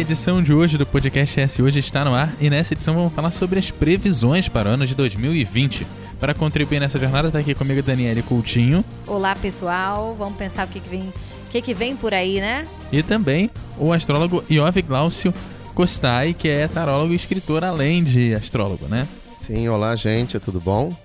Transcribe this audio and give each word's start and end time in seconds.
edição 0.00 0.42
de 0.42 0.50
hoje 0.52 0.78
do 0.78 0.86
podcast 0.86 1.38
S 1.38 1.60
Hoje 1.60 1.78
está 1.78 2.02
no 2.04 2.14
ar 2.14 2.32
e 2.40 2.48
nessa 2.48 2.72
edição 2.72 2.94
vamos 2.94 3.12
falar 3.12 3.32
sobre 3.32 3.58
as 3.58 3.70
previsões 3.70 4.48
para 4.48 4.70
o 4.70 4.72
ano 4.72 4.86
de 4.86 4.94
2020. 4.94 5.86
Para 6.18 6.32
contribuir 6.32 6.80
nessa 6.80 6.98
jornada 6.98 7.28
está 7.28 7.38
aqui 7.38 7.54
comigo 7.54 7.82
Daniele 7.82 8.22
Coutinho. 8.22 8.82
Olá 9.06 9.36
pessoal, 9.36 10.14
vamos 10.14 10.36
pensar 10.36 10.66
o 10.66 10.70
que, 10.70 10.80
que 10.80 10.88
vem, 10.88 11.02
o 11.02 11.50
que, 11.50 11.60
que 11.60 11.74
vem 11.74 11.94
por 11.94 12.14
aí, 12.14 12.40
né? 12.40 12.64
E 12.90 13.02
também 13.02 13.50
o 13.78 13.92
astrólogo 13.92 14.42
Iove 14.50 14.80
Glaucio 14.80 15.34
Costai, 15.74 16.32
que 16.32 16.48
é 16.48 16.66
tarólogo 16.66 17.12
e 17.12 17.16
escritor 17.16 17.62
além 17.62 18.02
de 18.02 18.34
astrólogo, 18.34 18.86
né? 18.88 19.06
Sim, 19.34 19.68
olá 19.68 19.94
gente, 19.96 20.38
tudo 20.40 20.60
bom? 20.60 20.96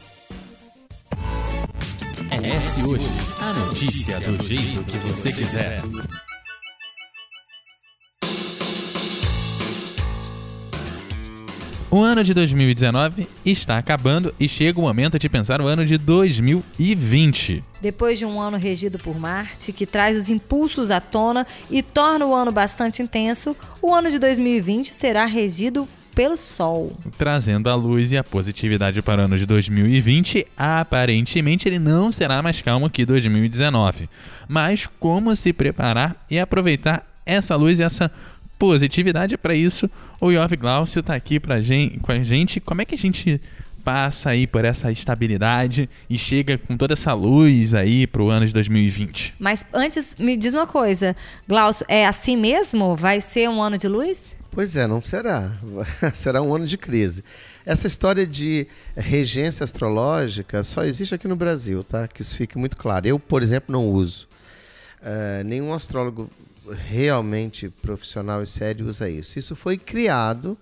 É 2.32 2.48
S 2.48 2.82
Hoje, 2.86 3.12
a 3.42 3.54
notícia 3.54 4.20
do 4.22 4.42
jeito 4.42 4.84
que 4.84 4.98
você 5.00 5.34
quiser. 5.34 5.82
O 11.96 12.02
ano 12.02 12.26
de 12.26 12.34
2019 12.34 13.26
está 13.46 13.78
acabando 13.78 14.36
e 14.38 14.50
chega 14.50 14.78
o 14.78 14.82
momento 14.82 15.18
de 15.18 15.30
pensar 15.30 15.62
o 15.62 15.68
ano 15.68 15.86
de 15.86 15.98
2020. 15.98 17.64
Depois 17.82 18.20
de 18.20 18.26
um 18.26 18.38
ano 18.42 18.58
regido 18.58 19.00
por 19.00 19.18
Marte, 19.18 19.72
que 19.72 19.86
traz 19.86 20.18
os 20.18 20.30
impulsos 20.30 20.92
à 20.92 21.00
tona 21.00 21.48
e 21.72 21.82
torna 21.82 22.26
o 22.26 22.36
ano 22.36 22.52
bastante 22.52 23.02
intenso, 23.02 23.56
o 23.82 23.96
ano 23.96 24.12
de 24.12 24.20
2020 24.20 24.94
será 24.94 25.24
regido 25.26 25.88
pelo 26.14 26.36
Sol. 26.36 26.92
Trazendo 27.18 27.70
a 27.70 27.76
luz 27.76 28.12
e 28.12 28.18
a 28.18 28.26
positividade 28.26 29.02
para 29.02 29.22
o 29.22 29.26
ano 29.28 29.38
de 29.38 29.46
2020, 29.46 30.48
aparentemente 30.58 31.70
ele 31.70 31.80
não 31.80 32.12
será 32.12 32.44
mais 32.44 32.62
calmo 32.62 32.90
que 32.90 33.06
2019. 33.06 34.10
Mas 34.50 34.86
como 35.00 35.34
se 35.34 35.54
preparar 35.54 36.26
e 36.30 36.38
aproveitar 36.40 37.08
essa 37.26 37.56
luz 37.56 37.80
e 37.80 37.84
essa 37.84 38.12
positividade 38.58 39.38
para 39.38 39.54
isso, 39.54 39.90
o 40.20 40.32
Iov 40.32 40.56
Glaucio 40.56 41.00
está 41.00 41.16
aqui 41.16 41.40
pra 41.40 41.62
gente, 41.62 42.00
com 42.00 42.12
a 42.12 42.24
gente. 42.24 42.60
Como 42.60 42.82
é 42.82 42.86
que 42.86 42.96
a 42.96 42.98
gente 42.98 43.42
passa 43.84 44.32
aí 44.32 44.48
por 44.48 44.66
essa 44.66 44.92
estabilidade 44.92 45.88
e 46.10 46.18
chega 46.18 46.58
com 46.58 46.76
toda 46.76 46.94
essa 46.94 47.14
luz 47.14 47.74
aí 47.74 48.08
pro 48.08 48.30
ano 48.30 48.48
de 48.48 48.54
2020? 48.54 49.36
Mas 49.38 49.66
antes, 49.74 50.16
me 50.18 50.36
diz 50.36 50.54
uma 50.54 50.66
coisa, 50.66 51.16
Glaucio, 51.48 51.86
é 51.88 52.06
assim 52.06 52.36
mesmo? 52.36 52.96
Vai 52.96 53.22
ser 53.22 53.50
um 53.50 53.62
ano 53.62 53.78
de 53.78 53.88
luz? 53.88 54.36
Pois 54.50 54.76
é, 54.78 54.88
não 54.88 55.04
será. 55.04 55.52
será 56.14 56.42
um 56.42 56.56
ano 56.56 56.66
de 56.66 56.78
crise. 56.78 57.24
Essa 57.66 57.88
história 57.88 58.26
de 58.26 58.68
regência 58.96 59.64
astrológica 59.64 60.64
só 60.64 60.86
existe 60.86 61.14
aqui 61.14 61.28
no 61.28 61.36
Brasil, 61.36 61.84
tá? 61.84 62.08
Que 62.08 62.22
isso 62.22 62.38
fique 62.38 62.58
muito 62.58 62.78
claro. 62.78 63.06
Eu, 63.06 63.20
por 63.20 63.44
exemplo, 63.44 63.74
não 63.74 63.90
uso. 63.90 64.28
Uh, 65.02 65.44
nenhum 65.44 65.74
astrólogo 65.74 66.30
realmente 66.72 67.70
profissional 67.70 68.42
e 68.42 68.48
sério 68.48 68.88
usa 68.88 69.10
isso. 69.10 69.40
Isso 69.40 69.56
foi 69.56 69.78
criado 69.78 70.58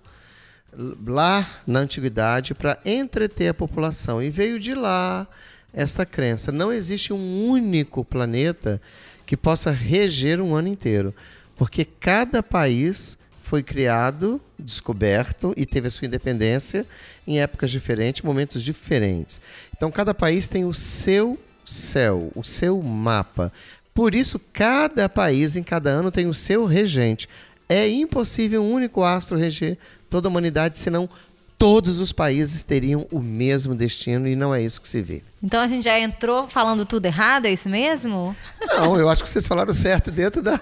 lá 1.06 1.48
na 1.66 1.80
antiguidade 1.80 2.54
para 2.54 2.78
entreter 2.84 3.48
a 3.48 3.54
população 3.54 4.22
e 4.22 4.30
veio 4.30 4.58
de 4.58 4.74
lá 4.74 5.26
esta 5.72 6.04
crença. 6.04 6.52
Não 6.52 6.72
existe 6.72 7.12
um 7.12 7.48
único 7.48 8.04
planeta 8.04 8.80
que 9.26 9.36
possa 9.36 9.70
reger 9.70 10.40
um 10.40 10.54
ano 10.54 10.68
inteiro, 10.68 11.14
porque 11.56 11.84
cada 11.84 12.42
país 12.42 13.18
foi 13.42 13.62
criado, 13.62 14.40
descoberto 14.58 15.52
e 15.56 15.66
teve 15.66 15.88
a 15.88 15.90
sua 15.90 16.06
independência 16.06 16.86
em 17.26 17.40
épocas 17.40 17.70
diferentes, 17.70 18.22
momentos 18.22 18.62
diferentes. 18.62 19.40
Então 19.76 19.90
cada 19.90 20.14
país 20.14 20.48
tem 20.48 20.64
o 20.64 20.72
seu 20.74 21.38
céu, 21.64 22.30
o 22.34 22.42
seu 22.42 22.80
mapa. 22.82 23.52
Por 23.94 24.12
isso, 24.12 24.40
cada 24.52 25.08
país 25.08 25.56
em 25.56 25.62
cada 25.62 25.88
ano 25.88 26.10
tem 26.10 26.26
o 26.26 26.34
seu 26.34 26.66
regente. 26.66 27.28
É 27.68 27.88
impossível 27.88 28.60
um 28.60 28.72
único 28.72 29.04
astro 29.04 29.38
reger 29.38 29.78
toda 30.10 30.26
a 30.26 30.30
humanidade, 30.30 30.80
senão 30.80 31.08
todos 31.56 32.00
os 32.00 32.12
países 32.12 32.64
teriam 32.64 33.06
o 33.10 33.20
mesmo 33.20 33.74
destino 33.74 34.26
e 34.26 34.34
não 34.34 34.52
é 34.52 34.60
isso 34.60 34.82
que 34.82 34.88
se 34.88 35.00
vê. 35.00 35.22
Então 35.44 35.60
a 35.60 35.68
gente 35.68 35.84
já 35.84 36.00
entrou 36.00 36.48
falando 36.48 36.86
tudo 36.86 37.04
errado, 37.04 37.44
é 37.44 37.52
isso 37.52 37.68
mesmo? 37.68 38.34
Não, 38.66 38.98
eu 38.98 39.10
acho 39.10 39.22
que 39.22 39.28
vocês 39.28 39.46
falaram 39.46 39.74
certo 39.74 40.10
dentro 40.10 40.40
da, 40.42 40.58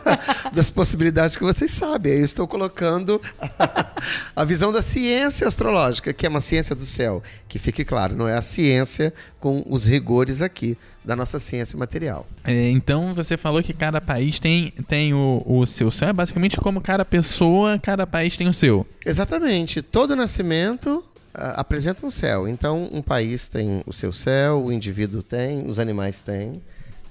das 0.52 0.70
possibilidades 0.70 1.36
que 1.36 1.44
vocês 1.44 1.70
sabem. 1.70 2.14
Eu 2.14 2.24
estou 2.24 2.48
colocando 2.48 3.20
a, 3.40 3.86
a 4.34 4.44
visão 4.44 4.72
da 4.72 4.82
ciência 4.82 5.46
astrológica, 5.46 6.12
que 6.12 6.26
é 6.26 6.28
uma 6.28 6.40
ciência 6.40 6.74
do 6.74 6.82
céu, 6.82 7.22
que 7.48 7.60
fique 7.60 7.84
claro, 7.84 8.16
não 8.16 8.26
é 8.26 8.36
a 8.36 8.42
ciência 8.42 9.14
com 9.38 9.62
os 9.68 9.86
rigores 9.86 10.42
aqui 10.42 10.76
da 11.04 11.14
nossa 11.14 11.38
ciência 11.38 11.78
material. 11.78 12.26
É, 12.42 12.68
então 12.70 13.14
você 13.14 13.36
falou 13.36 13.62
que 13.62 13.72
cada 13.72 14.00
país 14.00 14.40
tem, 14.40 14.72
tem 14.88 15.14
o, 15.14 15.44
o 15.46 15.64
seu 15.64 15.92
céu, 15.92 16.08
é 16.08 16.12
basicamente 16.12 16.56
como 16.56 16.80
cada 16.80 17.04
pessoa, 17.04 17.78
cada 17.78 18.04
país 18.04 18.36
tem 18.36 18.48
o 18.48 18.52
seu. 18.52 18.84
Exatamente. 19.06 19.80
Todo 19.80 20.16
nascimento 20.16 21.04
apresenta 21.34 22.06
um 22.06 22.10
céu. 22.10 22.46
Então, 22.46 22.88
um 22.92 23.02
país 23.02 23.48
tem 23.48 23.82
o 23.86 23.92
seu 23.92 24.12
céu, 24.12 24.64
o 24.64 24.72
indivíduo 24.72 25.22
tem, 25.22 25.66
os 25.66 25.78
animais 25.78 26.22
têm. 26.22 26.62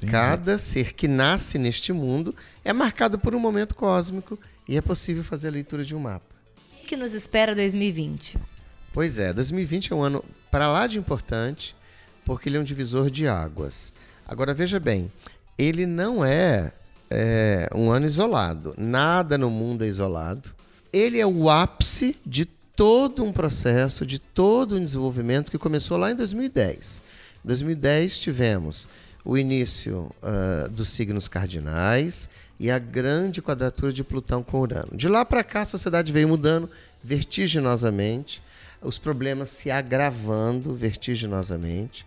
Cada 0.09 0.57
ser 0.57 0.93
que 0.93 1.07
nasce 1.07 1.59
neste 1.59 1.93
mundo 1.93 2.35
é 2.65 2.73
marcado 2.73 3.19
por 3.19 3.35
um 3.35 3.39
momento 3.39 3.75
cósmico 3.75 4.39
e 4.67 4.75
é 4.75 4.81
possível 4.81 5.23
fazer 5.23 5.49
a 5.49 5.51
leitura 5.51 5.85
de 5.85 5.95
um 5.95 5.99
mapa. 5.99 6.25
O 6.83 6.87
que 6.87 6.97
nos 6.97 7.13
espera 7.13 7.53
2020? 7.53 8.39
Pois 8.91 9.19
é, 9.19 9.31
2020 9.31 9.93
é 9.93 9.95
um 9.95 10.01
ano 10.01 10.25
para 10.49 10.71
lá 10.71 10.87
de 10.87 10.97
importante 10.97 11.75
porque 12.25 12.49
ele 12.49 12.57
é 12.57 12.59
um 12.59 12.63
divisor 12.63 13.09
de 13.09 13.27
águas. 13.27 13.93
Agora 14.27 14.53
veja 14.53 14.79
bem, 14.79 15.11
ele 15.57 15.85
não 15.85 16.25
é, 16.25 16.71
é 17.09 17.69
um 17.75 17.91
ano 17.91 18.05
isolado. 18.05 18.73
Nada 18.77 19.37
no 19.37 19.49
mundo 19.49 19.83
é 19.83 19.87
isolado. 19.87 20.49
Ele 20.91 21.19
é 21.19 21.25
o 21.25 21.49
ápice 21.49 22.17
de 22.25 22.45
todo 22.81 23.23
um 23.23 23.31
processo, 23.31 24.03
de 24.07 24.17
todo 24.17 24.75
um 24.75 24.83
desenvolvimento 24.83 25.51
que 25.51 25.57
começou 25.59 25.97
lá 25.97 26.11
em 26.11 26.15
2010. 26.15 26.99
Em 27.45 27.47
2010 27.47 28.17
tivemos 28.17 28.89
o 29.23 29.37
início 29.37 30.09
uh, 30.23 30.67
dos 30.67 30.89
signos 30.89 31.27
cardinais 31.27 32.27
e 32.59 32.71
a 32.71 32.79
grande 32.79 33.39
quadratura 33.39 33.93
de 33.93 34.03
Plutão 34.03 34.41
com 34.41 34.61
Urano. 34.61 34.97
De 34.97 35.07
lá 35.07 35.23
para 35.23 35.43
cá, 35.43 35.61
a 35.61 35.65
sociedade 35.65 36.11
veio 36.11 36.27
mudando 36.27 36.67
vertiginosamente 37.03 38.41
os 38.81 38.97
problemas 38.97 39.49
se 39.49 39.69
agravando 39.69 40.73
vertiginosamente. 40.73 42.03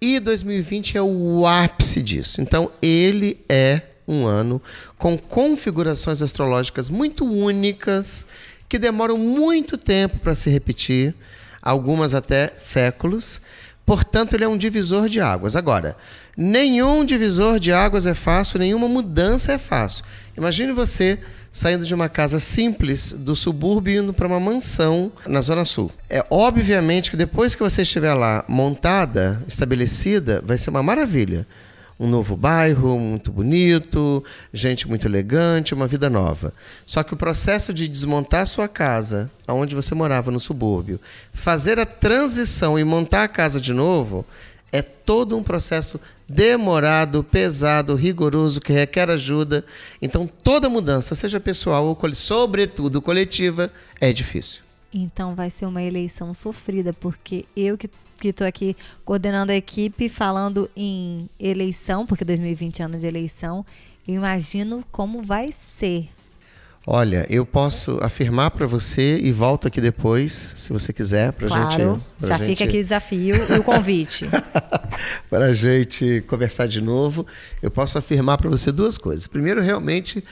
E 0.00 0.20
2020 0.20 0.98
é 0.98 1.02
o 1.02 1.44
ápice 1.44 2.00
disso. 2.00 2.40
Então, 2.40 2.70
ele 2.80 3.40
é 3.48 3.82
um 4.06 4.24
ano 4.24 4.62
com 4.96 5.18
configurações 5.18 6.22
astrológicas 6.22 6.88
muito 6.88 7.24
únicas, 7.24 8.24
que 8.72 8.78
demoram 8.78 9.18
muito 9.18 9.76
tempo 9.76 10.18
para 10.18 10.34
se 10.34 10.48
repetir, 10.48 11.14
algumas 11.60 12.14
até 12.14 12.54
séculos. 12.56 13.38
Portanto, 13.84 14.32
ele 14.32 14.44
é 14.44 14.48
um 14.48 14.56
divisor 14.56 15.10
de 15.10 15.20
águas. 15.20 15.56
Agora, 15.56 15.94
nenhum 16.34 17.04
divisor 17.04 17.60
de 17.60 17.70
águas 17.70 18.06
é 18.06 18.14
fácil, 18.14 18.58
nenhuma 18.58 18.88
mudança 18.88 19.52
é 19.52 19.58
fácil. 19.58 20.06
Imagine 20.38 20.72
você 20.72 21.18
saindo 21.52 21.84
de 21.84 21.94
uma 21.94 22.08
casa 22.08 22.40
simples 22.40 23.12
do 23.12 23.36
subúrbio 23.36 24.02
indo 24.02 24.14
para 24.14 24.26
uma 24.26 24.40
mansão 24.40 25.12
na 25.26 25.42
Zona 25.42 25.66
Sul. 25.66 25.92
É 26.08 26.24
obviamente 26.30 27.10
que 27.10 27.16
depois 27.18 27.54
que 27.54 27.62
você 27.62 27.82
estiver 27.82 28.14
lá 28.14 28.42
montada, 28.48 29.44
estabelecida, 29.46 30.42
vai 30.46 30.56
ser 30.56 30.70
uma 30.70 30.82
maravilha. 30.82 31.46
Um 32.02 32.08
novo 32.08 32.36
bairro, 32.36 32.98
muito 32.98 33.30
bonito, 33.30 34.24
gente 34.52 34.88
muito 34.88 35.06
elegante, 35.06 35.72
uma 35.72 35.86
vida 35.86 36.10
nova. 36.10 36.52
Só 36.84 37.04
que 37.04 37.14
o 37.14 37.16
processo 37.16 37.72
de 37.72 37.86
desmontar 37.86 38.44
sua 38.44 38.66
casa, 38.66 39.30
aonde 39.46 39.72
você 39.72 39.94
morava 39.94 40.32
no 40.32 40.40
subúrbio, 40.40 41.00
fazer 41.32 41.78
a 41.78 41.86
transição 41.86 42.76
e 42.76 42.82
montar 42.82 43.22
a 43.22 43.28
casa 43.28 43.60
de 43.60 43.72
novo, 43.72 44.26
é 44.72 44.82
todo 44.82 45.36
um 45.36 45.44
processo 45.44 46.00
demorado, 46.28 47.22
pesado, 47.22 47.94
rigoroso, 47.94 48.60
que 48.60 48.72
requer 48.72 49.08
ajuda. 49.08 49.64
Então, 50.00 50.28
toda 50.42 50.68
mudança, 50.68 51.14
seja 51.14 51.38
pessoal 51.38 51.84
ou, 51.86 52.14
sobretudo, 52.14 53.00
coletiva, 53.00 53.70
é 54.00 54.12
difícil. 54.12 54.62
Então, 54.92 55.36
vai 55.36 55.50
ser 55.50 55.66
uma 55.66 55.82
eleição 55.82 56.34
sofrida, 56.34 56.92
porque 56.92 57.44
eu 57.56 57.78
que 57.78 57.88
que 58.22 58.28
estou 58.28 58.46
aqui 58.46 58.76
coordenando 59.04 59.50
a 59.50 59.56
equipe, 59.56 60.08
falando 60.08 60.70
em 60.76 61.28
eleição, 61.40 62.06
porque 62.06 62.24
2020 62.24 62.80
é 62.80 62.84
ano 62.84 62.96
de 62.96 63.06
eleição, 63.06 63.66
eu 64.06 64.14
imagino 64.14 64.84
como 64.92 65.22
vai 65.22 65.50
ser. 65.50 66.08
Olha, 66.86 67.26
eu 67.28 67.46
posso 67.46 67.98
afirmar 68.02 68.50
para 68.50 68.66
você 68.66 69.18
e 69.18 69.30
volto 69.30 69.68
aqui 69.68 69.80
depois, 69.80 70.32
se 70.32 70.72
você 70.72 70.92
quiser, 70.92 71.32
para 71.32 71.46
claro, 71.46 71.70
gente. 71.70 72.02
Pra 72.18 72.28
já 72.28 72.38
gente... 72.38 72.48
fica 72.48 72.64
aqui 72.64 72.78
o 72.78 72.82
desafio 72.82 73.36
e 73.36 73.58
o 73.58 73.62
convite. 73.62 74.28
para 75.28 75.46
a 75.46 75.52
gente 75.52 76.24
conversar 76.28 76.66
de 76.66 76.80
novo, 76.80 77.26
eu 77.60 77.70
posso 77.70 77.98
afirmar 77.98 78.36
para 78.36 78.50
você 78.50 78.72
duas 78.72 78.98
coisas. 78.98 79.28
Primeiro, 79.28 79.60
realmente 79.60 80.22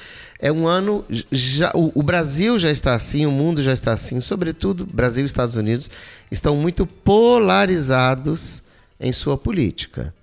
é 0.41 0.51
um 0.51 0.67
ano. 0.67 1.05
Já, 1.31 1.71
o, 1.75 1.93
o, 1.95 2.03
Brasil 2.03 2.59
já 2.59 2.71
está 2.71 2.95
assim, 2.95 3.27
o 3.27 3.31
mundo 3.31 3.63
já 3.63 3.73
está 3.73 3.93
assim, 3.93 4.21
sobretudo 4.21 4.87
Brasil 4.87 5.23
e 5.23 5.27
Estados 5.27 5.57
Unidos 5.57 5.91
estão 6.31 6.57
muito 6.57 6.87
polarizados 6.87 8.63
em 8.99 9.13
sua 9.13 9.37
política. 9.37 10.15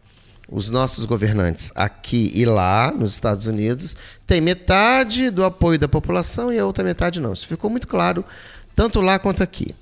os 0.50 0.70
nossos 0.70 1.04
governantes 1.06 1.72
aqui 1.76 2.32
e 2.34 2.46
lá, 2.46 2.92
nos 2.92 3.14
Estados 3.14 3.48
Unidos, 3.48 3.96
têm 4.26 4.42
metade 4.42 5.30
do 5.30 5.44
apoio 5.44 5.78
da 5.78 5.88
população 5.88 6.52
e 6.52 6.58
a 6.58 6.66
outra 6.66 6.84
metade 6.84 7.20
não. 7.22 7.34
Isso 7.34 7.48
ficou 7.48 7.70
muito 7.70 7.88
claro, 7.88 8.24
tanto 8.76 9.02
lá 9.02 9.20
quanto 9.20 9.44
aqui. 9.44 9.76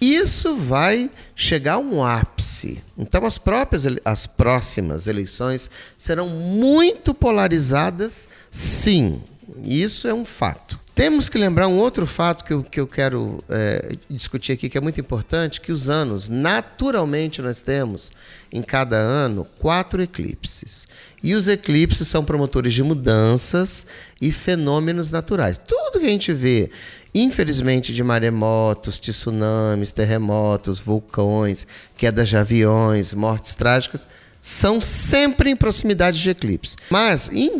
Isso 0.00 0.56
vai 0.56 1.10
chegar 1.34 1.74
a 1.74 1.78
um 1.78 2.04
ápice. 2.04 2.82
Então, 2.98 3.24
as 3.24 3.38
próprias, 3.38 3.84
as 4.04 4.26
próximas 4.26 5.06
eleições 5.06 5.70
serão 5.96 6.28
muito 6.28 7.14
polarizadas, 7.14 8.28
sim. 8.50 9.22
Isso 9.62 10.08
é 10.08 10.14
um 10.14 10.24
fato. 10.24 10.78
Temos 10.94 11.28
que 11.28 11.38
lembrar 11.38 11.68
um 11.68 11.76
outro 11.76 12.06
fato 12.06 12.44
que 12.44 12.52
eu, 12.52 12.62
que 12.62 12.80
eu 12.80 12.86
quero 12.86 13.42
é, 13.48 13.96
discutir 14.08 14.52
aqui, 14.52 14.68
que 14.68 14.78
é 14.78 14.80
muito 14.80 15.00
importante, 15.00 15.60
que 15.60 15.70
os 15.70 15.88
anos, 15.90 16.28
naturalmente 16.28 17.42
nós 17.42 17.60
temos, 17.60 18.10
em 18.50 18.62
cada 18.62 18.96
ano, 18.96 19.46
quatro 19.58 20.02
eclipses. 20.02 20.86
E 21.22 21.34
os 21.34 21.48
eclipses 21.48 22.08
são 22.08 22.24
promotores 22.24 22.72
de 22.72 22.82
mudanças 22.82 23.86
e 24.20 24.32
fenômenos 24.32 25.10
naturais. 25.10 25.58
Tudo 25.58 26.00
que 26.00 26.06
a 26.06 26.10
gente 26.10 26.32
vê, 26.32 26.70
infelizmente, 27.14 27.92
de 27.92 28.02
maremotos, 28.02 28.98
tsunamis, 28.98 29.92
terremotos, 29.92 30.78
vulcões, 30.78 31.66
quedas 31.96 32.28
de 32.28 32.36
aviões, 32.36 33.12
mortes 33.12 33.54
trágicas, 33.54 34.06
são 34.40 34.80
sempre 34.80 35.50
em 35.50 35.56
proximidade 35.56 36.22
de 36.22 36.30
eclipse. 36.30 36.76
Mas 36.88 37.28
em 37.32 37.58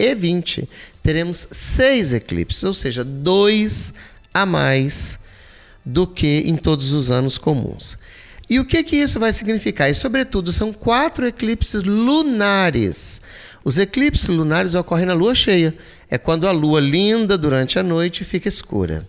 2020 0.00 0.68
teremos 1.02 1.46
seis 1.50 2.12
eclipses, 2.12 2.64
ou 2.64 2.74
seja, 2.74 3.04
dois 3.04 3.94
a 4.32 4.44
mais 4.46 5.20
do 5.84 6.06
que 6.06 6.42
em 6.46 6.56
todos 6.56 6.92
os 6.92 7.10
anos 7.10 7.38
comuns. 7.38 7.98
E 8.48 8.58
o 8.58 8.64
que, 8.64 8.82
que 8.82 8.96
isso 8.96 9.20
vai 9.20 9.32
significar? 9.32 9.88
E, 9.88 9.94
sobretudo, 9.94 10.52
são 10.52 10.72
quatro 10.72 11.26
eclipses 11.26 11.84
lunares. 11.84 13.22
Os 13.64 13.78
eclipses 13.78 14.28
lunares 14.28 14.74
ocorrem 14.74 15.06
na 15.06 15.14
lua 15.14 15.34
cheia. 15.34 15.74
É 16.10 16.18
quando 16.18 16.48
a 16.48 16.50
lua 16.50 16.80
linda 16.80 17.38
durante 17.38 17.78
a 17.78 17.82
noite 17.82 18.24
fica 18.24 18.48
escura. 18.48 19.06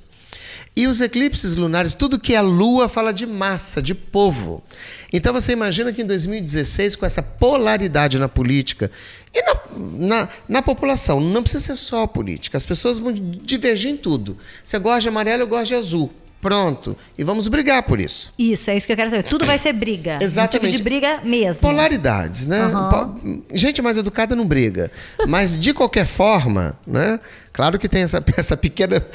E 0.74 0.88
os 0.88 1.02
eclipses 1.02 1.58
lunares, 1.58 1.94
tudo 1.94 2.20
que 2.20 2.34
é 2.34 2.42
lua 2.42 2.88
fala 2.88 3.12
de 3.12 3.26
massa, 3.28 3.82
de 3.82 3.94
povo. 3.94 4.64
Então 5.12 5.34
você 5.34 5.52
imagina 5.52 5.92
que 5.92 6.02
em 6.02 6.06
2016, 6.06 6.96
com 6.96 7.06
essa 7.06 7.22
polaridade 7.22 8.18
na 8.18 8.30
política 8.30 8.90
e 9.34 9.42
na, 9.42 9.60
na, 9.78 10.30
na, 10.48 10.62
população, 10.62 11.20
não 11.20 11.44
precisa 11.44 11.66
ser 11.66 11.76
só 11.76 12.08
política, 12.08 12.58
as 12.58 12.66
pessoas 12.66 13.00
vão 13.00 13.12
divergir 13.12 13.92
em 13.92 13.98
tudo. 13.98 14.38
Você 14.64 14.80
gosta 14.80 15.02
de 15.02 15.10
amarelo, 15.10 15.44
eu 15.44 15.48
gosto 15.48 15.68
de 15.68 15.76
azul. 15.76 16.12
Pronto. 16.42 16.98
E 17.16 17.24
vamos 17.24 17.48
brigar 17.48 17.84
por 17.84 18.02
isso. 18.02 18.34
Isso, 18.38 18.72
é 18.72 18.76
isso 18.76 18.88
que 18.88 18.94
eu 18.94 18.98
quero 18.98 19.12
saber. 19.12 19.24
Tudo 19.24 19.46
vai 19.46 19.60
ser 19.60 19.74
briga. 19.74 20.18
Exatamente. 20.20 20.58
Um 20.58 20.70
tipo 20.70 20.78
de 20.78 20.84
briga 20.84 21.22
mesmo. 21.24 21.62
Polaridades, 21.62 22.48
né? 22.48 22.66
Uhum. 22.66 23.44
Gente 23.54 23.80
mais 23.82 23.98
educada 23.98 24.36
não 24.36 24.48
briga. 24.48 24.92
Mas, 25.28 25.58
de 25.58 25.72
qualquer 25.72 26.08
forma, 26.08 26.76
né? 26.86 27.20
Claro 27.54 27.78
que 27.78 27.88
tem 27.88 28.02
essa, 28.02 28.24
essa 28.36 28.58
pequena 28.58 29.06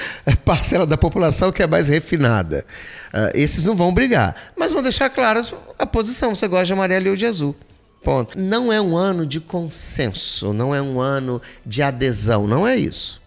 parcela 0.45 0.87
da 0.87 0.97
população 0.97 1.51
que 1.51 1.63
é 1.63 1.67
mais 1.67 1.89
refinada. 1.89 2.65
Uh, 3.13 3.31
esses 3.35 3.67
não 3.67 3.75
vão 3.75 3.93
brigar. 3.93 4.37
Mas 4.57 4.73
vão 4.73 4.83
deixar 4.83 5.11
claras 5.11 5.53
a 5.77 5.85
posição. 5.85 6.33
Você 6.33 6.47
gosta 6.47 6.67
de 6.67 6.73
amarelo 6.75 7.09
eu 7.09 7.17
de 7.17 7.27
azul. 7.27 7.57
Ponto. 8.05 8.39
Não 8.41 8.73
é 8.73 8.81
um 8.81 8.97
ano 8.97 9.27
de 9.27 9.41
consenso, 9.41 10.53
não 10.53 10.73
é 10.73 10.81
um 10.81 11.01
ano 11.01 11.43
de 11.65 11.83
adesão, 11.83 12.47
não 12.47 12.65
é 12.65 12.77
isso. 12.77 13.21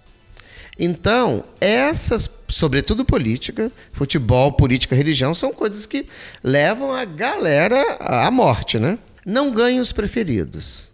Então, 0.79 1.43
essas, 1.59 2.29
sobretudo 2.47 3.03
política, 3.03 3.69
futebol, 3.91 4.53
política, 4.53 4.95
religião, 4.95 5.35
são 5.35 5.51
coisas 5.51 5.85
que 5.85 6.05
levam 6.41 6.93
a 6.93 7.03
galera 7.03 7.97
à 7.99 8.31
morte, 8.31 8.79
né? 8.79 8.97
Não 9.25 9.51
ganham 9.51 9.81
os 9.81 9.91
preferidos. 9.91 10.89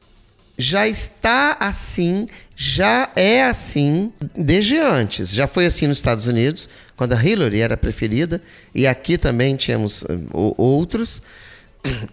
Já 0.58 0.88
está 0.88 1.56
assim, 1.60 2.28
já 2.56 3.12
é 3.16 3.44
assim 3.44 4.12
desde 4.36 4.80
antes. 4.80 5.30
Já 5.30 5.46
foi 5.46 5.68
assim 5.68 5.86
nos 5.86 5.98
Estados 5.98 6.26
Unidos, 6.26 6.68
quando 6.98 7.14
a 7.14 7.24
Hillary 7.24 7.62
era 7.62 7.78
preferida, 7.78 8.42
e 8.74 8.88
aqui 8.88 9.20
também 9.20 9.56
tínhamos 9.56 10.02
uh, 10.02 10.56
outros. 10.58 11.22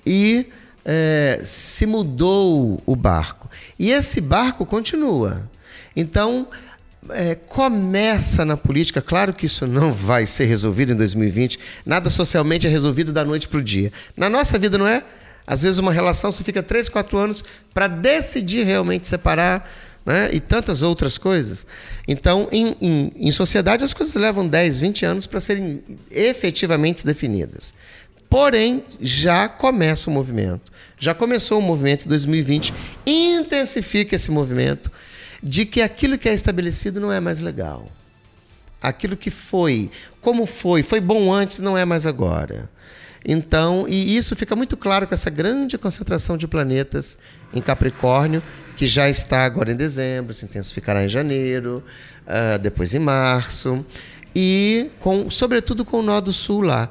E 0.04 0.46
é, 0.84 1.40
se 1.42 1.86
mudou 1.86 2.82
o 2.84 2.94
barco. 2.94 3.48
E 3.78 3.90
esse 3.90 4.20
barco 4.20 4.66
continua. 4.66 5.48
Então, 5.96 6.48
é, 7.10 7.34
começa 7.34 8.44
na 8.44 8.56
política, 8.56 9.02
claro 9.02 9.32
que 9.32 9.46
isso 9.46 9.66
não 9.66 9.92
vai 9.92 10.26
ser 10.26 10.44
resolvido 10.44 10.92
em 10.92 10.96
2020, 10.96 11.58
nada 11.84 12.08
socialmente 12.08 12.66
é 12.66 12.70
resolvido 12.70 13.12
da 13.12 13.24
noite 13.24 13.48
para 13.48 13.58
o 13.58 13.62
dia. 13.62 13.92
Na 14.16 14.28
nossa 14.28 14.58
vida, 14.58 14.78
não 14.78 14.86
é? 14.86 15.02
Às 15.46 15.62
vezes, 15.62 15.78
uma 15.78 15.92
relação 15.92 16.30
você 16.30 16.44
fica 16.44 16.62
3, 16.62 16.88
4 16.88 17.18
anos 17.18 17.44
para 17.74 17.88
decidir 17.88 18.64
realmente 18.64 19.08
separar. 19.08 19.70
Né? 20.04 20.30
e 20.32 20.40
tantas 20.40 20.82
outras 20.82 21.16
coisas. 21.16 21.64
Então, 22.08 22.48
em, 22.50 22.76
em, 22.80 23.12
em 23.14 23.30
sociedade, 23.30 23.84
as 23.84 23.94
coisas 23.94 24.16
levam 24.16 24.48
10, 24.48 24.80
20 24.80 25.06
anos 25.06 25.26
para 25.28 25.38
serem 25.38 25.80
efetivamente 26.10 27.06
definidas. 27.06 27.72
Porém, 28.28 28.82
já 29.00 29.48
começa 29.48 30.10
o 30.10 30.12
movimento. 30.12 30.72
Já 30.98 31.14
começou 31.14 31.60
o 31.60 31.62
movimento 31.62 32.06
em 32.06 32.08
2020, 32.08 32.74
intensifica 33.06 34.16
esse 34.16 34.32
movimento 34.32 34.90
de 35.42 35.66
que 35.66 35.80
aquilo 35.80 36.16
que 36.16 36.28
é 36.28 36.34
estabelecido 36.34 37.00
não 37.00 37.12
é 37.12 37.18
mais 37.18 37.40
legal. 37.40 37.90
Aquilo 38.80 39.16
que 39.16 39.30
foi, 39.30 39.90
como 40.20 40.46
foi, 40.46 40.82
foi 40.82 41.00
bom 41.00 41.32
antes, 41.32 41.58
não 41.58 41.76
é 41.76 41.84
mais 41.84 42.06
agora. 42.06 42.70
Então, 43.24 43.86
e 43.88 44.16
isso 44.16 44.34
fica 44.34 44.56
muito 44.56 44.76
claro 44.76 45.06
com 45.06 45.14
essa 45.14 45.30
grande 45.30 45.78
concentração 45.78 46.36
de 46.36 46.48
planetas 46.48 47.16
em 47.54 47.60
Capricórnio, 47.60 48.42
que 48.76 48.86
já 48.86 49.08
está 49.08 49.44
agora 49.44 49.72
em 49.72 49.76
dezembro, 49.76 50.32
se 50.32 50.44
intensificará 50.44 51.04
em 51.04 51.08
janeiro, 51.08 51.82
uh, 52.22 52.58
depois 52.58 52.94
em 52.94 52.98
março, 52.98 53.84
e 54.34 54.90
com, 54.98 55.30
sobretudo 55.30 55.84
com 55.84 55.98
o 55.98 56.02
nó 56.02 56.20
do 56.20 56.32
sul 56.32 56.62
lá. 56.62 56.90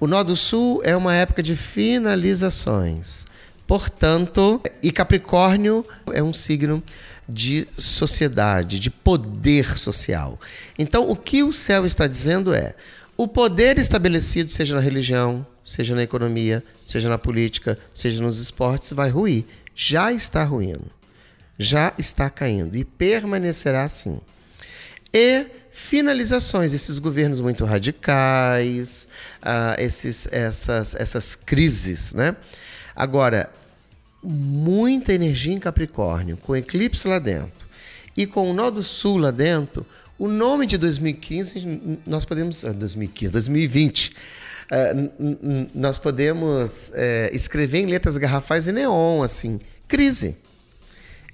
O 0.00 0.06
nó 0.06 0.22
do 0.22 0.34
sul 0.34 0.80
é 0.84 0.96
uma 0.96 1.14
época 1.14 1.42
de 1.42 1.54
finalizações. 1.54 3.24
Portanto, 3.66 4.60
e 4.82 4.90
Capricórnio 4.90 5.84
é 6.12 6.22
um 6.22 6.32
signo 6.32 6.82
de 7.28 7.68
sociedade, 7.76 8.80
de 8.80 8.90
poder 8.90 9.78
social. 9.78 10.40
Então, 10.78 11.10
o 11.10 11.14
que 11.14 11.42
o 11.42 11.52
céu 11.52 11.84
está 11.84 12.06
dizendo 12.06 12.54
é: 12.54 12.74
o 13.16 13.28
poder 13.28 13.78
estabelecido, 13.78 14.50
seja 14.50 14.74
na 14.74 14.80
religião, 14.80 15.46
seja 15.64 15.94
na 15.94 16.02
economia, 16.02 16.64
seja 16.86 17.08
na 17.08 17.18
política, 17.18 17.78
seja 17.92 18.22
nos 18.22 18.38
esportes, 18.38 18.92
vai 18.92 19.10
ruir. 19.10 19.44
Já 19.74 20.12
está 20.12 20.42
ruindo. 20.42 20.90
Já 21.58 21.92
está 21.98 22.30
caindo 22.30 22.76
e 22.76 22.84
permanecerá 22.84 23.84
assim. 23.84 24.20
E 25.12 25.46
finalizações, 25.70 26.72
esses 26.72 26.98
governos 26.98 27.40
muito 27.40 27.64
radicais, 27.64 29.08
uh, 29.42 29.80
esses, 29.80 30.28
essas, 30.32 30.94
essas 30.94 31.34
crises. 31.34 32.14
Né? 32.14 32.36
Agora, 32.94 33.50
muita 34.22 35.12
energia 35.12 35.54
em 35.54 35.58
Capricórnio, 35.58 36.36
com 36.36 36.56
eclipse 36.56 37.06
lá 37.06 37.18
dentro 37.18 37.68
e 38.16 38.26
com 38.26 38.50
o 38.50 38.54
nó 38.54 38.70
do 38.70 38.82
sul 38.82 39.16
lá 39.16 39.30
dentro, 39.30 39.86
o 40.18 40.26
nome 40.26 40.66
de 40.66 40.76
2015 40.76 42.00
nós 42.04 42.24
podemos 42.24 42.64
2015, 42.64 43.32
2020 43.32 44.08
uh, 44.08 45.68
nós 45.72 45.98
podemos 45.98 46.88
uh, 46.88 47.32
escrever 47.32 47.78
em 47.78 47.86
letras 47.86 48.18
garrafais 48.18 48.66
e 48.66 48.72
neon 48.72 49.22
assim, 49.22 49.60
crise. 49.86 50.36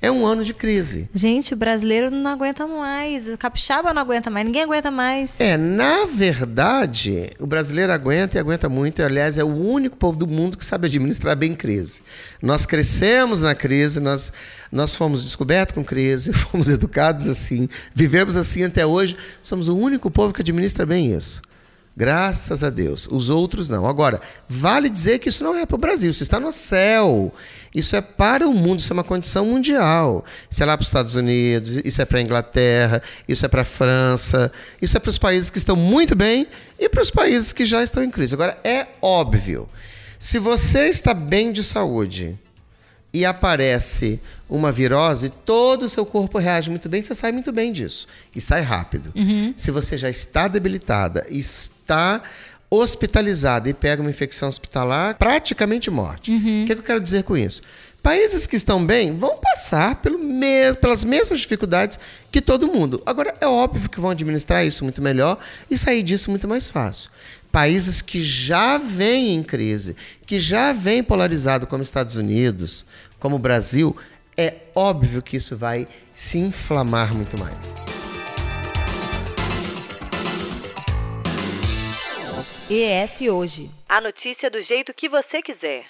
É 0.04 0.10
um 0.10 0.26
ano 0.26 0.44
de 0.44 0.52
crise. 0.52 1.08
Gente, 1.14 1.54
o 1.54 1.56
brasileiro 1.56 2.10
não 2.10 2.30
aguenta 2.30 2.66
mais. 2.66 3.26
O 3.26 3.38
capixaba 3.38 3.94
não 3.94 4.02
aguenta 4.02 4.28
mais. 4.28 4.44
Ninguém 4.44 4.64
aguenta 4.64 4.90
mais. 4.90 5.40
É, 5.40 5.56
na 5.56 6.04
verdade, 6.04 7.30
o 7.40 7.46
brasileiro 7.46 7.90
aguenta 7.90 8.36
e 8.36 8.38
aguenta 8.38 8.68
muito. 8.68 9.00
E, 9.00 9.02
aliás, 9.02 9.38
é 9.38 9.44
o 9.44 9.48
único 9.48 9.96
povo 9.96 10.18
do 10.18 10.26
mundo 10.26 10.58
que 10.58 10.64
sabe 10.64 10.88
administrar 10.88 11.34
bem 11.34 11.54
crise. 11.54 12.02
Nós 12.42 12.66
crescemos 12.66 13.40
na 13.40 13.54
crise, 13.54 13.98
nós, 13.98 14.30
nós 14.70 14.94
fomos 14.94 15.22
descobertos 15.22 15.74
com 15.74 15.82
crise, 15.82 16.34
fomos 16.36 16.68
educados 16.68 17.26
assim, 17.26 17.66
vivemos 17.94 18.36
assim 18.36 18.62
até 18.62 18.84
hoje. 18.84 19.16
Somos 19.40 19.68
o 19.68 19.74
único 19.74 20.10
povo 20.10 20.34
que 20.34 20.42
administra 20.42 20.84
bem 20.84 21.16
isso. 21.16 21.40
Graças 21.96 22.64
a 22.64 22.70
Deus. 22.70 23.06
Os 23.08 23.30
outros 23.30 23.68
não. 23.68 23.86
Agora, 23.86 24.20
vale 24.48 24.90
dizer 24.90 25.20
que 25.20 25.28
isso 25.28 25.44
não 25.44 25.56
é 25.56 25.64
para 25.64 25.76
o 25.76 25.78
Brasil, 25.78 26.10
isso 26.10 26.24
está 26.24 26.40
no 26.40 26.50
céu. 26.50 27.32
Isso 27.72 27.94
é 27.94 28.00
para 28.00 28.48
o 28.48 28.52
mundo, 28.52 28.80
isso 28.80 28.92
é 28.92 28.94
uma 28.94 29.04
condição 29.04 29.46
mundial. 29.46 30.24
Isso 30.50 30.62
é 30.62 30.66
lá 30.66 30.76
para 30.76 30.82
os 30.82 30.88
Estados 30.88 31.14
Unidos, 31.14 31.80
isso 31.84 32.02
é 32.02 32.04
para 32.04 32.18
a 32.18 32.22
Inglaterra, 32.22 33.02
isso 33.28 33.44
é 33.46 33.48
para 33.48 33.62
a 33.62 33.64
França, 33.64 34.50
isso 34.82 34.96
é 34.96 35.00
para 35.00 35.10
os 35.10 35.18
países 35.18 35.50
que 35.50 35.58
estão 35.58 35.76
muito 35.76 36.16
bem 36.16 36.48
e 36.78 36.88
para 36.88 37.02
os 37.02 37.10
países 37.10 37.52
que 37.52 37.64
já 37.64 37.82
estão 37.82 38.02
em 38.02 38.10
crise. 38.10 38.34
Agora, 38.34 38.58
é 38.64 38.86
óbvio, 39.00 39.68
se 40.18 40.38
você 40.38 40.88
está 40.88 41.14
bem 41.14 41.52
de 41.52 41.62
saúde 41.62 42.38
e 43.14 43.24
aparece 43.24 44.20
uma 44.50 44.72
virose, 44.72 45.30
todo 45.30 45.84
o 45.84 45.88
seu 45.88 46.04
corpo 46.04 46.36
reage 46.36 46.68
muito 46.68 46.88
bem, 46.88 47.00
você 47.00 47.14
sai 47.14 47.30
muito 47.30 47.52
bem 47.52 47.72
disso. 47.72 48.08
E 48.34 48.40
sai 48.40 48.60
rápido. 48.60 49.12
Uhum. 49.14 49.54
Se 49.56 49.70
você 49.70 49.96
já 49.96 50.10
está 50.10 50.48
debilitada, 50.48 51.24
está 51.30 52.20
hospitalizada 52.68 53.70
e 53.70 53.72
pega 53.72 54.02
uma 54.02 54.10
infecção 54.10 54.48
hospitalar, 54.48 55.16
praticamente 55.16 55.92
morte. 55.92 56.32
Uhum. 56.32 56.64
O 56.64 56.66
que, 56.66 56.72
é 56.72 56.74
que 56.74 56.80
eu 56.80 56.84
quero 56.84 57.00
dizer 57.00 57.22
com 57.22 57.36
isso? 57.36 57.62
Países 58.02 58.46
que 58.46 58.56
estão 58.56 58.84
bem 58.84 59.14
vão 59.16 59.38
passar 59.38 59.98
mes 60.18 60.76
pelas 60.76 61.04
mesmas 61.04 61.38
dificuldades 61.38 61.98
que 62.32 62.40
todo 62.40 62.66
mundo. 62.66 63.00
Agora, 63.06 63.32
é 63.40 63.46
óbvio 63.46 63.88
que 63.88 64.00
vão 64.00 64.10
administrar 64.10 64.66
isso 64.66 64.82
muito 64.82 65.00
melhor 65.00 65.38
e 65.70 65.78
sair 65.78 66.02
disso 66.02 66.30
muito 66.30 66.48
mais 66.48 66.68
fácil. 66.68 67.10
Países 67.54 68.02
que 68.02 68.20
já 68.20 68.78
vêm 68.78 69.32
em 69.32 69.40
crise, 69.40 69.94
que 70.26 70.40
já 70.40 70.72
vêm 70.72 71.04
polarizado, 71.04 71.68
como 71.68 71.84
Estados 71.84 72.16
Unidos, 72.16 72.84
como 73.20 73.36
o 73.36 73.38
Brasil, 73.38 73.96
é 74.36 74.56
óbvio 74.74 75.22
que 75.22 75.36
isso 75.36 75.56
vai 75.56 75.86
se 76.12 76.40
inflamar 76.40 77.14
muito 77.14 77.38
mais. 77.38 77.76
ES 82.68 83.20
Hoje. 83.30 83.70
A 83.88 84.00
notícia 84.00 84.50
do 84.50 84.60
jeito 84.60 84.92
que 84.92 85.08
você 85.08 85.40
quiser. 85.40 85.84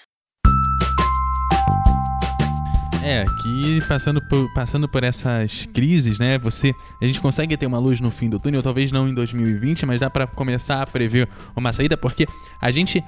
É, 3.06 3.20
aqui 3.20 3.80
passando 3.86 4.18
por, 4.22 4.50
passando 4.54 4.88
por 4.88 5.04
essas 5.04 5.66
crises, 5.66 6.18
né? 6.18 6.38
Você, 6.38 6.74
a 7.02 7.06
gente 7.06 7.20
consegue 7.20 7.54
ter 7.54 7.66
uma 7.66 7.78
luz 7.78 8.00
no 8.00 8.10
fim 8.10 8.30
do 8.30 8.40
túnel, 8.40 8.62
talvez 8.62 8.90
não 8.90 9.06
em 9.06 9.12
2020, 9.12 9.84
mas 9.84 10.00
dá 10.00 10.08
para 10.08 10.26
começar 10.26 10.80
a 10.80 10.86
prever 10.86 11.28
uma 11.54 11.70
saída, 11.70 11.98
porque 11.98 12.26
a 12.58 12.70
gente 12.70 13.04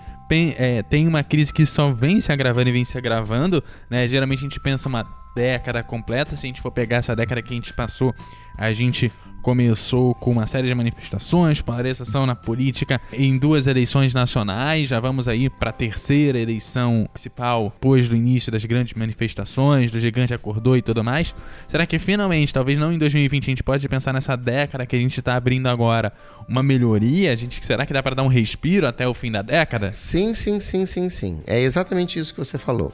é, 0.58 0.82
tem 0.82 1.08
uma 1.08 1.24
crise 1.24 1.50
que 1.50 1.64
só 1.64 1.94
vem 1.94 2.20
se 2.20 2.30
agravando 2.30 2.68
e 2.68 2.72
vem 2.72 2.84
se 2.84 2.98
agravando, 2.98 3.64
né? 3.88 4.06
Geralmente 4.06 4.40
a 4.40 4.42
gente 4.42 4.60
pensa 4.60 4.86
uma 4.86 5.25
década 5.36 5.82
completa, 5.82 6.34
se 6.34 6.46
a 6.46 6.48
gente 6.48 6.62
for 6.62 6.70
pegar 6.70 6.96
essa 6.96 7.14
década 7.14 7.42
que 7.42 7.52
a 7.52 7.56
gente 7.56 7.74
passou, 7.74 8.14
a 8.56 8.72
gente 8.72 9.12
começou 9.42 10.12
com 10.14 10.32
uma 10.32 10.44
série 10.44 10.66
de 10.66 10.74
manifestações, 10.74 11.60
polarização 11.60 12.26
na 12.26 12.34
política 12.34 13.00
em 13.12 13.38
duas 13.38 13.68
eleições 13.68 14.12
nacionais. 14.12 14.88
Já 14.88 14.98
vamos 14.98 15.28
aí 15.28 15.48
para 15.48 15.70
a 15.70 15.72
terceira 15.72 16.36
eleição 16.36 17.08
principal, 17.12 17.70
depois 17.72 18.08
do 18.08 18.16
início 18.16 18.50
das 18.50 18.64
grandes 18.64 18.94
manifestações, 18.94 19.90
do 19.90 20.00
gigante 20.00 20.34
acordou 20.34 20.76
e 20.76 20.82
tudo 20.82 21.04
mais. 21.04 21.32
Será 21.68 21.86
que 21.86 21.96
finalmente, 21.96 22.52
talvez 22.52 22.76
não 22.76 22.92
em 22.92 22.98
2020, 22.98 23.44
a 23.44 23.50
gente 23.52 23.62
pode 23.62 23.88
pensar 23.88 24.12
nessa 24.12 24.36
década 24.36 24.84
que 24.84 24.96
a 24.96 24.98
gente 24.98 25.20
está 25.20 25.36
abrindo 25.36 25.68
agora, 25.68 26.12
uma 26.48 26.62
melhoria? 26.62 27.30
A 27.32 27.36
gente, 27.36 27.64
será 27.64 27.86
que 27.86 27.92
dá 27.92 28.02
para 28.02 28.16
dar 28.16 28.24
um 28.24 28.28
respiro 28.28 28.84
até 28.84 29.06
o 29.06 29.14
fim 29.14 29.30
da 29.30 29.42
década? 29.42 29.92
Sim, 29.92 30.34
sim, 30.34 30.58
sim, 30.58 30.86
sim, 30.86 31.08
sim. 31.08 31.40
É 31.46 31.60
exatamente 31.60 32.18
isso 32.18 32.32
que 32.32 32.40
você 32.40 32.58
falou. 32.58 32.92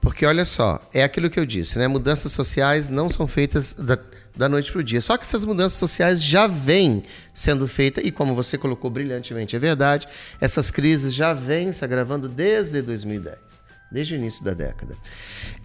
Porque 0.00 0.24
olha 0.24 0.44
só, 0.44 0.80
é 0.92 1.02
aquilo 1.02 1.28
que 1.28 1.38
eu 1.38 1.46
disse, 1.46 1.78
né? 1.78 1.88
Mudanças 1.88 2.32
sociais 2.32 2.88
não 2.88 3.08
são 3.08 3.26
feitas 3.26 3.74
da, 3.74 3.98
da 4.36 4.48
noite 4.48 4.70
para 4.70 4.80
o 4.80 4.84
dia. 4.84 5.00
Só 5.00 5.16
que 5.16 5.24
essas 5.24 5.44
mudanças 5.44 5.78
sociais 5.78 6.22
já 6.22 6.46
vêm 6.46 7.02
sendo 7.32 7.66
feitas, 7.66 8.04
e 8.04 8.12
como 8.12 8.34
você 8.34 8.58
colocou 8.58 8.90
brilhantemente, 8.90 9.56
é 9.56 9.58
verdade, 9.58 10.06
essas 10.40 10.70
crises 10.70 11.14
já 11.14 11.32
vêm 11.32 11.72
se 11.72 11.84
agravando 11.84 12.28
desde 12.28 12.82
2010, 12.82 13.36
desde 13.90 14.14
o 14.14 14.16
início 14.16 14.44
da 14.44 14.52
década. 14.52 14.96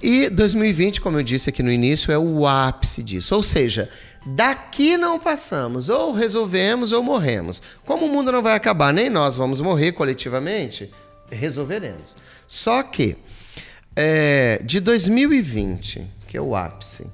E 0.02 0.30
2020, 0.30 1.02
como 1.02 1.20
eu 1.20 1.24
disse 1.24 1.50
aqui 1.50 1.62
no 1.62 1.72
início, 1.72 2.12
é 2.12 2.18
o 2.18 2.48
ápice 2.48 3.04
disso. 3.04 3.36
Ou 3.36 3.44
seja, 3.44 3.90
daqui 4.26 4.96
não 4.98 5.20
passamos, 5.20 5.90
ou 5.90 6.14
resolvemos 6.14 6.92
ou 6.92 7.04
morremos. 7.04 7.62
Como 7.86 8.06
o 8.06 8.10
mundo 8.10 8.32
não 8.32 8.42
vai 8.42 8.56
acabar, 8.56 8.94
nem 8.94 9.10
nós 9.10 9.36
vamos 9.36 9.60
morrer 9.60 9.92
coletivamente, 9.92 10.90
resolveremos. 11.30 12.16
Só 12.48 12.82
que 12.84 13.18
é, 13.96 14.62
de 14.64 14.80
2020, 14.80 16.06
que 16.28 16.38
é 16.38 16.42
o 16.42 16.56
ápice, 16.56 17.08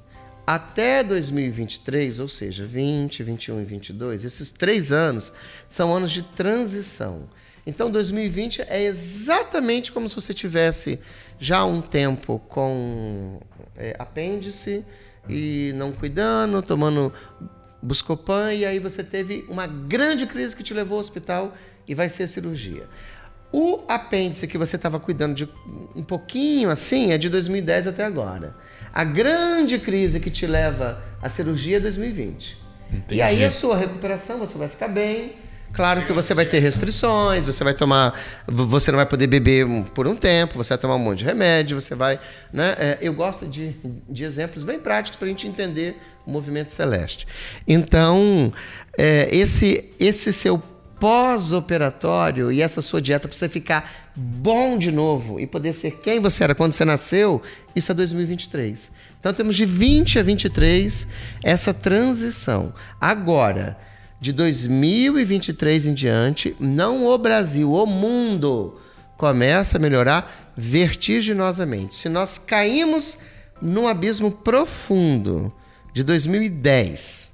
até 0.46 1.02
2023, 1.04 2.20
ou 2.20 2.28
seja, 2.28 2.64
20, 2.64 3.22
21 3.22 3.60
e 3.60 3.64
22, 3.64 4.24
esses 4.24 4.50
três 4.50 4.92
anos 4.92 5.32
são 5.68 5.94
anos 5.94 6.10
de 6.10 6.22
transição. 6.22 7.28
Então, 7.66 7.90
2020 7.90 8.62
é 8.62 8.82
exatamente 8.84 9.92
como 9.92 10.08
se 10.08 10.14
você 10.14 10.32
tivesse 10.32 10.98
já 11.38 11.64
um 11.66 11.82
tempo 11.82 12.38
com 12.48 13.40
é, 13.76 13.94
apêndice 13.98 14.82
e 15.28 15.72
não 15.74 15.92
cuidando, 15.92 16.62
tomando 16.62 17.12
Buscopan, 17.82 18.54
e 18.54 18.64
aí 18.64 18.78
você 18.78 19.04
teve 19.04 19.44
uma 19.48 19.66
grande 19.66 20.26
crise 20.26 20.56
que 20.56 20.62
te 20.62 20.72
levou 20.72 20.96
ao 20.96 21.00
hospital 21.00 21.54
e 21.86 21.94
vai 21.94 22.08
ser 22.08 22.26
cirurgia. 22.26 22.86
O 23.52 23.80
apêndice 23.88 24.46
que 24.46 24.58
você 24.58 24.76
estava 24.76 25.00
cuidando 25.00 25.34
de 25.34 25.48
um 25.96 26.02
pouquinho 26.02 26.70
assim 26.70 27.12
é 27.12 27.18
de 27.18 27.28
2010 27.30 27.86
até 27.86 28.04
agora. 28.04 28.54
A 28.92 29.04
grande 29.04 29.78
crise 29.78 30.20
que 30.20 30.30
te 30.30 30.46
leva 30.46 31.02
à 31.22 31.30
cirurgia 31.30 31.78
é 31.78 31.80
2020. 31.80 32.58
Entendi. 32.92 33.14
E 33.16 33.22
aí 33.22 33.44
a 33.44 33.50
sua 33.50 33.76
recuperação, 33.76 34.38
você 34.38 34.58
vai 34.58 34.68
ficar 34.68 34.88
bem. 34.88 35.32
Claro 35.72 36.06
que 36.06 36.12
você 36.12 36.32
vai 36.34 36.46
ter 36.46 36.60
restrições, 36.60 37.44
você 37.44 37.62
vai 37.62 37.74
tomar, 37.74 38.18
você 38.46 38.90
não 38.90 38.96
vai 38.96 39.06
poder 39.06 39.26
beber 39.26 39.66
por 39.94 40.06
um 40.06 40.16
tempo, 40.16 40.56
você 40.56 40.70
vai 40.70 40.78
tomar 40.78 40.94
um 40.94 40.98
monte 40.98 41.18
de 41.18 41.24
remédio, 41.26 41.78
você 41.78 41.94
vai, 41.94 42.18
né? 42.52 42.74
É, 42.78 42.98
eu 43.02 43.12
gosto 43.12 43.46
de, 43.46 43.76
de 44.08 44.24
exemplos 44.24 44.64
bem 44.64 44.78
práticos 44.78 45.18
para 45.18 45.26
a 45.26 45.28
gente 45.28 45.46
entender 45.46 45.96
o 46.26 46.30
movimento 46.30 46.72
celeste. 46.72 47.26
Então, 47.66 48.52
é, 48.96 49.28
esse 49.30 49.84
esse 50.00 50.32
seu 50.32 50.62
pós-operatório 50.98 52.50
e 52.50 52.60
essa 52.60 52.82
sua 52.82 53.00
dieta 53.00 53.28
para 53.28 53.36
você 53.36 53.48
ficar 53.48 54.10
bom 54.14 54.76
de 54.76 54.90
novo 54.90 55.38
e 55.38 55.46
poder 55.46 55.72
ser 55.72 56.00
quem 56.00 56.20
você 56.20 56.44
era 56.44 56.54
quando 56.54 56.72
você 56.72 56.84
nasceu, 56.84 57.42
isso 57.74 57.92
é 57.92 57.94
2023. 57.94 58.90
Então 59.18 59.32
temos 59.32 59.56
de 59.56 59.64
20 59.64 60.18
a 60.18 60.22
23 60.22 61.06
essa 61.42 61.72
transição. 61.74 62.72
Agora, 63.00 63.78
de 64.20 64.32
2023 64.32 65.86
em 65.86 65.94
diante, 65.94 66.56
não 66.58 67.06
o 67.06 67.18
Brasil, 67.18 67.72
o 67.72 67.86
mundo 67.86 68.80
começa 69.16 69.76
a 69.76 69.80
melhorar 69.80 70.52
vertiginosamente. 70.56 71.96
Se 71.96 72.08
nós 72.08 72.38
caímos 72.38 73.18
num 73.60 73.86
abismo 73.86 74.30
profundo 74.30 75.52
de 75.92 76.02
2010 76.02 77.28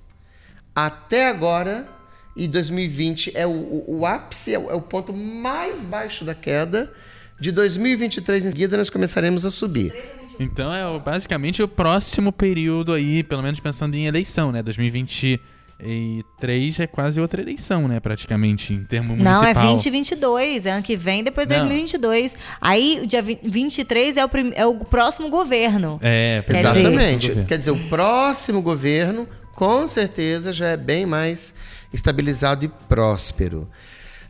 até 0.74 1.28
agora, 1.28 1.86
e 2.36 2.48
2020 2.48 3.32
é 3.34 3.46
o, 3.46 3.50
o, 3.50 4.00
o 4.00 4.06
ápice, 4.06 4.54
é 4.54 4.58
o, 4.58 4.70
é 4.70 4.74
o, 4.74 4.80
ponto 4.80 5.12
mais 5.12 5.84
baixo 5.84 6.24
da 6.24 6.34
queda. 6.34 6.90
De 7.38 7.52
2023 7.52 8.46
em 8.46 8.50
seguida 8.50 8.76
nós 8.76 8.90
começaremos 8.90 9.44
a 9.44 9.50
subir. 9.50 9.94
Então 10.38 10.72
é 10.74 10.98
basicamente 10.98 11.62
o 11.62 11.68
próximo 11.68 12.32
período 12.32 12.92
aí, 12.92 13.22
pelo 13.22 13.42
menos 13.42 13.60
pensando 13.60 13.94
em 13.94 14.06
eleição, 14.06 14.50
né? 14.50 14.64
2023 14.64 16.80
é 16.80 16.88
quase 16.88 17.20
outra 17.20 17.40
eleição, 17.40 17.86
né? 17.86 18.00
Praticamente, 18.00 18.72
em 18.72 18.82
termos 18.82 19.10
municipal. 19.10 19.42
Não, 19.42 19.48
é 19.48 19.54
2022, 19.54 20.66
é 20.66 20.72
ano 20.72 20.82
que 20.82 20.96
vem, 20.96 21.22
depois 21.22 21.46
de 21.46 21.54
2022. 21.54 22.36
Aí, 22.60 22.98
o 23.02 23.06
dia 23.06 23.22
23 23.22 24.16
é 24.16 24.24
o, 24.24 24.28
prim... 24.28 24.50
é 24.56 24.66
o 24.66 24.74
próximo 24.76 25.28
governo. 25.28 26.00
É, 26.02 26.42
Quer 26.44 26.56
exatamente. 26.56 27.28
Dizer... 27.28 27.46
Quer 27.46 27.58
dizer, 27.58 27.70
o 27.70 27.78
próximo 27.88 28.60
governo, 28.60 29.28
com 29.52 29.86
certeza, 29.86 30.52
já 30.52 30.70
é 30.70 30.76
bem 30.76 31.06
mais 31.06 31.54
estabilizado 31.94 32.64
e 32.64 32.68
próspero. 32.68 33.70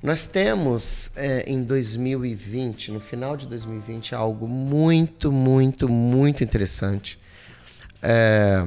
Nós 0.02 0.26
temos 0.26 1.10
é, 1.16 1.44
em 1.50 1.64
2020, 1.64 2.92
no 2.92 3.00
final 3.00 3.36
de 3.36 3.48
2020, 3.48 4.14
algo 4.14 4.46
muito, 4.46 5.32
muito, 5.32 5.88
muito 5.88 6.44
interessante, 6.44 7.18
é, 8.02 8.62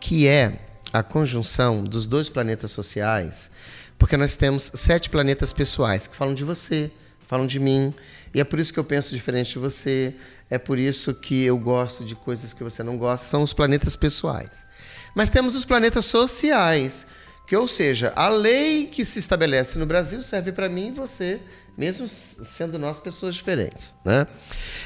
que 0.00 0.26
é 0.26 0.58
a 0.92 1.02
conjunção 1.02 1.84
dos 1.84 2.08
dois 2.08 2.28
planetas 2.28 2.72
sociais, 2.72 3.50
porque 3.96 4.16
nós 4.16 4.34
temos 4.34 4.72
sete 4.74 5.08
planetas 5.08 5.52
pessoais 5.52 6.08
que 6.08 6.16
falam 6.16 6.34
de 6.34 6.42
você, 6.42 6.90
falam 7.28 7.46
de 7.46 7.60
mim, 7.60 7.94
e 8.34 8.40
é 8.40 8.44
por 8.44 8.58
isso 8.58 8.72
que 8.72 8.80
eu 8.80 8.84
penso 8.84 9.14
diferente 9.14 9.52
de 9.52 9.58
você, 9.60 10.12
é 10.50 10.58
por 10.58 10.76
isso 10.76 11.14
que 11.14 11.44
eu 11.44 11.56
gosto 11.56 12.04
de 12.04 12.16
coisas 12.16 12.52
que 12.52 12.64
você 12.64 12.82
não 12.82 12.96
gosta, 12.96 13.26
são 13.26 13.44
os 13.44 13.52
planetas 13.52 13.94
pessoais. 13.94 14.66
Mas 15.14 15.28
temos 15.28 15.54
os 15.54 15.64
planetas 15.64 16.04
sociais, 16.04 17.06
que, 17.48 17.56
ou 17.56 17.66
seja, 17.66 18.12
a 18.14 18.28
lei 18.28 18.86
que 18.86 19.06
se 19.06 19.18
estabelece 19.18 19.78
no 19.78 19.86
Brasil 19.86 20.22
serve 20.22 20.52
para 20.52 20.68
mim 20.68 20.88
e 20.88 20.92
você, 20.92 21.40
mesmo 21.78 22.06
sendo 22.06 22.78
nós 22.78 23.00
pessoas 23.00 23.34
diferentes. 23.34 23.94
Né? 24.04 24.26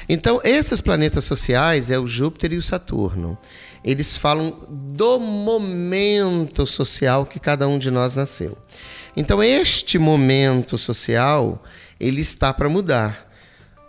Então, 0.07 0.39
esses 0.45 0.79
planetas 0.79 1.25
sociais 1.25 1.91
é 1.91 1.99
o 1.99 2.07
Júpiter 2.07 2.53
e 2.53 2.57
o 2.57 2.61
Saturno. 2.61 3.37
Eles 3.83 4.15
falam 4.15 4.65
do 4.69 5.19
momento 5.19 6.65
social 6.65 7.25
que 7.25 7.37
cada 7.37 7.67
um 7.67 7.77
de 7.77 7.91
nós 7.91 8.15
nasceu. 8.15 8.57
Então, 9.13 9.43
este 9.43 9.99
momento 9.99 10.77
social, 10.77 11.61
ele 11.99 12.21
está 12.21 12.53
para 12.53 12.69
mudar. 12.69 13.29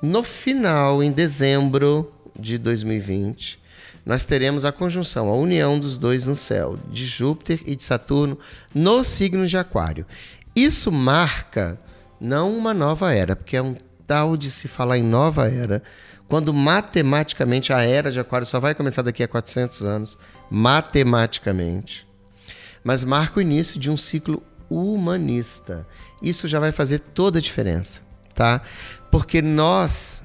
No 0.02 0.24
final, 0.24 1.00
em 1.00 1.12
dezembro 1.12 2.12
de 2.36 2.58
2020, 2.58 3.62
nós 4.04 4.24
teremos 4.24 4.64
a 4.64 4.72
conjunção, 4.72 5.28
a 5.28 5.34
união 5.34 5.78
dos 5.78 5.96
dois 5.96 6.26
no 6.26 6.34
céu, 6.34 6.78
de 6.90 7.06
Júpiter 7.06 7.60
e 7.64 7.74
de 7.74 7.82
Saturno, 7.82 8.38
no 8.74 9.02
signo 9.02 9.46
de 9.46 9.56
Aquário. 9.56 10.06
Isso 10.54 10.92
marca 10.92 11.78
não 12.20 12.56
uma 12.56 12.74
nova 12.74 13.12
era, 13.12 13.34
porque 13.34 13.56
é 13.56 13.62
um 13.62 13.76
tal 14.06 14.36
de 14.36 14.50
se 14.50 14.68
falar 14.68 14.98
em 14.98 15.02
nova 15.02 15.48
era, 15.48 15.82
quando 16.28 16.52
matematicamente 16.52 17.72
a 17.72 17.82
era 17.82 18.10
de 18.12 18.20
Aquário 18.20 18.46
só 18.46 18.60
vai 18.60 18.74
começar 18.74 19.02
daqui 19.02 19.22
a 19.22 19.28
400 19.28 19.82
anos, 19.82 20.18
matematicamente, 20.50 22.06
mas 22.82 23.04
marca 23.04 23.38
o 23.38 23.42
início 23.42 23.80
de 23.80 23.90
um 23.90 23.96
ciclo 23.96 24.42
humanista. 24.68 25.86
Isso 26.22 26.46
já 26.46 26.60
vai 26.60 26.72
fazer 26.72 26.98
toda 26.98 27.38
a 27.38 27.42
diferença, 27.42 28.00
tá? 28.34 28.62
Porque 29.10 29.40
nós 29.40 30.22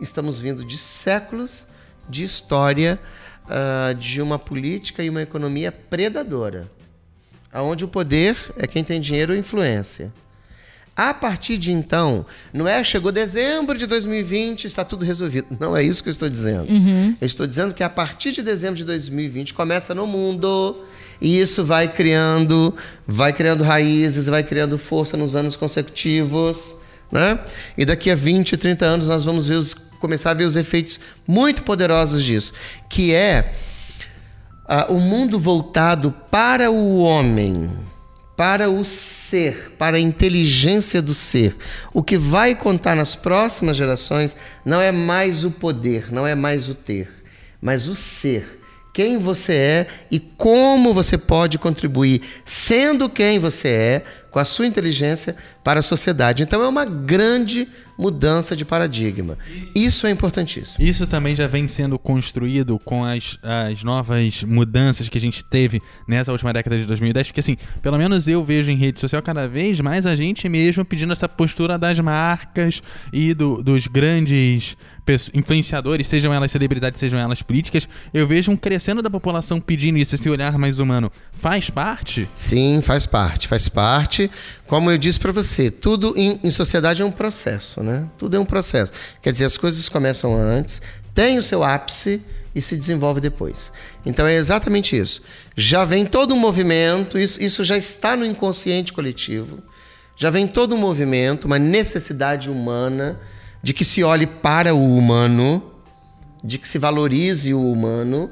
estamos 0.00 0.38
vindo 0.38 0.64
de 0.64 0.78
séculos 0.78 1.66
de 2.08 2.24
história 2.24 2.98
uh, 3.46 3.94
de 3.94 4.20
uma 4.20 4.38
política 4.38 5.02
e 5.02 5.10
uma 5.10 5.22
economia 5.22 5.72
predadora, 5.72 6.70
aonde 7.52 7.84
o 7.84 7.88
poder 7.88 8.36
é 8.56 8.66
quem 8.66 8.84
tem 8.84 9.00
dinheiro 9.00 9.34
e 9.34 9.38
influência. 9.38 10.12
A 10.94 11.14
partir 11.14 11.56
de 11.56 11.72
então, 11.72 12.26
não 12.52 12.68
é 12.68 12.84
chegou 12.84 13.10
dezembro 13.10 13.78
de 13.78 13.86
2020, 13.86 14.66
está 14.66 14.84
tudo 14.84 15.06
resolvido. 15.06 15.46
Não 15.58 15.74
é 15.74 15.82
isso 15.82 16.02
que 16.02 16.10
eu 16.10 16.12
estou 16.12 16.28
dizendo. 16.28 16.70
Uhum. 16.70 17.16
Eu 17.18 17.26
estou 17.26 17.46
dizendo 17.46 17.72
que 17.72 17.82
a 17.82 17.88
partir 17.88 18.30
de 18.30 18.42
dezembro 18.42 18.76
de 18.76 18.84
2020 18.84 19.54
começa 19.54 19.94
no 19.94 20.06
mundo 20.06 20.84
e 21.18 21.40
isso 21.40 21.64
vai 21.64 21.88
criando, 21.88 22.74
vai 23.06 23.32
criando 23.32 23.64
raízes, 23.64 24.26
vai 24.26 24.42
criando 24.42 24.76
força 24.76 25.16
nos 25.16 25.34
anos 25.34 25.56
consecutivos, 25.56 26.74
né? 27.10 27.38
E 27.78 27.86
daqui 27.86 28.10
a 28.10 28.14
20, 28.14 28.56
30 28.58 28.84
anos 28.84 29.06
nós 29.06 29.24
vamos 29.24 29.48
ver 29.48 29.54
os, 29.54 29.74
começar 30.02 30.32
a 30.32 30.34
ver 30.34 30.44
os 30.44 30.56
efeitos 30.56 31.00
muito 31.26 31.62
poderosos 31.62 32.22
disso, 32.22 32.52
que 32.90 33.14
é 33.14 33.54
uh, 34.64 34.92
o 34.92 35.00
mundo 35.00 35.38
voltado 35.38 36.12
para 36.30 36.70
o 36.70 36.98
homem 36.98 37.70
para 38.36 38.68
o 38.68 38.84
ser, 38.84 39.72
para 39.78 39.98
a 39.98 40.00
inteligência 40.00 41.00
do 41.00 41.14
ser. 41.14 41.56
O 41.92 42.02
que 42.02 42.16
vai 42.18 42.56
contar 42.56 42.96
nas 42.96 43.14
próximas 43.14 43.76
gerações 43.76 44.34
não 44.64 44.80
é 44.80 44.90
mais 44.90 45.44
o 45.44 45.50
poder, 45.50 46.12
não 46.12 46.26
é 46.26 46.34
mais 46.34 46.68
o 46.68 46.74
ter, 46.74 47.08
mas 47.60 47.86
o 47.86 47.94
ser. 47.94 48.61
Quem 48.92 49.18
você 49.18 49.52
é 49.54 49.86
e 50.10 50.20
como 50.20 50.92
você 50.92 51.16
pode 51.16 51.58
contribuir, 51.58 52.20
sendo 52.44 53.08
quem 53.08 53.38
você 53.38 53.68
é, 53.68 54.04
com 54.30 54.38
a 54.38 54.44
sua 54.44 54.66
inteligência, 54.66 55.36
para 55.62 55.80
a 55.80 55.82
sociedade. 55.82 56.42
Então 56.42 56.62
é 56.62 56.68
uma 56.68 56.84
grande 56.84 57.68
mudança 57.98 58.56
de 58.56 58.64
paradigma. 58.64 59.38
Isso 59.74 60.06
é 60.06 60.10
importantíssimo. 60.10 60.84
Isso 60.84 61.06
também 61.06 61.36
já 61.36 61.46
vem 61.46 61.68
sendo 61.68 61.98
construído 61.98 62.78
com 62.78 63.04
as, 63.04 63.38
as 63.42 63.84
novas 63.84 64.42
mudanças 64.42 65.08
que 65.08 65.18
a 65.18 65.20
gente 65.20 65.44
teve 65.44 65.80
nessa 66.08 66.32
última 66.32 66.52
década 66.52 66.78
de 66.78 66.86
2010, 66.86 67.28
porque 67.28 67.40
assim, 67.40 67.56
pelo 67.80 67.98
menos 67.98 68.26
eu 68.26 68.44
vejo 68.44 68.70
em 68.70 68.76
rede 68.76 68.98
social 68.98 69.22
cada 69.22 69.46
vez 69.46 69.80
mais 69.80 70.06
a 70.06 70.16
gente 70.16 70.48
mesmo 70.48 70.84
pedindo 70.84 71.12
essa 71.12 71.28
postura 71.28 71.78
das 71.78 72.00
marcas 72.00 72.82
e 73.12 73.34
do, 73.34 73.62
dos 73.62 73.86
grandes 73.86 74.76
influenciadores, 75.34 76.06
sejam 76.06 76.32
elas 76.32 76.50
celebridades, 76.50 77.00
sejam 77.00 77.18
elas 77.18 77.42
políticas, 77.42 77.88
eu 78.14 78.26
vejo 78.26 78.52
um 78.52 78.56
crescendo 78.56 79.02
da 79.02 79.10
população 79.10 79.60
pedindo 79.60 79.98
isso, 79.98 80.14
esse 80.14 80.30
olhar 80.30 80.56
mais 80.56 80.78
humano. 80.78 81.10
Faz 81.32 81.68
parte? 81.68 82.28
Sim, 82.34 82.80
faz 82.82 83.04
parte, 83.04 83.48
faz 83.48 83.68
parte. 83.68 84.30
Como 84.66 84.90
eu 84.90 84.98
disse 84.98 85.18
para 85.18 85.32
você, 85.32 85.70
tudo 85.70 86.14
em, 86.16 86.38
em 86.42 86.50
sociedade 86.50 87.02
é 87.02 87.04
um 87.04 87.10
processo, 87.10 87.82
né? 87.82 88.06
Tudo 88.16 88.36
é 88.36 88.40
um 88.40 88.44
processo. 88.44 88.92
Quer 89.20 89.32
dizer, 89.32 89.46
as 89.46 89.56
coisas 89.56 89.88
começam 89.88 90.34
antes, 90.34 90.80
tem 91.12 91.36
o 91.36 91.42
seu 91.42 91.64
ápice 91.64 92.22
e 92.54 92.62
se 92.62 92.76
desenvolve 92.76 93.20
depois. 93.20 93.72
Então 94.06 94.26
é 94.26 94.34
exatamente 94.34 94.96
isso. 94.96 95.22
Já 95.56 95.84
vem 95.84 96.04
todo 96.04 96.34
um 96.34 96.38
movimento, 96.38 97.18
isso, 97.18 97.42
isso 97.42 97.64
já 97.64 97.76
está 97.76 98.16
no 98.16 98.24
inconsciente 98.24 98.92
coletivo, 98.92 99.58
já 100.16 100.30
vem 100.30 100.46
todo 100.46 100.74
um 100.74 100.78
movimento, 100.78 101.46
uma 101.46 101.58
necessidade 101.58 102.50
humana 102.50 103.18
de 103.62 103.72
que 103.72 103.84
se 103.84 104.02
olhe 104.02 104.26
para 104.26 104.74
o 104.74 104.96
humano, 104.96 105.62
de 106.42 106.58
que 106.58 106.66
se 106.66 106.78
valorize 106.78 107.54
o 107.54 107.70
humano, 107.70 108.30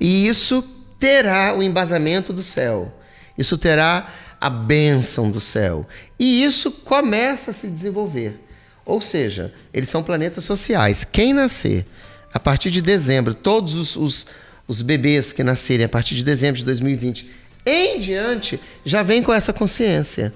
e 0.00 0.26
isso 0.26 0.62
terá 0.98 1.54
o 1.56 1.62
embasamento 1.62 2.32
do 2.32 2.42
céu. 2.42 2.92
Isso 3.36 3.58
terá 3.58 4.08
a 4.40 4.50
bênção 4.50 5.30
do 5.30 5.40
céu. 5.40 5.86
E 6.18 6.44
isso 6.44 6.70
começa 6.70 7.50
a 7.50 7.54
se 7.54 7.68
desenvolver. 7.68 8.40
Ou 8.84 9.00
seja, 9.00 9.52
eles 9.72 9.88
são 9.88 10.02
planetas 10.02 10.44
sociais. 10.44 11.04
Quem 11.04 11.32
nascer 11.32 11.86
a 12.32 12.40
partir 12.40 12.70
de 12.70 12.82
dezembro, 12.82 13.34
todos 13.34 13.74
os, 13.74 13.96
os, 13.96 14.26
os 14.66 14.82
bebês 14.82 15.32
que 15.32 15.44
nascerem 15.44 15.86
a 15.86 15.88
partir 15.88 16.14
de 16.14 16.24
dezembro 16.24 16.58
de 16.58 16.64
2020 16.64 17.30
em 17.64 18.00
diante, 18.00 18.58
já 18.84 19.02
vem 19.02 19.22
com 19.22 19.32
essa 19.32 19.52
consciência. 19.52 20.32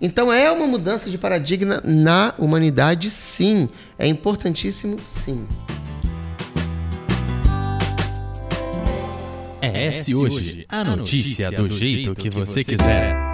Então 0.00 0.32
é 0.32 0.50
uma 0.50 0.66
mudança 0.66 1.10
de 1.10 1.18
paradigma 1.18 1.80
na 1.84 2.32
humanidade, 2.38 3.10
sim. 3.10 3.68
É 3.98 4.06
importantíssimo, 4.06 4.98
sim. 5.04 5.46
É 9.60 9.88
esse 9.88 10.14
hoje, 10.14 10.64
a 10.70 10.82
notícia 10.82 11.50
do 11.50 11.68
jeito 11.68 12.14
que 12.14 12.30
você 12.30 12.64
quiser. 12.64 13.29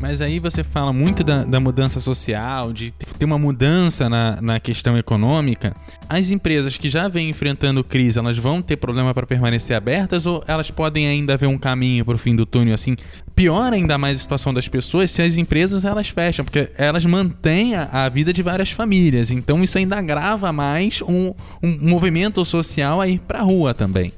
Mas 0.00 0.22
aí 0.22 0.38
você 0.38 0.64
fala 0.64 0.94
muito 0.94 1.22
da, 1.22 1.44
da, 1.44 1.60
mudança 1.60 2.00
social, 2.00 2.72
de 2.72 2.90
ter 2.90 3.24
uma 3.26 3.38
mudança 3.38 4.08
na, 4.08 4.40
na 4.40 4.58
questão 4.58 4.96
econômica. 4.96 5.76
As 6.08 6.30
empresas 6.30 6.78
que 6.78 6.88
já 6.88 7.06
vêm 7.06 7.28
enfrentando 7.28 7.84
crise, 7.84 8.18
elas 8.18 8.38
vão 8.38 8.62
ter 8.62 8.78
problema 8.78 9.12
para 9.12 9.26
permanecer 9.26 9.76
abertas 9.76 10.24
ou 10.24 10.42
elas 10.46 10.70
podem 10.70 11.06
ainda 11.06 11.36
ver 11.36 11.48
um 11.48 11.58
caminho 11.58 12.02
para 12.02 12.14
o 12.14 12.18
fim 12.18 12.34
do 12.34 12.46
túnel 12.46 12.72
assim? 12.72 12.96
Piora 13.36 13.76
ainda 13.76 13.98
mais 13.98 14.16
a 14.16 14.20
situação 14.20 14.54
das 14.54 14.66
pessoas 14.66 15.10
se 15.10 15.20
as 15.20 15.36
empresas 15.36 15.84
elas 15.84 16.08
fecham, 16.08 16.46
porque 16.46 16.70
elas 16.78 17.04
mantêm 17.04 17.74
a, 17.74 18.06
a 18.06 18.08
vida 18.08 18.32
de 18.32 18.42
várias 18.42 18.70
famílias. 18.70 19.30
Então 19.30 19.62
isso 19.62 19.76
ainda 19.76 19.98
agrava 19.98 20.50
mais 20.50 21.02
um, 21.02 21.34
um 21.62 21.76
movimento 21.90 22.42
social 22.46 23.02
a 23.02 23.06
ir 23.06 23.18
para 23.18 23.40
a 23.40 23.42
rua 23.42 23.74
também. 23.74 24.14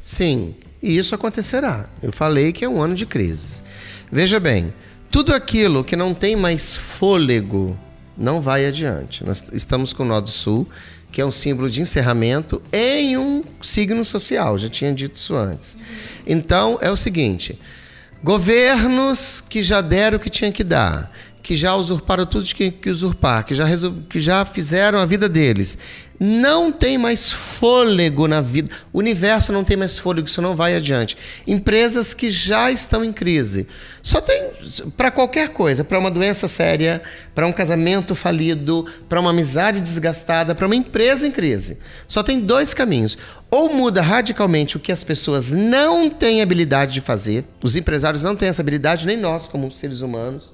Sim, 0.00 0.54
e 0.80 0.96
isso 0.96 1.12
acontecerá. 1.12 1.88
Eu 2.00 2.12
falei 2.12 2.52
que 2.52 2.64
é 2.64 2.68
um 2.68 2.80
ano 2.80 2.94
de 2.94 3.04
crises. 3.04 3.64
Veja 4.12 4.38
bem, 4.38 4.72
tudo 5.14 5.32
aquilo 5.32 5.84
que 5.84 5.94
não 5.94 6.12
tem 6.12 6.34
mais 6.34 6.74
fôlego 6.76 7.78
não 8.18 8.40
vai 8.40 8.66
adiante. 8.66 9.22
Nós 9.22 9.44
estamos 9.52 9.92
com 9.92 10.02
o 10.02 10.06
Nó 10.06 10.20
do 10.20 10.28
Sul, 10.28 10.68
que 11.12 11.20
é 11.20 11.24
um 11.24 11.30
símbolo 11.30 11.70
de 11.70 11.80
encerramento 11.80 12.60
em 12.72 13.16
um 13.16 13.44
signo 13.62 14.04
social, 14.04 14.58
já 14.58 14.68
tinha 14.68 14.92
dito 14.92 15.14
isso 15.14 15.36
antes. 15.36 15.76
Então 16.26 16.78
é 16.80 16.90
o 16.90 16.96
seguinte: 16.96 17.56
governos 18.24 19.40
que 19.40 19.62
já 19.62 19.80
deram 19.80 20.16
o 20.16 20.20
que 20.20 20.28
tinha 20.28 20.50
que 20.50 20.64
dar, 20.64 21.12
que 21.44 21.54
já 21.54 21.76
usurparam 21.76 22.24
tudo 22.24 22.46
que, 22.46 22.70
que 22.70 22.88
usurpar, 22.88 23.44
que 23.44 23.54
já, 23.54 23.66
que 24.08 24.18
já 24.18 24.46
fizeram 24.46 24.98
a 24.98 25.04
vida 25.04 25.28
deles. 25.28 25.76
Não 26.18 26.72
tem 26.72 26.96
mais 26.96 27.30
fôlego 27.30 28.26
na 28.26 28.40
vida. 28.40 28.70
O 28.90 28.98
universo 28.98 29.52
não 29.52 29.62
tem 29.62 29.76
mais 29.76 29.98
fôlego, 29.98 30.26
isso 30.26 30.40
não 30.40 30.56
vai 30.56 30.74
adiante. 30.74 31.18
Empresas 31.46 32.14
que 32.14 32.30
já 32.30 32.70
estão 32.70 33.04
em 33.04 33.12
crise. 33.12 33.66
Só 34.02 34.22
tem 34.22 34.52
para 34.96 35.10
qualquer 35.10 35.50
coisa, 35.50 35.84
para 35.84 35.98
uma 35.98 36.10
doença 36.10 36.48
séria, 36.48 37.02
para 37.34 37.46
um 37.46 37.52
casamento 37.52 38.14
falido, 38.14 38.86
para 39.06 39.20
uma 39.20 39.28
amizade 39.28 39.82
desgastada, 39.82 40.54
para 40.54 40.64
uma 40.64 40.76
empresa 40.76 41.26
em 41.26 41.30
crise. 41.30 41.76
Só 42.08 42.22
tem 42.22 42.40
dois 42.40 42.72
caminhos. 42.72 43.18
Ou 43.50 43.70
muda 43.70 44.00
radicalmente 44.00 44.78
o 44.78 44.80
que 44.80 44.90
as 44.90 45.04
pessoas 45.04 45.52
não 45.52 46.08
têm 46.08 46.40
habilidade 46.40 46.94
de 46.94 47.00
fazer, 47.02 47.44
os 47.62 47.76
empresários 47.76 48.24
não 48.24 48.34
têm 48.34 48.48
essa 48.48 48.62
habilidade, 48.62 49.06
nem 49.06 49.18
nós, 49.18 49.46
como 49.46 49.70
seres 49.70 50.00
humanos 50.00 50.53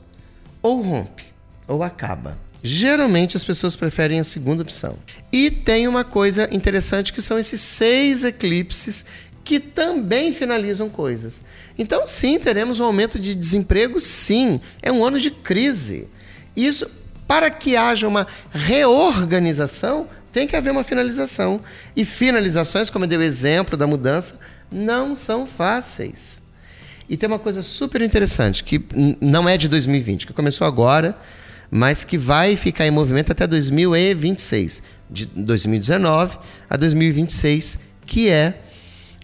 ou 0.62 0.83
rompe 0.83 1.25
ou 1.66 1.83
acaba. 1.83 2.37
Geralmente 2.62 3.37
as 3.37 3.44
pessoas 3.44 3.75
preferem 3.75 4.20
a 4.20 4.25
segunda 4.25 4.62
opção. 4.62 4.96
E 5.33 5.51
tem 5.51 5.88
uma 5.88 6.05
coisa 6.05 6.49
interessante 6.53 7.12
que 7.12 7.23
são 7.23 7.38
esses 7.38 7.61
seis 7.61 8.23
eclipses 8.25 9.05
que 9.42 9.59
também 9.59 10.33
finalizam 10.33 10.90
coisas. 10.90 11.40
Então, 11.79 12.07
sim, 12.07 12.38
teremos 12.38 12.79
um 12.79 12.85
aumento 12.85 13.18
de 13.18 13.35
desemprego, 13.35 13.99
sim. 13.99 14.61
É 14.83 14.92
um 14.92 15.05
ano 15.05 15.18
de 15.18 15.31
crise. 15.31 16.07
Isso, 16.55 16.90
para 17.27 17.51
que 17.51 17.77
haja 17.77 18.07
uma 18.07 18.27
reorganização, 18.53 20.07
tem 20.31 20.46
que 20.46 20.55
haver 20.55 20.70
uma 20.70 20.85
finalização. 20.85 21.61
E 21.96 22.05
finalizações, 22.05 22.90
como 22.90 23.07
eu 23.07 23.09
dei 23.09 23.18
o 23.18 23.23
exemplo 23.23 23.77
da 23.77 23.87
mudança, 23.87 24.38
não 24.70 25.16
são 25.16 25.46
fáceis. 25.46 26.39
E 27.11 27.16
tem 27.16 27.27
uma 27.27 27.40
coisa 27.40 27.61
super 27.61 28.03
interessante, 28.03 28.62
que 28.62 28.81
não 29.20 29.49
é 29.49 29.57
de 29.57 29.68
2020, 29.68 30.29
que 30.29 30.33
começou 30.33 30.64
agora, 30.64 31.18
mas 31.68 32.05
que 32.05 32.16
vai 32.16 32.55
ficar 32.55 32.87
em 32.87 32.92
movimento 32.92 33.33
até 33.33 33.49
2026. 33.49 34.81
De 35.11 35.27
2019 35.27 36.38
a 36.70 36.77
2026, 36.77 37.81
que 38.07 38.31
é 38.31 38.61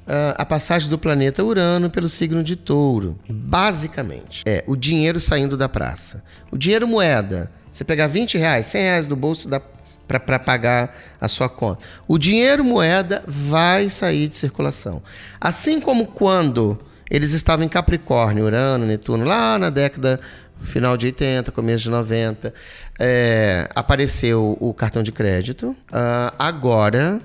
uh, 0.00 0.34
a 0.36 0.44
passagem 0.44 0.90
do 0.90 0.98
planeta 0.98 1.44
Urano 1.44 1.88
pelo 1.88 2.08
signo 2.08 2.42
de 2.42 2.56
Touro. 2.56 3.20
Basicamente, 3.30 4.42
é 4.44 4.64
o 4.66 4.74
dinheiro 4.74 5.20
saindo 5.20 5.56
da 5.56 5.68
praça. 5.68 6.24
O 6.50 6.58
dinheiro 6.58 6.88
moeda. 6.88 7.52
Você 7.72 7.84
pegar 7.84 8.08
20 8.08 8.36
reais, 8.36 8.66
100 8.66 8.82
reais 8.82 9.06
do 9.06 9.14
bolso 9.14 9.48
dá 9.48 9.62
para 10.08 10.40
pagar 10.40 10.98
a 11.20 11.28
sua 11.28 11.48
conta. 11.48 11.84
O 12.08 12.18
dinheiro 12.18 12.64
moeda 12.64 13.22
vai 13.28 13.88
sair 13.88 14.26
de 14.26 14.36
circulação. 14.36 15.00
Assim 15.40 15.78
como 15.80 16.08
quando 16.08 16.80
eles 17.10 17.32
estavam 17.32 17.64
em 17.64 17.68
Capricórnio, 17.68 18.44
Urano, 18.44 18.86
Netuno, 18.86 19.24
lá 19.24 19.58
na 19.58 19.70
década 19.70 20.20
final 20.64 20.96
de 20.96 21.06
80, 21.06 21.52
começo 21.52 21.84
de 21.84 21.90
90. 21.90 22.52
É, 22.98 23.68
apareceu 23.74 24.56
o 24.60 24.72
cartão 24.74 25.02
de 25.02 25.12
crédito. 25.12 25.68
Uh, 25.90 26.34
agora 26.38 27.20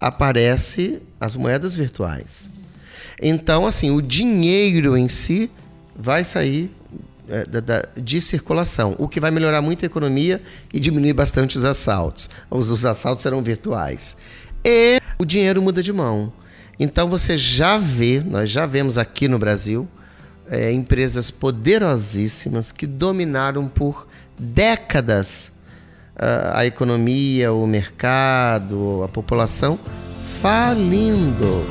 aparece 0.00 1.02
as 1.20 1.36
moedas 1.36 1.74
virtuais. 1.74 2.48
Então, 3.20 3.66
assim, 3.66 3.90
o 3.90 4.00
dinheiro 4.00 4.96
em 4.96 5.08
si 5.08 5.50
vai 5.96 6.24
sair 6.24 6.70
é, 7.28 7.44
de 8.00 8.20
circulação, 8.20 8.94
o 8.98 9.08
que 9.08 9.20
vai 9.20 9.30
melhorar 9.30 9.60
muito 9.60 9.84
a 9.84 9.86
economia 9.86 10.40
e 10.72 10.78
diminuir 10.78 11.12
bastante 11.12 11.58
os 11.58 11.64
assaltos. 11.64 12.30
Os, 12.48 12.70
os 12.70 12.84
assaltos 12.84 13.22
serão 13.22 13.42
virtuais. 13.42 14.16
E 14.64 15.00
o 15.18 15.24
dinheiro 15.24 15.60
muda 15.60 15.82
de 15.82 15.92
mão. 15.92 16.32
Então 16.78 17.08
você 17.08 17.36
já 17.36 17.76
vê, 17.76 18.20
nós 18.20 18.48
já 18.48 18.64
vemos 18.64 18.96
aqui 18.96 19.26
no 19.26 19.38
Brasil, 19.38 19.88
é, 20.48 20.72
empresas 20.72 21.30
poderosíssimas 21.30 22.70
que 22.70 22.86
dominaram 22.86 23.68
por 23.68 24.06
décadas 24.38 25.52
a, 26.16 26.60
a 26.60 26.66
economia, 26.66 27.52
o 27.52 27.66
mercado, 27.66 29.02
a 29.02 29.08
população 29.08 29.78
falindo. 30.40 31.66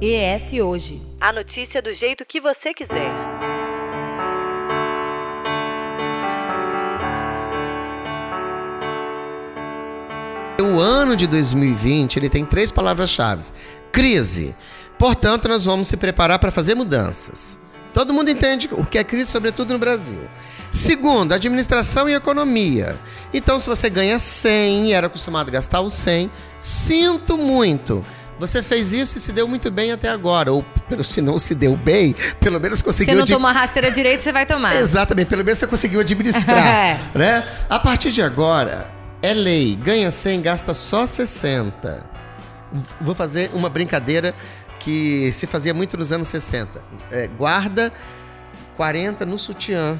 ES 0.00 0.52
Hoje. 0.52 1.00
A 1.18 1.32
notícia 1.32 1.80
do 1.80 1.94
jeito 1.94 2.26
que 2.26 2.40
você 2.40 2.74
quiser. 2.74 3.63
O 10.64 10.80
ano 10.80 11.14
de 11.14 11.26
2020 11.26 12.16
ele 12.16 12.28
tem 12.28 12.44
três 12.44 12.70
palavras-chave: 12.70 13.44
crise. 13.92 14.56
Portanto, 14.98 15.48
nós 15.48 15.64
vamos 15.64 15.88
se 15.88 15.96
preparar 15.96 16.38
para 16.38 16.50
fazer 16.50 16.74
mudanças. 16.74 17.58
Todo 17.92 18.12
mundo 18.12 18.30
entende 18.30 18.68
o 18.72 18.84
que 18.84 18.98
é 18.98 19.04
crise, 19.04 19.30
sobretudo 19.30 19.72
no 19.72 19.78
Brasil. 19.78 20.28
Segundo, 20.70 21.32
administração 21.32 22.08
e 22.08 22.14
economia. 22.14 22.98
Então, 23.32 23.60
se 23.60 23.68
você 23.68 23.88
ganha 23.88 24.18
100 24.18 24.86
e 24.86 24.92
era 24.92 25.06
acostumado 25.06 25.48
a 25.48 25.52
gastar 25.52 25.80
o 25.80 25.90
100, 25.90 26.30
sinto 26.60 27.38
muito 27.38 28.04
você 28.38 28.62
fez 28.62 28.92
isso 28.92 29.18
e 29.18 29.20
se 29.20 29.32
deu 29.32 29.46
muito 29.46 29.70
bem 29.70 29.92
até 29.92 30.08
agora. 30.08 30.52
Ou 30.52 30.64
se 31.04 31.20
não 31.20 31.38
se 31.38 31.54
deu 31.54 31.76
bem, 31.76 32.14
pelo 32.40 32.60
menos 32.60 32.82
conseguiu. 32.82 33.14
Se 33.14 33.18
não 33.18 33.26
tomar 33.26 33.52
rasteira 33.52 33.90
direito, 33.90 34.22
você 34.22 34.32
vai 34.32 34.44
tomar. 34.44 34.74
Exatamente, 34.76 35.28
pelo 35.28 35.44
menos 35.44 35.58
você 35.58 35.66
conseguiu 35.66 36.00
administrar. 36.00 36.66
é. 36.66 37.00
né? 37.14 37.46
A 37.68 37.78
partir 37.78 38.10
de 38.10 38.22
agora, 38.22 38.93
é 39.24 39.32
lei. 39.32 39.74
Ganha 39.74 40.10
100, 40.10 40.42
gasta 40.42 40.74
só 40.74 41.06
60. 41.06 42.04
Vou 43.00 43.14
fazer 43.14 43.50
uma 43.54 43.70
brincadeira 43.70 44.34
que 44.78 45.32
se 45.32 45.46
fazia 45.46 45.72
muito 45.72 45.96
nos 45.96 46.12
anos 46.12 46.28
60. 46.28 46.82
É, 47.10 47.26
guarda 47.28 47.90
40 48.76 49.24
no 49.24 49.38
sutiã. 49.38 49.98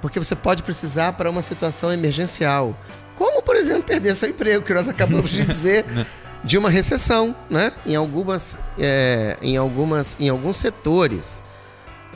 Porque 0.00 0.20
você 0.20 0.36
pode 0.36 0.62
precisar 0.62 1.14
para 1.14 1.28
uma 1.28 1.42
situação 1.42 1.92
emergencial. 1.92 2.78
Como, 3.16 3.42
por 3.42 3.56
exemplo, 3.56 3.82
perder 3.82 4.14
seu 4.14 4.28
emprego, 4.28 4.64
que 4.64 4.72
nós 4.72 4.88
acabamos 4.88 5.30
de 5.30 5.44
dizer. 5.44 5.84
de 6.44 6.56
uma 6.56 6.70
recessão, 6.70 7.34
né? 7.50 7.72
Em 7.84 7.96
algumas, 7.96 8.56
é, 8.78 9.36
em 9.42 9.56
algumas, 9.56 10.14
em 10.20 10.28
alguns 10.28 10.56
setores 10.58 11.42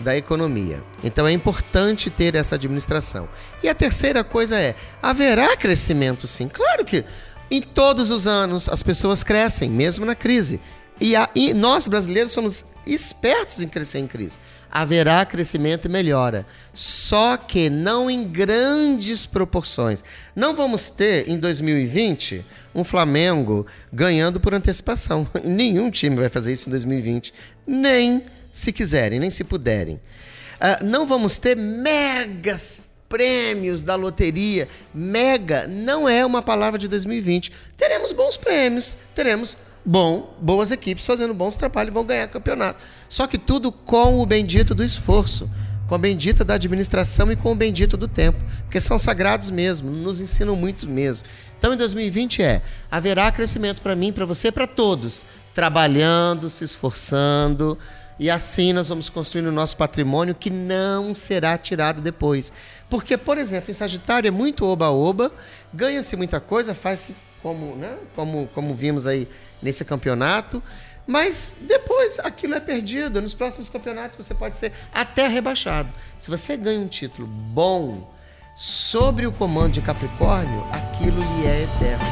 da 0.00 0.16
economia. 0.16 0.82
Então 1.02 1.26
é 1.26 1.32
importante 1.32 2.10
ter 2.10 2.34
essa 2.34 2.54
administração. 2.54 3.28
E 3.62 3.68
a 3.68 3.74
terceira 3.74 4.24
coisa 4.24 4.58
é: 4.58 4.74
haverá 5.02 5.56
crescimento, 5.56 6.26
sim. 6.26 6.48
Claro 6.48 6.84
que 6.84 7.04
em 7.50 7.60
todos 7.60 8.10
os 8.10 8.26
anos 8.26 8.68
as 8.68 8.82
pessoas 8.82 9.24
crescem, 9.24 9.70
mesmo 9.70 10.04
na 10.04 10.14
crise. 10.14 10.60
E, 11.00 11.16
a, 11.16 11.28
e 11.34 11.54
nós 11.54 11.88
brasileiros 11.88 12.32
somos 12.32 12.64
espertos 12.86 13.60
em 13.60 13.68
crescer 13.68 13.98
em 13.98 14.06
crise. 14.06 14.38
Haverá 14.70 15.24
crescimento 15.24 15.86
e 15.86 15.88
melhora, 15.88 16.46
só 16.72 17.36
que 17.36 17.70
não 17.70 18.10
em 18.10 18.24
grandes 18.24 19.26
proporções. 19.26 20.04
Não 20.36 20.54
vamos 20.54 20.90
ter 20.90 21.28
em 21.28 21.38
2020 21.38 22.44
um 22.74 22.84
Flamengo 22.84 23.66
ganhando 23.92 24.38
por 24.38 24.54
antecipação. 24.54 25.26
Nenhum 25.42 25.90
time 25.90 26.16
vai 26.16 26.28
fazer 26.28 26.52
isso 26.52 26.68
em 26.68 26.70
2020, 26.70 27.32
nem 27.66 28.24
se 28.52 28.72
quiserem, 28.72 29.20
nem 29.20 29.30
se 29.30 29.44
puderem. 29.44 29.94
Uh, 29.94 30.84
não 30.84 31.06
vamos 31.06 31.38
ter 31.38 31.56
megas 31.56 32.80
prêmios 33.08 33.82
da 33.82 33.96
loteria. 33.96 34.68
Mega 34.94 35.66
não 35.66 36.08
é 36.08 36.24
uma 36.24 36.40
palavra 36.40 36.78
de 36.78 36.86
2020. 36.88 37.52
Teremos 37.76 38.12
bons 38.12 38.36
prêmios, 38.36 38.96
teremos 39.14 39.56
bom, 39.84 40.36
boas 40.40 40.70
equipes 40.70 41.04
fazendo 41.04 41.34
bons 41.34 41.56
trabalhos 41.56 41.92
vão 41.92 42.04
ganhar 42.04 42.28
campeonato. 42.28 42.82
Só 43.08 43.26
que 43.26 43.36
tudo 43.36 43.72
com 43.72 44.20
o 44.20 44.26
bendito 44.26 44.74
do 44.74 44.84
esforço, 44.84 45.50
com 45.88 45.96
a 45.96 45.98
bendita 45.98 46.44
da 46.44 46.54
administração 46.54 47.32
e 47.32 47.36
com 47.36 47.50
o 47.50 47.56
bendito 47.56 47.96
do 47.96 48.06
tempo, 48.06 48.38
porque 48.62 48.80
são 48.80 48.96
sagrados 48.96 49.50
mesmo, 49.50 49.90
nos 49.90 50.20
ensinam 50.20 50.54
muito 50.54 50.86
mesmo. 50.86 51.26
Então, 51.58 51.74
em 51.74 51.76
2020 51.76 52.42
é 52.42 52.62
haverá 52.88 53.30
crescimento 53.32 53.82
para 53.82 53.96
mim, 53.96 54.12
para 54.12 54.24
você, 54.24 54.52
para 54.52 54.68
todos, 54.68 55.26
trabalhando, 55.52 56.48
se 56.48 56.64
esforçando. 56.64 57.76
E 58.20 58.28
assim 58.28 58.74
nós 58.74 58.90
vamos 58.90 59.08
construindo 59.08 59.46
o 59.46 59.52
nosso 59.52 59.78
patrimônio 59.78 60.34
que 60.34 60.50
não 60.50 61.14
será 61.14 61.56
tirado 61.56 62.02
depois. 62.02 62.52
Porque, 62.90 63.16
por 63.16 63.38
exemplo, 63.38 63.70
em 63.70 63.74
Sagitário 63.74 64.28
é 64.28 64.30
muito 64.30 64.66
oba-oba, 64.66 65.32
ganha-se 65.72 66.16
muita 66.16 66.38
coisa, 66.38 66.74
faz-se 66.74 67.16
como, 67.42 67.74
né, 67.76 67.96
como, 68.14 68.46
como 68.54 68.74
vimos 68.74 69.06
aí 69.06 69.26
nesse 69.62 69.86
campeonato. 69.86 70.62
Mas 71.06 71.54
depois 71.62 72.18
aquilo 72.18 72.54
é 72.54 72.60
perdido. 72.60 73.22
Nos 73.22 73.32
próximos 73.32 73.70
campeonatos 73.70 74.18
você 74.18 74.34
pode 74.34 74.58
ser 74.58 74.70
até 74.92 75.26
rebaixado. 75.26 75.90
Se 76.18 76.28
você 76.28 76.58
ganha 76.58 76.78
um 76.78 76.88
título 76.88 77.26
bom 77.26 78.06
sobre 78.54 79.26
o 79.26 79.32
comando 79.32 79.72
de 79.72 79.80
Capricórnio, 79.80 80.62
aquilo 80.74 81.22
lhe 81.22 81.46
é 81.46 81.62
eterno. 81.62 82.09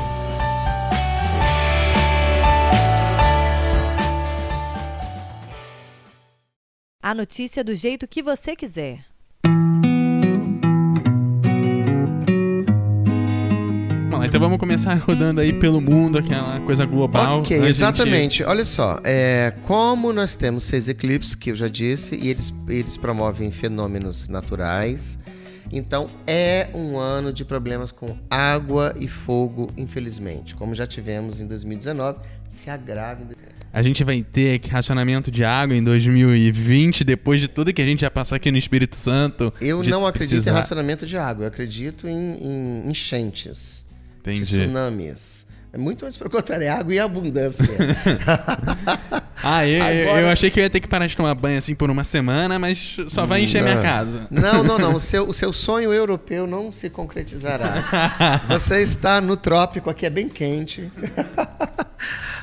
A 7.09 7.14
notícia 7.14 7.64
do 7.64 7.75
jeito 7.75 8.07
que 8.07 8.23
você 8.23 8.55
quiser. 8.55 9.03
então 14.23 14.38
vamos 14.38 14.59
começar 14.59 14.92
rodando 15.01 15.40
aí 15.40 15.55
pelo 15.55 15.81
mundo, 15.81 16.18
aquela 16.18 16.61
coisa 16.61 16.85
global. 16.85 17.38
Ok, 17.38 17.57
exatamente. 17.64 18.40
Gente... 18.40 18.44
Olha 18.44 18.62
só, 18.62 19.01
é, 19.03 19.55
como 19.62 20.12
nós 20.12 20.37
temos 20.37 20.64
seis 20.64 20.87
eclipses, 20.87 21.35
que 21.35 21.51
eu 21.51 21.57
já 21.57 21.66
disse, 21.66 22.14
e 22.14 22.29
eles, 22.29 22.53
eles 22.68 22.99
promovem 22.99 23.51
fenômenos 23.51 24.29
naturais. 24.29 25.18
Então 25.73 26.09
é 26.27 26.68
um 26.75 26.99
ano 26.99 27.33
de 27.33 27.42
problemas 27.42 27.90
com 27.90 28.18
água 28.29 28.92
e 29.01 29.09
fogo, 29.09 29.73
infelizmente. 29.79 30.55
Como 30.55 30.75
já 30.75 30.87
tivemos 30.87 31.40
em 31.40 31.47
2019, 31.47 32.18
se 32.51 32.68
agrave. 32.68 33.25
A 33.72 33.83
gente 33.83 34.02
vai 34.02 34.22
ter 34.22 34.61
racionamento 34.68 35.31
de 35.31 35.44
água 35.44 35.76
em 35.76 35.85
2020, 35.85 37.04
depois 37.04 37.40
de 37.40 37.48
tudo 37.48 37.72
que 37.72 37.83
a 37.83 37.87
gente 37.87 38.00
já 38.00 38.11
passou 38.11 38.37
aqui 38.37 38.50
no 38.50 38.59
Espírito 38.59 38.96
Santo. 38.96 39.52
Eu 39.61 39.83
não 39.85 40.07
acredito 40.07 40.31
precisar... 40.31 40.50
em 40.50 40.54
racionamento 40.54 41.07
de 41.07 41.16
água, 41.16 41.44
eu 41.44 41.48
acredito 41.48 42.09
em, 42.09 42.35
em 42.42 42.90
enchentes. 42.90 43.85
Entendi. 44.20 44.44
tsunamis. 44.44 45.46
É 45.70 45.76
muito 45.76 46.07
antes 46.07 46.16
para 46.16 46.31
contar 46.31 46.62
é 46.62 46.68
água 46.68 46.94
e 46.94 46.98
abundância. 46.98 47.68
ah, 49.42 49.66
eu, 49.66 49.83
Agora... 49.83 50.20
eu 50.22 50.28
achei 50.31 50.50
que 50.50 50.59
eu 50.59 50.64
ia 50.64 50.70
ter 50.70 50.81
que 50.81 50.88
parar 50.88 51.07
de 51.07 51.14
tomar 51.14 51.35
banho 51.35 51.59
assim 51.59 51.74
por 51.74 51.90
uma 51.90 52.04
semana, 52.04 52.59
mas 52.59 52.96
só 53.09 53.26
vai 53.26 53.42
encher 53.42 53.62
não. 53.62 53.70
minha 53.70 53.83
casa. 53.83 54.26
Não, 54.31 54.64
não, 54.64 54.78
não. 54.78 54.94
O 54.98 55.00
seu, 55.00 55.28
o 55.28 55.35
seu 55.35 55.52
sonho 55.52 55.92
europeu 55.92 56.46
não 56.46 56.72
se 56.72 56.88
concretizará. 56.88 58.42
Você 58.48 58.81
está 58.81 59.20
no 59.20 59.37
trópico, 59.37 59.90
aqui 59.90 60.07
é 60.07 60.11
bem 60.11 60.28
quente. 60.28 60.90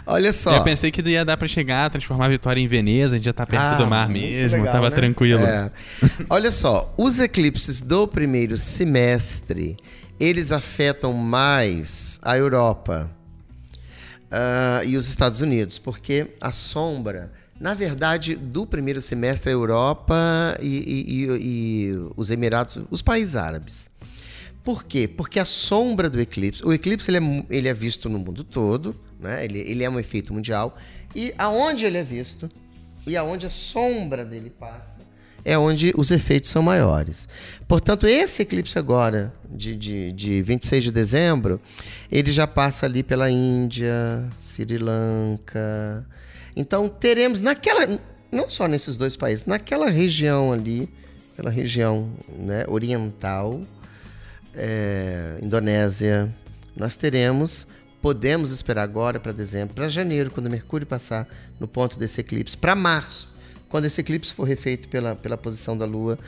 Olha 0.06 0.32
só. 0.32 0.56
Eu 0.56 0.64
pensei 0.64 0.92
que 0.92 1.02
ia 1.02 1.26
dar 1.26 1.36
para 1.36 1.48
chegar, 1.48 1.90
transformar 1.90 2.26
a 2.26 2.30
Vitória 2.30 2.62
em 2.62 2.68
Veneza, 2.68 3.16
a 3.16 3.18
gente 3.18 3.26
já 3.26 3.34
tá 3.34 3.46
perto 3.46 3.64
ah, 3.64 3.76
do 3.76 3.88
mar 3.88 4.08
mesmo, 4.08 4.58
legal, 4.58 4.74
tava 4.74 4.90
né? 4.90 4.96
tranquilo. 4.96 5.44
É. 5.44 5.72
Olha 6.30 6.52
só, 6.52 6.94
os 6.98 7.20
eclipses 7.20 7.82
do 7.82 8.08
primeiro 8.08 8.58
semestre, 8.58 9.76
eles 10.20 10.52
afetam 10.52 11.12
mais 11.14 12.20
a 12.22 12.38
Europa 12.38 13.10
uh, 14.26 14.88
e 14.88 14.96
os 14.96 15.08
Estados 15.08 15.42
Unidos, 15.42 15.80
porque 15.80 16.28
a 16.40 16.52
sombra, 16.52 17.32
na 17.60 17.74
verdade, 17.74 18.36
do 18.36 18.66
primeiro 18.66 19.02
semestre, 19.02 19.50
a 19.50 19.54
Europa 19.54 20.16
e, 20.62 20.68
e, 20.68 21.06
e, 21.08 21.90
e 21.90 22.10
os 22.16 22.30
Emirados, 22.30 22.80
os 22.92 23.02
países 23.02 23.36
árabes. 23.36 23.90
Por 24.64 24.84
quê? 24.84 25.08
Porque 25.08 25.40
a 25.40 25.46
sombra 25.46 26.10
do 26.10 26.20
eclipse, 26.20 26.66
o 26.66 26.74
eclipse 26.74 27.10
ele 27.12 27.18
é, 27.18 27.46
ele 27.50 27.68
é 27.68 27.74
visto 27.74 28.10
no 28.10 28.18
mundo 28.18 28.44
todo, 28.44 28.96
né? 29.20 29.44
ele, 29.46 29.60
ele 29.60 29.84
é 29.84 29.90
um 29.90 30.00
efeito 30.00 30.34
mundial, 30.34 30.76
e 31.16 31.34
aonde 31.38 31.86
ele 31.86 31.98
é 31.98 32.04
visto, 32.04 32.50
e 33.08 33.16
aonde 33.16 33.46
a 33.46 33.50
sombra 33.50 34.26
dele 34.26 34.50
passa, 34.50 35.06
é 35.46 35.56
onde 35.56 35.94
os 35.96 36.10
efeitos 36.10 36.50
são 36.50 36.64
maiores. 36.64 37.28
Portanto, 37.68 38.08
esse 38.08 38.42
eclipse 38.42 38.80
agora, 38.80 39.32
de, 39.48 39.76
de, 39.76 40.12
de 40.12 40.42
26 40.42 40.86
de 40.86 40.92
dezembro, 40.92 41.62
ele 42.12 42.32
já 42.32 42.48
passa 42.48 42.88
ali 42.88 43.04
pela 43.04 43.30
Índia, 43.30 44.28
Sri 44.40 44.80
Lanka. 44.80 46.04
Então, 46.56 46.90
teremos 46.90 47.42
naquela. 47.42 48.00
Não 48.32 48.50
só 48.50 48.68
nesses 48.68 48.98
dois 48.98 49.16
países, 49.16 49.46
naquela 49.46 49.88
região 49.88 50.52
ali, 50.52 50.90
aquela 51.34 51.52
região 51.52 52.10
né, 52.40 52.66
oriental, 52.68 53.62
é, 54.56 55.38
Indonésia, 55.44 56.34
nós 56.76 56.96
teremos 56.96 57.68
podemos 58.06 58.52
esperar 58.52 58.84
agora 58.84 59.20
para 59.20 59.32
dezembro, 59.32 59.74
para 59.74 59.88
janeiro, 59.88 60.30
quando 60.30 60.48
Mercúrio 60.48 60.86
passar 60.86 61.28
no 61.60 61.68
ponto 61.68 61.98
desse 61.98 62.22
eclipse, 62.22 62.56
para 62.56 62.76
março, 62.76 63.28
quando 63.68 63.86
esse 63.86 64.00
eclipse 64.00 64.32
for 64.32 64.44
refeito 64.44 64.88
pela, 64.90 65.16
pela 65.16 65.36
posição 65.36 65.76
da 65.76 65.88
Lua, 65.88 66.20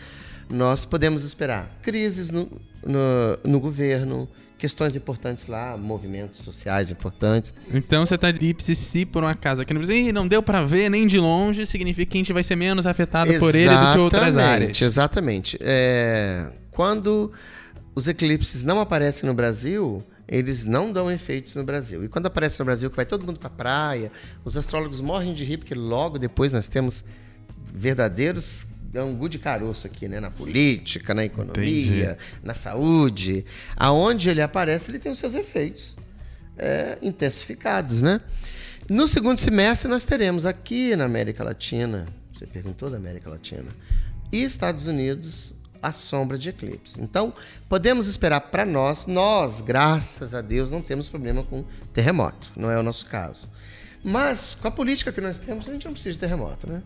nós 0.49 0.85
podemos 0.85 1.23
esperar 1.23 1.69
crises 1.83 2.31
no, 2.31 2.49
no, 2.83 2.99
no 3.43 3.59
governo, 3.59 4.27
questões 4.57 4.95
importantes 4.95 5.45
lá, 5.45 5.77
movimentos 5.77 6.41
sociais 6.41 6.89
importantes. 6.89 7.53
Então 7.71 8.03
você 8.03 8.17
tá 8.17 8.29
eclipse 8.29 8.73
se 8.73 9.05
por 9.05 9.21
uma 9.21 9.35
casa 9.35 9.61
aqui 9.61 9.71
no 9.71 9.79
Brasil 9.79 10.11
não 10.11 10.27
deu 10.27 10.41
para 10.41 10.65
ver 10.65 10.89
nem 10.89 11.05
de 11.05 11.19
longe, 11.19 11.63
significa 11.67 12.13
que 12.13 12.17
a 12.17 12.21
gente 12.21 12.33
vai 12.33 12.43
ser 12.43 12.55
menos 12.55 12.87
afetado 12.87 13.29
exatamente, 13.29 13.51
por 13.51 13.55
ele 13.55 13.85
do 13.85 13.93
que 13.93 13.99
outras 13.99 14.35
áreas. 14.35 14.81
Exatamente. 14.81 15.59
É, 15.61 16.47
quando 16.71 17.31
os 17.93 18.07
eclipses 18.07 18.63
não 18.63 18.79
aparecem 18.79 19.29
no 19.29 19.35
Brasil, 19.35 20.03
eles 20.27 20.65
não 20.65 20.91
dão 20.91 21.09
efeitos 21.09 21.55
no 21.55 21.63
Brasil. 21.63 22.03
E 22.03 22.09
quando 22.09 22.25
aparece 22.25 22.59
no 22.59 22.65
Brasil, 22.65 22.89
que 22.89 22.95
vai 22.95 23.05
todo 23.05 23.25
mundo 23.25 23.39
para 23.39 23.49
praia, 23.49 24.11
os 24.43 24.57
astrólogos 24.57 24.99
morrem 24.99 25.33
de 25.33 25.43
rir, 25.43 25.57
porque 25.57 25.73
logo 25.73 26.19
depois 26.19 26.53
nós 26.53 26.67
temos 26.67 27.03
verdadeiros 27.73 28.67
angu 28.95 29.29
de 29.29 29.37
caroço 29.37 29.87
aqui, 29.87 30.07
né? 30.07 30.19
Na 30.19 30.31
política, 30.31 31.13
na 31.13 31.23
economia, 31.23 32.11
Entendi. 32.11 32.17
na 32.43 32.53
saúde. 32.53 33.45
Aonde 33.75 34.29
ele 34.29 34.41
aparece, 34.41 34.91
ele 34.91 34.99
tem 34.99 35.11
os 35.11 35.19
seus 35.19 35.35
efeitos 35.35 35.97
é, 36.57 36.97
intensificados, 37.01 38.01
né? 38.01 38.21
No 38.89 39.07
segundo 39.07 39.37
semestre, 39.37 39.89
nós 39.89 40.05
teremos 40.05 40.45
aqui 40.45 40.95
na 40.95 41.05
América 41.05 41.43
Latina, 41.43 42.05
você 42.33 42.45
perguntou 42.47 42.89
da 42.89 42.97
América 42.97 43.29
Latina, 43.29 43.67
e 44.31 44.43
Estados 44.43 44.87
Unidos, 44.87 45.53
a 45.87 45.93
sombra 45.93 46.37
de 46.37 46.49
eclipse. 46.49 47.01
Então, 47.01 47.33
podemos 47.69 48.07
esperar 48.07 48.41
para 48.41 48.65
nós, 48.65 49.07
nós, 49.07 49.61
graças 49.61 50.33
a 50.33 50.41
Deus, 50.41 50.71
não 50.71 50.81
temos 50.81 51.07
problema 51.07 51.43
com 51.43 51.63
terremoto, 51.93 52.51
não 52.55 52.69
é 52.69 52.77
o 52.77 52.83
nosso 52.83 53.05
caso. 53.05 53.49
Mas, 54.03 54.55
com 54.55 54.67
a 54.67 54.71
política 54.71 55.11
que 55.11 55.21
nós 55.21 55.39
temos, 55.39 55.67
a 55.67 55.71
gente 55.71 55.85
não 55.85 55.93
precisa 55.93 56.13
de 56.13 56.19
terremoto, 56.19 56.69
né? 56.69 56.81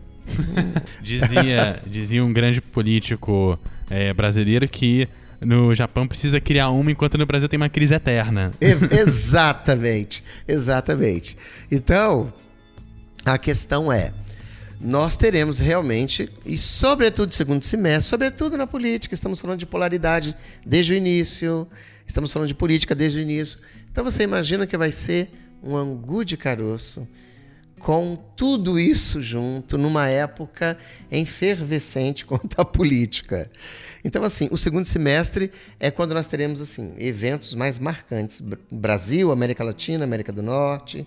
dizia, 1.02 1.80
dizia 1.86 2.24
um 2.24 2.32
grande 2.32 2.62
político 2.62 3.60
é, 3.90 4.14
brasileiro 4.14 4.68
que 4.68 5.08
no 5.40 5.74
Japão 5.74 6.08
precisa 6.08 6.40
criar 6.40 6.70
uma, 6.70 6.92
enquanto 6.92 7.18
no 7.18 7.26
Brasil 7.26 7.50
tem 7.50 7.58
uma 7.58 7.70
crise 7.70 7.96
eterna. 7.96 8.52
exatamente, 8.62 10.24
exatamente. 10.48 11.36
Então, 11.72 12.32
a 13.26 13.38
questão 13.38 13.92
é, 13.92 14.14
nós 14.84 15.16
teremos 15.16 15.60
realmente, 15.60 16.30
e 16.46 16.58
sobretudo 16.58 17.32
segundo 17.34 17.64
semestre, 17.64 18.10
sobretudo 18.10 18.58
na 18.58 18.66
política, 18.66 19.14
estamos 19.14 19.40
falando 19.40 19.60
de 19.60 19.66
polaridade 19.66 20.36
desde 20.66 20.94
o 20.94 20.96
início, 20.96 21.68
estamos 22.06 22.34
falando 22.34 22.48
de 22.48 22.56
política 22.56 22.96
desde 22.96 23.20
o 23.20 23.22
início. 23.22 23.60
Então 23.92 24.04
você 24.04 24.24
imagina 24.24 24.66
que 24.66 24.76
vai 24.76 24.92
ser 24.92 25.30
um 25.62 25.76
angu 25.76 26.26
de 26.26 26.36
caroço 26.36 27.08
com 27.78 28.16
tudo 28.36 28.80
isso 28.80 29.22
junto 29.22 29.78
numa 29.78 30.08
época 30.08 30.78
efervescente 31.12 32.26
quanto 32.28 32.60
à 32.60 32.66
política. 32.66 33.50
Então, 34.04 34.24
assim, 34.24 34.48
o 34.52 34.58
segundo 34.58 34.86
semestre 34.86 35.52
é 35.80 35.92
quando 35.92 36.14
nós 36.14 36.28
teremos 36.28 36.60
assim 36.60 36.94
eventos 36.98 37.54
mais 37.54 37.78
marcantes: 37.78 38.42
Brasil, 38.72 39.32
América 39.32 39.64
Latina, 39.64 40.04
América 40.04 40.32
do 40.32 40.42
Norte. 40.42 41.06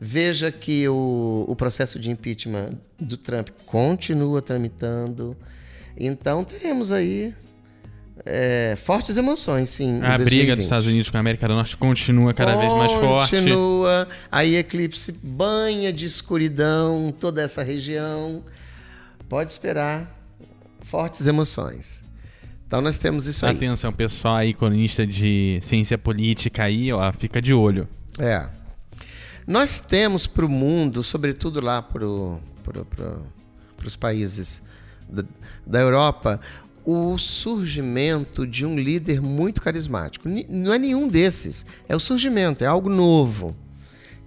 Veja 0.00 0.50
que 0.50 0.88
o, 0.88 1.44
o 1.46 1.54
processo 1.54 1.98
de 1.98 2.10
impeachment 2.10 2.78
do 2.98 3.18
Trump 3.18 3.50
continua 3.66 4.40
tramitando. 4.40 5.36
Então, 5.94 6.42
teremos 6.42 6.90
aí 6.90 7.34
é, 8.24 8.76
fortes 8.76 9.16
emoções, 9.16 9.70
sim. 9.70 10.00
A 10.02 10.16
briga 10.18 10.54
dos 10.54 10.64
Estados 10.64 10.86
Unidos 10.86 11.10
com 11.10 11.16
a 11.16 11.20
América 11.20 11.46
do 11.46 11.54
Norte 11.54 11.76
continua 11.76 12.32
cada 12.32 12.54
continua, 12.54 12.78
vez 12.78 12.92
mais 12.92 12.92
forte. 13.00 13.36
Continua. 13.36 14.08
Aí 14.30 14.56
eclipse 14.56 15.12
banha 15.12 15.92
de 15.92 16.06
escuridão 16.06 17.14
toda 17.18 17.42
essa 17.42 17.62
região. 17.62 18.42
Pode 19.28 19.50
esperar 19.50 20.18
fortes 20.82 21.26
emoções. 21.26 22.02
Então 22.66 22.80
nós 22.80 22.98
temos 22.98 23.26
isso 23.26 23.44
aí. 23.44 23.54
Atenção, 23.54 23.92
pessoal 23.92 24.36
aí, 24.36 24.54
colunista 24.54 25.06
de 25.06 25.58
ciência 25.60 25.98
política 25.98 26.64
aí, 26.64 26.92
ó, 26.92 27.12
fica 27.12 27.40
de 27.40 27.52
olho. 27.52 27.88
É. 28.18 28.59
Nós 29.46 29.80
temos 29.80 30.26
para 30.26 30.44
o 30.44 30.48
mundo, 30.48 31.02
sobretudo 31.02 31.60
lá 31.60 31.82
para 31.82 32.00
pro, 32.00 32.84
pro, 32.84 33.26
os 33.84 33.96
países 33.96 34.62
da, 35.08 35.24
da 35.66 35.80
Europa, 35.80 36.40
o 36.84 37.18
surgimento 37.18 38.46
de 38.46 38.64
um 38.64 38.78
líder 38.78 39.20
muito 39.20 39.60
carismático. 39.60 40.28
Não 40.48 40.72
é 40.72 40.78
nenhum 40.78 41.08
desses, 41.08 41.64
é 41.88 41.94
o 41.94 42.00
surgimento, 42.00 42.64
é 42.64 42.66
algo 42.66 42.88
novo. 42.88 43.54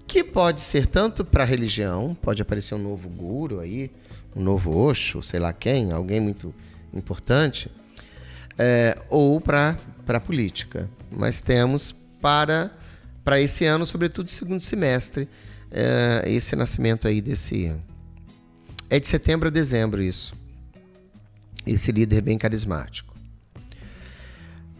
Que 0.05 0.23
pode 0.23 0.61
ser 0.61 0.85
tanto 0.85 1.23
para 1.25 1.43
a 1.43 1.45
religião, 1.45 2.15
pode 2.21 2.41
aparecer 2.41 2.75
um 2.75 2.79
novo 2.79 3.09
guru 3.09 3.59
aí, 3.59 3.89
um 4.35 4.41
novo 4.41 4.75
Osho, 4.75 5.21
sei 5.21 5.39
lá 5.39 5.53
quem, 5.53 5.91
alguém 5.91 6.19
muito 6.19 6.53
importante, 6.93 7.71
é, 8.57 8.97
ou 9.09 9.39
para 9.41 9.77
a 10.07 10.19
política. 10.19 10.89
Mas 11.11 11.41
temos 11.41 11.95
para, 12.21 12.71
para 13.23 13.39
esse 13.39 13.65
ano, 13.65 13.85
sobretudo 13.85 14.29
segundo 14.29 14.61
semestre, 14.61 15.27
é, 15.71 16.23
esse 16.27 16.55
nascimento 16.55 17.07
aí 17.07 17.21
desse. 17.21 17.75
É 18.89 18.99
de 18.99 19.07
setembro 19.07 19.47
a 19.47 19.51
dezembro 19.51 20.01
isso 20.01 20.35
esse 21.65 21.91
líder 21.91 22.21
bem 22.21 22.37
carismático. 22.37 23.13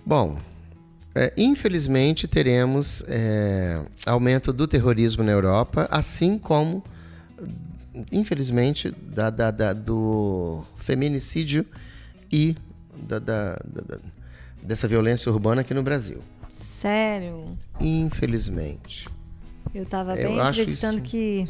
Bom, 0.06 0.38
é, 1.16 1.34
infelizmente 1.38 2.28
teremos 2.28 3.04
é, 3.08 3.82
aumento 4.06 4.52
do 4.52 4.68
terrorismo 4.68 5.24
na 5.24 5.32
Europa, 5.32 5.88
assim 5.90 6.38
como, 6.38 6.84
infelizmente, 8.12 8.92
da, 8.92 9.30
da, 9.30 9.52
da 9.52 9.74
do 9.74 10.66
feminicídio 10.76 11.66
e 12.32 12.56
da, 13.08 13.20
dessa 14.62 14.88
violência 14.88 15.32
urbana 15.32 15.62
aqui 15.62 15.74
no 15.74 15.84
Brasil. 15.84 16.22
Sério? 16.84 17.46
Infelizmente. 17.80 19.08
Eu 19.74 19.84
estava 19.84 20.16
bem 20.16 20.38
acreditando 20.38 20.96
isso... 20.96 21.04
que 21.04 21.48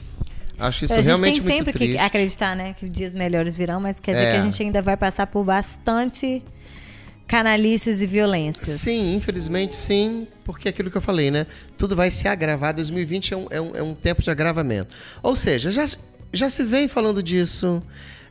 Acho 0.59 0.85
isso 0.85 0.93
realmente 0.93 1.21
triste. 1.21 1.23
A 1.23 1.25
gente 1.25 1.41
tem 1.43 1.57
sempre 1.57 1.73
que 1.73 1.97
acreditar, 1.97 2.55
né, 2.55 2.73
que 2.73 2.87
dias 2.87 3.15
melhores 3.15 3.55
virão, 3.55 3.79
mas 3.79 3.99
quer 3.99 4.13
dizer 4.13 4.25
é. 4.25 4.31
que 4.31 4.37
a 4.37 4.39
gente 4.41 4.61
ainda 4.61 4.79
vai 4.79 4.95
passar 4.95 5.25
por 5.25 5.43
bastante 5.43 6.43
canalices 7.25 7.99
e 8.03 8.05
violências. 8.05 8.79
Sim, 8.79 9.15
infelizmente 9.15 9.75
sim, 9.75 10.27
porque 10.43 10.67
é 10.67 10.69
aquilo 10.69 10.91
que 10.91 10.97
eu 10.97 11.01
falei, 11.01 11.31
né? 11.31 11.47
Tudo 11.79 11.95
vai 11.95 12.11
se 12.11 12.27
agravar. 12.27 12.71
2020 12.75 13.33
é 13.33 13.37
um, 13.37 13.47
é 13.49 13.59
um, 13.59 13.75
é 13.77 13.81
um 13.81 13.95
tempo 13.95 14.21
de 14.21 14.29
agravamento. 14.29 14.95
Ou 15.23 15.35
seja, 15.35 15.71
já, 15.71 15.83
já 16.31 16.47
se 16.47 16.63
vem 16.63 16.87
falando 16.87 17.23
disso 17.23 17.81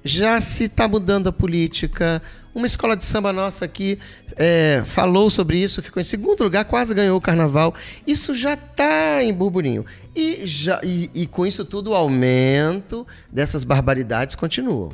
já 0.05 0.41
se 0.41 0.65
está 0.65 0.89
mudando 0.89 1.29
a 1.29 1.33
política. 1.33 2.23
Uma 2.55 2.67
escola 2.67 2.97
de 2.97 3.05
samba 3.05 3.33
nossa 3.33 3.65
aqui 3.65 3.99
é, 4.37 4.83
falou 4.85 5.31
sobre 5.31 5.59
isso, 5.59 5.83
ficou 5.83 6.01
em 6.01 6.05
segundo 6.05 6.45
lugar, 6.45 6.65
quase 6.67 6.93
ganhou 6.95 7.17
o 7.17 7.21
carnaval. 7.21 7.75
Isso 8.07 8.35
já 8.35 8.55
está 8.55 9.25
em 9.25 9.33
burburinho. 9.33 9.87
E, 10.15 10.47
já, 10.47 10.81
e, 10.85 11.11
e 11.15 11.27
com 11.27 11.47
isso 11.47 11.65
tudo, 11.65 11.91
o 11.91 11.95
aumento 11.95 13.07
dessas 13.33 13.65
barbaridades 13.65 14.35
continua. 14.35 14.91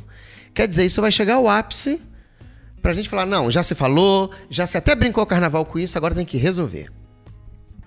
Quer 0.55 0.69
dizer, 0.69 0.85
isso 0.85 1.01
vai 1.01 1.11
chegar 1.11 1.35
ao 1.35 1.49
ápice 1.49 2.01
para 2.81 2.93
a 2.93 2.95
gente 2.95 3.09
falar: 3.09 3.27
não, 3.27 3.51
já 3.51 3.63
se 3.63 3.75
falou, 3.75 4.31
já 4.49 4.67
se 4.67 4.79
até 4.79 4.95
brincou 4.95 5.25
o 5.25 5.27
carnaval 5.27 5.65
com 5.65 5.79
isso, 5.79 5.99
agora 5.99 6.15
tem 6.15 6.25
que 6.25 6.37
resolver. 6.37 6.91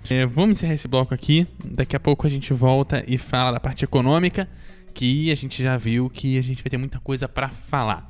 É, 0.09 0.25
vamos 0.25 0.57
encerrar 0.57 0.73
esse 0.73 0.87
bloco 0.87 1.13
aqui. 1.13 1.47
Daqui 1.63 1.95
a 1.95 1.99
pouco 1.99 2.27
a 2.27 2.29
gente 2.29 2.53
volta 2.53 3.03
e 3.07 3.17
fala 3.17 3.51
da 3.51 3.59
parte 3.59 3.85
econômica 3.85 4.49
que 4.93 5.31
a 5.31 5.35
gente 5.35 5.63
já 5.63 5.77
viu 5.77 6.09
que 6.09 6.37
a 6.37 6.41
gente 6.41 6.61
vai 6.61 6.69
ter 6.69 6.77
muita 6.77 6.99
coisa 6.99 7.27
para 7.29 7.49
falar. 7.49 8.09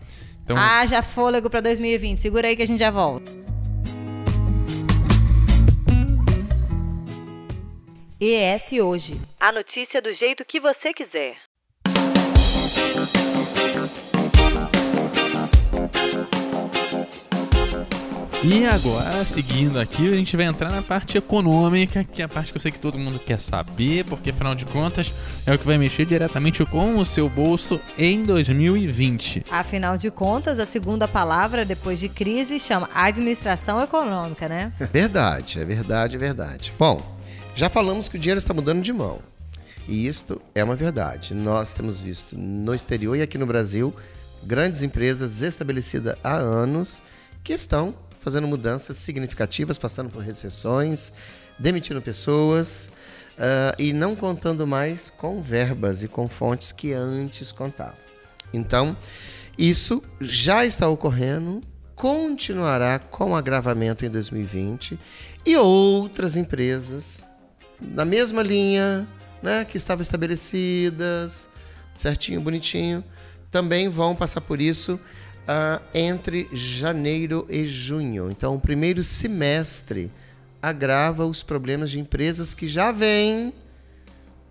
Então, 0.51 0.61
Haja 0.61 1.01
fôlego 1.01 1.49
para 1.49 1.61
2020. 1.61 2.19
Segura 2.19 2.47
aí 2.47 2.55
que 2.55 2.63
a 2.63 2.67
gente 2.67 2.79
já 2.79 2.91
volta. 2.91 3.31
ES 8.19 8.73
Hoje. 8.73 9.19
A 9.39 9.51
notícia 9.51 10.01
do 10.01 10.13
jeito 10.13 10.45
que 10.45 10.59
você 10.59 10.93
quiser. 10.93 11.37
E 18.43 18.65
agora, 18.65 19.23
seguindo 19.23 19.79
aqui, 19.79 20.11
a 20.11 20.15
gente 20.15 20.35
vai 20.35 20.47
entrar 20.47 20.71
na 20.71 20.81
parte 20.81 21.15
econômica, 21.15 22.03
que 22.03 22.23
é 22.23 22.25
a 22.25 22.27
parte 22.27 22.51
que 22.51 22.57
eu 22.57 22.61
sei 22.61 22.71
que 22.71 22.79
todo 22.79 22.97
mundo 22.97 23.19
quer 23.19 23.39
saber, 23.39 24.03
porque 24.05 24.31
afinal 24.31 24.55
de 24.55 24.65
contas 24.65 25.13
é 25.45 25.53
o 25.53 25.59
que 25.59 25.65
vai 25.65 25.77
mexer 25.77 26.07
diretamente 26.07 26.65
com 26.65 26.97
o 26.97 27.05
seu 27.05 27.29
bolso 27.29 27.79
em 27.95 28.23
2020. 28.23 29.45
Afinal 29.51 29.95
de 29.95 30.09
contas, 30.09 30.57
a 30.57 30.65
segunda 30.65 31.07
palavra 31.07 31.63
depois 31.63 31.99
de 31.99 32.09
crise 32.09 32.57
chama 32.57 32.89
administração 32.95 33.79
econômica, 33.79 34.49
né? 34.49 34.73
É 34.79 34.87
verdade, 34.87 35.59
é 35.59 35.65
verdade, 35.65 36.15
é 36.15 36.19
verdade. 36.19 36.73
Bom, 36.79 36.99
já 37.53 37.69
falamos 37.69 38.07
que 38.07 38.15
o 38.15 38.19
dinheiro 38.19 38.39
está 38.39 38.55
mudando 38.55 38.81
de 38.81 38.91
mão. 38.91 39.19
E 39.87 40.07
isto 40.07 40.41
é 40.55 40.63
uma 40.63 40.75
verdade. 40.75 41.35
Nós 41.35 41.75
temos 41.75 42.01
visto 42.01 42.35
no 42.35 42.73
exterior 42.73 43.15
e 43.15 43.21
aqui 43.21 43.37
no 43.37 43.45
Brasil 43.45 43.93
grandes 44.43 44.81
empresas 44.81 45.43
estabelecidas 45.43 46.15
há 46.23 46.37
anos 46.37 46.99
que 47.43 47.53
estão 47.53 47.93
fazendo 48.21 48.47
mudanças 48.47 48.95
significativas, 48.97 49.77
passando 49.77 50.09
por 50.09 50.23
recessões, 50.23 51.11
demitindo 51.59 52.01
pessoas, 52.01 52.89
uh, 53.37 53.75
e 53.77 53.91
não 53.91 54.15
contando 54.15 54.65
mais 54.65 55.09
com 55.09 55.41
verbas 55.41 56.03
e 56.03 56.07
com 56.07 56.29
fontes 56.29 56.71
que 56.71 56.93
antes 56.93 57.51
contavam. 57.51 57.95
Então, 58.53 58.95
isso 59.57 60.03
já 60.21 60.65
está 60.65 60.87
ocorrendo, 60.87 61.61
continuará 61.95 62.99
com 62.99 63.35
agravamento 63.35 64.05
em 64.05 64.09
2020 64.09 64.97
e 65.45 65.57
outras 65.57 66.37
empresas 66.37 67.19
na 67.79 68.05
mesma 68.05 68.43
linha, 68.43 69.07
né, 69.41 69.65
que 69.65 69.75
estavam 69.75 70.03
estabelecidas, 70.03 71.49
certinho, 71.97 72.39
bonitinho, 72.39 73.03
também 73.49 73.89
vão 73.89 74.15
passar 74.15 74.41
por 74.41 74.61
isso 74.61 74.99
uh, 75.47 75.81
entre 75.93 76.47
janeiro 76.53 77.45
e 77.49 77.65
junho. 77.67 78.29
Então, 78.31 78.55
o 78.55 78.59
primeiro 78.59 79.03
semestre 79.03 80.11
agrava 80.61 81.25
os 81.25 81.41
problemas 81.41 81.89
de 81.91 81.99
empresas 81.99 82.53
que 82.53 82.67
já 82.67 82.91
vêm 82.91 83.53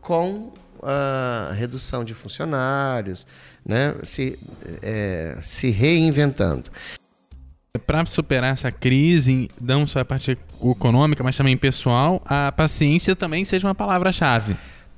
com 0.00 0.52
a 0.82 1.52
redução 1.54 2.02
de 2.02 2.14
funcionários, 2.14 3.26
né, 3.64 3.94
se, 4.02 4.38
é, 4.82 5.36
se 5.42 5.70
reinventando. 5.70 6.70
Para 7.86 8.04
superar 8.04 8.52
essa 8.52 8.72
crise, 8.72 9.50
não 9.60 9.86
só 9.86 10.00
a 10.00 10.04
parte 10.04 10.36
econômica, 10.62 11.22
mas 11.22 11.36
também 11.36 11.56
pessoal, 11.56 12.22
a 12.24 12.50
paciência 12.50 13.14
também 13.14 13.44
seja 13.44 13.66
uma 13.66 13.74
palavra-chave. 13.74 14.56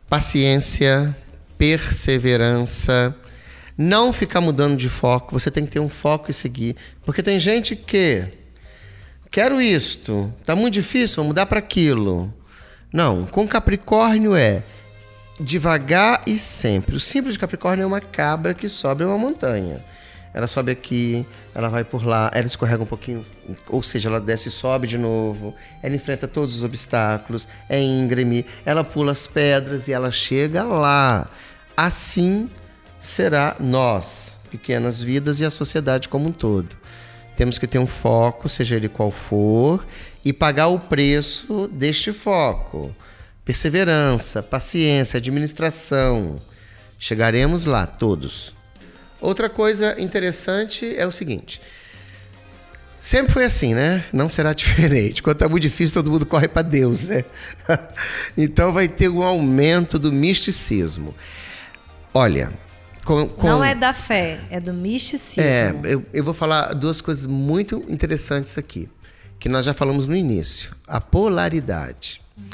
Paciência, 0.09 1.15
perseverança, 1.59 3.15
não 3.77 4.13
ficar 4.13 4.41
mudando 4.41 4.77
de 4.77 4.89
foco, 4.89 5.39
você 5.39 5.51
tem 5.51 5.65
que 5.65 5.73
ter 5.73 5.81
um 5.81 5.89
foco 5.89 6.31
e 6.31 6.35
seguir. 6.35 6.77
Porque 7.05 7.23
tem 7.23 7.41
gente 7.41 7.75
que 7.75 8.25
quero 9.31 9.61
isto, 9.61 10.33
tá 10.45 10.55
muito 10.55 10.75
difícil, 10.75 11.17
vou 11.17 11.27
mudar 11.27 11.47
para 11.47 11.59
aquilo. 11.59 12.33
Não, 12.93 13.25
com 13.27 13.49
Capricórnio 13.49 14.35
é 14.35 14.63
devagar 15.41 16.23
e 16.27 16.39
sempre. 16.39 16.97
O 16.97 17.01
símbolo 17.01 17.33
de 17.33 17.39
Capricórnio 17.39 17.83
é 17.83 17.87
uma 17.87 18.01
cabra 18.01 18.53
que 18.55 18.69
sobe 18.69 19.05
uma 19.05 19.17
montanha. 19.17 19.83
Ela 20.35 20.47
sobe 20.47 20.73
aqui, 20.73 21.27
ela 21.55 21.69
vai 21.69 21.85
por 21.85 22.07
lá, 22.07 22.31
ela 22.35 22.47
escorrega 22.47 22.83
um 22.83 22.87
pouquinho, 22.87 23.25
ou 23.69 23.83
seja, 23.83 24.09
ela 24.09 24.21
desce 24.21 24.49
e 24.49 24.53
sobe 24.53 24.89
de 24.89 24.97
novo. 24.97 25.55
Ela 25.83 25.95
enfrenta 25.95 26.27
todos 26.27 26.57
os 26.57 26.63
obstáculos, 26.63 27.47
é 27.69 27.81
íngreme, 27.81 28.47
ela 28.65 28.83
pula 28.83 29.13
as 29.13 29.27
pedras 29.27 29.89
e 29.89 29.93
ela 29.93 30.11
chega 30.11 30.63
lá. 30.63 31.29
Assim 31.77 32.49
será 33.03 33.57
nós, 33.59 34.39
pequenas 34.51 35.03
vidas 35.03 35.41
e 35.41 35.45
a 35.45 35.51
sociedade 35.51 36.09
como 36.09 36.29
um 36.29 36.33
todo. 36.33 36.75
Temos 37.37 37.59
que 37.59 37.67
ter 37.67 37.79
um 37.79 37.87
foco, 37.87 38.49
seja 38.49 38.77
ele 38.77 38.89
qual 38.89 39.11
for, 39.11 39.85
e 40.25 40.33
pagar 40.33 40.69
o 40.69 40.79
preço 40.79 41.69
deste 41.73 42.13
foco. 42.13 42.95
Perseverança, 43.45 44.43
paciência, 44.43 45.19
administração. 45.19 46.41
Chegaremos 46.99 47.65
lá, 47.65 47.87
todos. 47.87 48.55
Outra 49.21 49.51
coisa 49.51 50.01
interessante 50.01 50.95
é 50.97 51.07
o 51.07 51.11
seguinte. 51.11 51.61
Sempre 53.01 53.33
foi 53.33 53.45
assim, 53.45 53.75
né? 53.75 54.05
Não 54.13 54.29
será 54.29 54.53
diferente. 54.55 55.25
Quando 55.25 55.37
está 55.37 55.49
muito 55.49 55.63
difícil, 55.63 55.95
todo 55.95 56.13
mundo 56.13 56.25
corre 56.25 56.47
para 56.47 56.63
Deus, 56.63 57.07
né? 57.07 57.25
então 58.39 58.73
vai 58.73 58.87
ter 58.87 59.09
um 59.09 59.23
aumento 59.23 59.99
do 59.99 60.13
misticismo. 60.13 61.13
Olha, 62.15 62.53
com, 63.05 63.29
com... 63.29 63.47
Não 63.47 63.65
é 63.65 63.75
da 63.75 63.93
fé, 63.93 64.41
é 64.51 64.61
do 64.61 64.73
misticismo. 64.73 65.43
É, 65.43 65.75
eu, 65.85 66.05
eu 66.13 66.25
vou 66.25 66.35
falar 66.35 66.75
duas 66.75 67.01
coisas 67.01 67.27
muito 67.27 67.85
interessantes 67.89 68.57
aqui, 68.57 68.89
que 69.39 69.49
nós 69.49 69.65
já 69.65 69.75
falamos 69.75 70.07
no 70.07 70.17
início. 70.17 70.71
A 70.87 71.01
polaridade. 71.01 72.23
Uhum. 72.37 72.45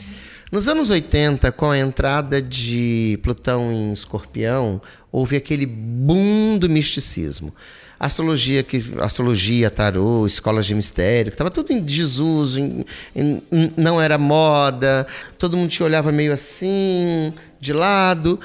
Nos 0.50 0.66
anos 0.66 0.88
80, 0.88 1.52
com 1.52 1.70
a 1.70 1.78
entrada 1.78 2.40
de 2.40 3.18
Plutão 3.22 3.70
em 3.70 3.92
Escorpião, 3.92 4.80
houve 5.12 5.36
aquele 5.36 5.66
boom 5.66 6.56
do 6.58 6.70
misticismo. 6.70 7.54
Astrologia, 8.00 8.62
que, 8.62 8.92
astrologia, 9.00 9.70
tarô, 9.70 10.24
escolas 10.24 10.66
de 10.66 10.74
mistério, 10.74 11.32
que 11.32 11.34
estava 11.34 11.50
tudo 11.50 11.72
em 11.72 11.82
desuso, 11.82 12.60
em, 12.60 12.84
em, 13.14 13.42
não 13.76 14.00
era 14.00 14.16
moda, 14.16 15.04
todo 15.36 15.56
mundo 15.56 15.68
te 15.68 15.82
olhava 15.82 16.12
meio 16.12 16.32
assim, 16.32 17.34
de 17.60 17.72
lado, 17.72 18.38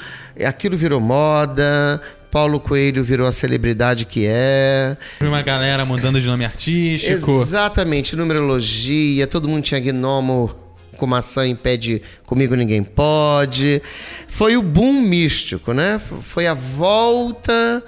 aquilo 0.43 0.75
virou 0.75 0.99
moda, 0.99 2.01
Paulo 2.31 2.59
Coelho 2.59 3.03
virou 3.03 3.27
a 3.27 3.31
celebridade 3.31 4.07
que 4.07 4.25
é. 4.27 4.97
Uma 5.21 5.43
galera 5.43 5.85
mudando 5.85 6.19
de 6.19 6.25
nome 6.25 6.43
artístico. 6.45 7.29
Exatamente, 7.29 8.15
numerologia, 8.15 9.27
todo 9.27 9.47
mundo 9.47 9.61
tinha 9.61 9.79
gnomo 9.79 10.63
com 10.97 11.05
maçã 11.05 11.45
impede 11.45 12.01
comigo 12.25 12.55
ninguém 12.55 12.83
pode. 12.83 13.81
Foi 14.27 14.57
o 14.57 14.63
boom 14.63 15.01
místico, 15.01 15.73
né? 15.73 15.99
Foi 15.99 16.47
a 16.47 16.55
volta 16.55 17.83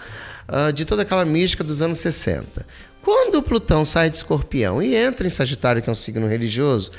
uh, 0.48 0.72
de 0.72 0.86
toda 0.86 1.02
aquela 1.02 1.26
mística 1.26 1.64
dos 1.64 1.82
anos 1.82 1.98
60. 2.00 2.66
Quando 3.02 3.42
Plutão 3.44 3.86
sai 3.86 4.10
de 4.10 4.16
Escorpião 4.16 4.82
e 4.82 4.96
entra 4.96 5.28
em 5.28 5.30
Sagitário, 5.30 5.82
que 5.82 5.90
é 5.90 5.92
um 5.92 5.96
signo 5.96 6.28
religioso, 6.28 6.92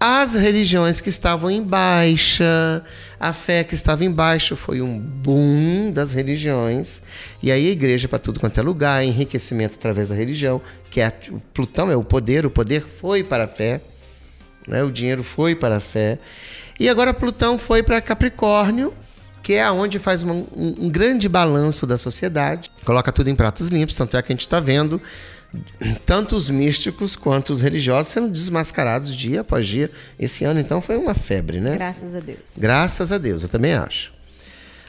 as 0.00 0.34
religiões 0.36 1.00
que 1.00 1.08
estavam 1.08 1.50
em 1.50 1.60
baixa, 1.60 2.84
a 3.18 3.32
fé 3.32 3.64
que 3.64 3.74
estava 3.74 4.04
em 4.04 4.10
baixo, 4.10 4.54
foi 4.54 4.80
um 4.80 4.96
boom 4.96 5.90
das 5.90 6.12
religiões. 6.12 7.02
E 7.42 7.50
aí 7.50 7.66
a 7.66 7.72
igreja 7.72 8.06
para 8.06 8.20
tudo 8.20 8.38
quanto 8.38 8.60
é 8.60 8.62
lugar, 8.62 9.04
enriquecimento 9.04 9.74
através 9.76 10.08
da 10.08 10.14
religião, 10.14 10.62
que 10.88 11.00
é 11.00 11.12
Plutão 11.52 11.90
é 11.90 11.96
o 11.96 12.04
poder, 12.04 12.46
o 12.46 12.50
poder 12.50 12.82
foi 12.82 13.24
para 13.24 13.44
a 13.44 13.48
fé, 13.48 13.80
né? 14.68 14.84
O 14.84 14.92
dinheiro 14.92 15.24
foi 15.24 15.56
para 15.56 15.78
a 15.78 15.80
fé. 15.80 16.20
E 16.78 16.88
agora 16.88 17.12
Plutão 17.12 17.58
foi 17.58 17.82
para 17.82 18.00
Capricórnio, 18.00 18.94
que 19.42 19.54
é 19.54 19.70
onde 19.70 19.98
faz 19.98 20.22
uma, 20.22 20.34
um, 20.34 20.74
um 20.80 20.88
grande 20.88 21.28
balanço 21.28 21.86
da 21.86 21.96
sociedade, 21.96 22.70
coloca 22.84 23.10
tudo 23.12 23.30
em 23.30 23.34
pratos 23.34 23.68
limpos, 23.68 23.96
tanto 23.96 24.16
é 24.16 24.22
que 24.22 24.32
a 24.32 24.34
gente 24.34 24.42
está 24.42 24.60
vendo 24.60 25.00
tanto 26.04 26.36
os 26.36 26.50
místicos 26.50 27.16
quanto 27.16 27.52
os 27.52 27.62
religiosos 27.62 28.12
sendo 28.12 28.28
desmascarados 28.28 29.14
dia 29.14 29.40
após 29.40 29.66
dia. 29.66 29.90
Esse 30.18 30.44
ano, 30.44 30.60
então, 30.60 30.80
foi 30.80 30.96
uma 30.96 31.14
febre, 31.14 31.60
né? 31.60 31.72
Graças 31.74 32.14
a 32.14 32.20
Deus. 32.20 32.58
Graças 32.58 33.12
a 33.12 33.18
Deus, 33.18 33.42
eu 33.42 33.48
também 33.48 33.72
acho. 33.72 34.12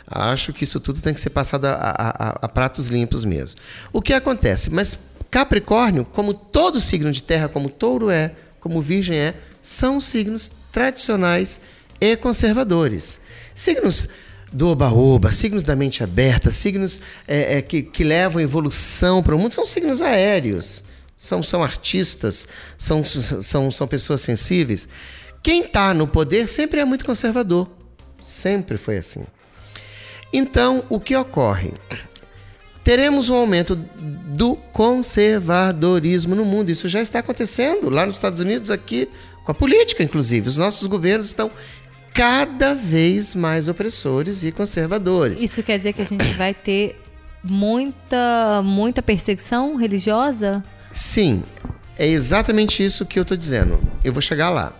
Acho 0.06 0.52
que 0.52 0.64
isso 0.64 0.80
tudo 0.80 1.02
tem 1.02 1.14
que 1.14 1.22
ser 1.22 1.30
passado 1.30 1.66
a, 1.66 1.76
a, 1.76 2.30
a 2.42 2.50
pratos 2.50 2.88
limpos 2.88 3.24
mesmo. 3.24 3.60
O 3.94 4.02
que 4.02 4.12
acontece? 4.12 4.70
Mas 4.70 4.98
Capricórnio, 5.30 6.04
como 6.06 6.34
todo 6.34 6.82
signo 6.82 7.12
de 7.12 7.22
terra, 7.22 7.48
como 7.48 7.70
touro 7.70 8.10
é, 8.10 8.32
como 8.60 8.82
virgem 8.82 9.18
é, 9.18 9.36
são 9.62 10.00
signos 10.00 10.52
tradicionais 10.72 11.62
e 12.02 12.16
conservadores. 12.16 13.22
Signos 13.54 14.10
do 14.52 14.70
oba-oba, 14.70 15.32
signos 15.32 15.64
da 15.64 15.76
mente 15.76 16.04
aberta, 16.04 16.52
signos 16.52 17.00
é, 17.28 17.58
é, 17.58 17.62
que, 17.62 17.82
que 17.82 18.04
levam 18.04 18.42
evolução 18.42 19.22
para 19.22 19.36
o 19.36 19.40
mundo, 19.40 19.54
são 19.54 19.66
signos 19.66 20.02
aéreos, 20.02 20.84
são, 21.18 21.44
são 21.44 21.64
artistas, 21.64 22.48
são, 22.78 23.04
são, 23.06 23.72
são 23.72 23.88
pessoas 23.88 24.22
sensíveis. 24.22 24.88
Quem 25.42 25.64
está 25.64 25.94
no 25.94 26.08
poder 26.08 26.48
sempre 26.48 26.82
é 26.82 26.86
muito 26.86 27.06
conservador. 27.06 27.70
Sempre 28.22 28.78
foi 28.78 28.98
assim. 28.98 29.26
Então, 30.32 30.84
o 30.90 31.00
que 31.00 31.16
ocorre? 31.16 31.74
Teremos 32.84 33.30
um 33.30 33.36
aumento 33.36 33.76
do 33.76 34.56
conservadorismo 34.56 36.36
no 36.36 36.46
mundo. 36.46 36.70
Isso 36.70 36.88
já 36.88 37.02
está 37.02 37.20
acontecendo 37.20 37.90
lá 37.90 38.06
nos 38.06 38.16
Estados 38.16 38.42
Unidos, 38.42 38.70
aqui, 38.72 39.10
com 39.46 39.52
a 39.52 39.56
política, 39.56 40.04
inclusive. 40.04 40.48
Os 40.48 40.58
nossos 40.58 40.88
governos 40.88 41.28
estão 41.28 41.52
cada 42.14 42.74
vez 42.74 43.36
mais 43.36 43.68
opressores 43.68 44.44
e 44.44 44.52
conservadores. 44.52 45.42
Isso 45.42 45.64
quer 45.64 45.78
dizer 45.78 45.94
que 45.94 46.02
a 46.02 46.06
gente 46.06 46.34
vai 46.34 46.54
ter 46.54 47.00
muita, 47.44 48.62
muita 48.64 49.02
perseguição 49.02 49.76
religiosa? 49.76 50.64
Sim, 50.92 51.44
é 51.98 52.08
exatamente 52.08 52.84
isso 52.84 53.06
que 53.06 53.20
eu 53.20 53.24
estou 53.24 53.38
dizendo. 53.38 53.80
Eu 54.04 54.14
vou 54.14 54.22
chegar 54.22 54.50
lá. 54.50 54.74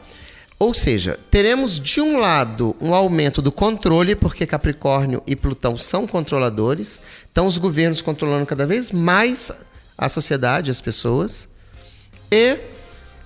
Ou 0.58 0.74
seja, 0.74 1.18
teremos 1.32 1.80
de 1.80 2.02
um 2.02 2.18
lado 2.18 2.76
um 2.82 2.94
aumento 2.94 3.42
do 3.42 3.52
controle, 3.52 4.14
porque 4.14 4.46
Capricórnio 4.46 5.24
e 5.26 5.34
Plutão 5.34 5.78
são 5.78 6.06
controladores, 6.06 7.02
então 7.32 7.48
os 7.48 7.58
governos 7.58 8.02
controlando 8.02 8.46
cada 8.46 8.68
vez 8.68 8.92
mais 8.92 9.54
a 9.98 10.10
sociedade, 10.10 10.70
as 10.70 10.82
pessoas, 10.82 11.48
e 12.30 12.58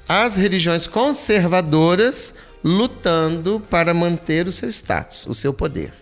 as 0.07 0.35
religiões 0.35 0.85
conservadoras 0.85 2.35
lutando 2.63 3.61
para 3.69 3.93
manter 3.93 4.47
o 4.47 4.51
seu 4.51 4.69
status, 4.69 5.25
o 5.27 5.33
seu 5.33 5.53
poder. 5.53 5.93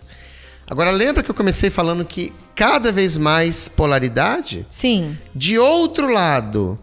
Agora, 0.68 0.90
lembra 0.90 1.22
que 1.22 1.30
eu 1.30 1.34
comecei 1.34 1.68
falando 1.68 2.04
que 2.04 2.32
cada 2.54 2.92
vez 2.92 3.16
mais 3.16 3.68
polaridade? 3.68 4.66
Sim. 4.70 5.18
De 5.34 5.58
outro 5.58 6.10
lado, 6.10 6.78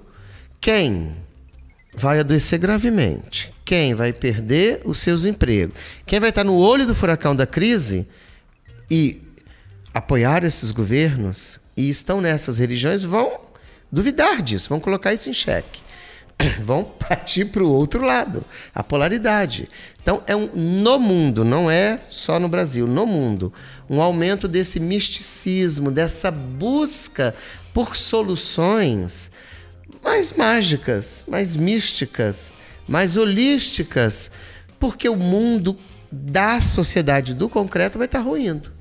quem 0.59 1.15
vai 1.95 2.19
adoecer 2.19 2.59
gravemente? 2.59 3.51
Quem 3.63 3.93
vai 3.93 4.11
perder 4.11 4.81
os 4.83 4.99
seus 4.99 5.25
empregos? 5.25 5.75
Quem 6.05 6.19
vai 6.19 6.29
estar 6.29 6.43
no 6.43 6.55
olho 6.55 6.85
do 6.85 6.95
furacão 6.95 7.35
da 7.35 7.47
crise 7.47 8.07
e 8.89 9.21
apoiar 9.93 10.43
esses 10.43 10.71
governos 10.71 11.59
e 11.75 11.89
estão 11.89 12.19
nessas 12.19 12.57
religiões 12.57 13.03
vão 13.03 13.39
duvidar 13.91 14.41
disso, 14.41 14.69
vão 14.69 14.79
colocar 14.79 15.13
isso 15.13 15.29
em 15.29 15.33
xeque. 15.33 15.81
vão 16.61 16.83
partir 16.83 17.45
para 17.45 17.63
o 17.63 17.71
outro 17.71 18.01
lado, 18.01 18.43
a 18.73 18.83
polaridade. 18.83 19.69
Então, 20.01 20.23
é 20.25 20.35
um, 20.35 20.49
no 20.53 20.99
mundo, 20.99 21.43
não 21.43 21.69
é 21.69 21.99
só 22.09 22.39
no 22.39 22.47
Brasil, 22.47 22.87
no 22.87 23.05
mundo, 23.05 23.53
um 23.89 24.01
aumento 24.01 24.47
desse 24.47 24.79
misticismo, 24.79 25.91
dessa 25.91 26.31
busca 26.31 27.35
por 27.73 27.95
soluções 27.95 29.31
mais 30.03 30.31
mágicas, 30.31 31.23
mais 31.27 31.55
místicas, 31.55 32.51
mais 32.87 33.17
holísticas, 33.17 34.31
porque 34.79 35.09
o 35.09 35.15
mundo 35.15 35.75
da 36.11 36.59
sociedade 36.61 37.35
do 37.35 37.49
concreto 37.49 37.97
vai 37.97 38.05
estar 38.05 38.19
ruindo. 38.19 38.71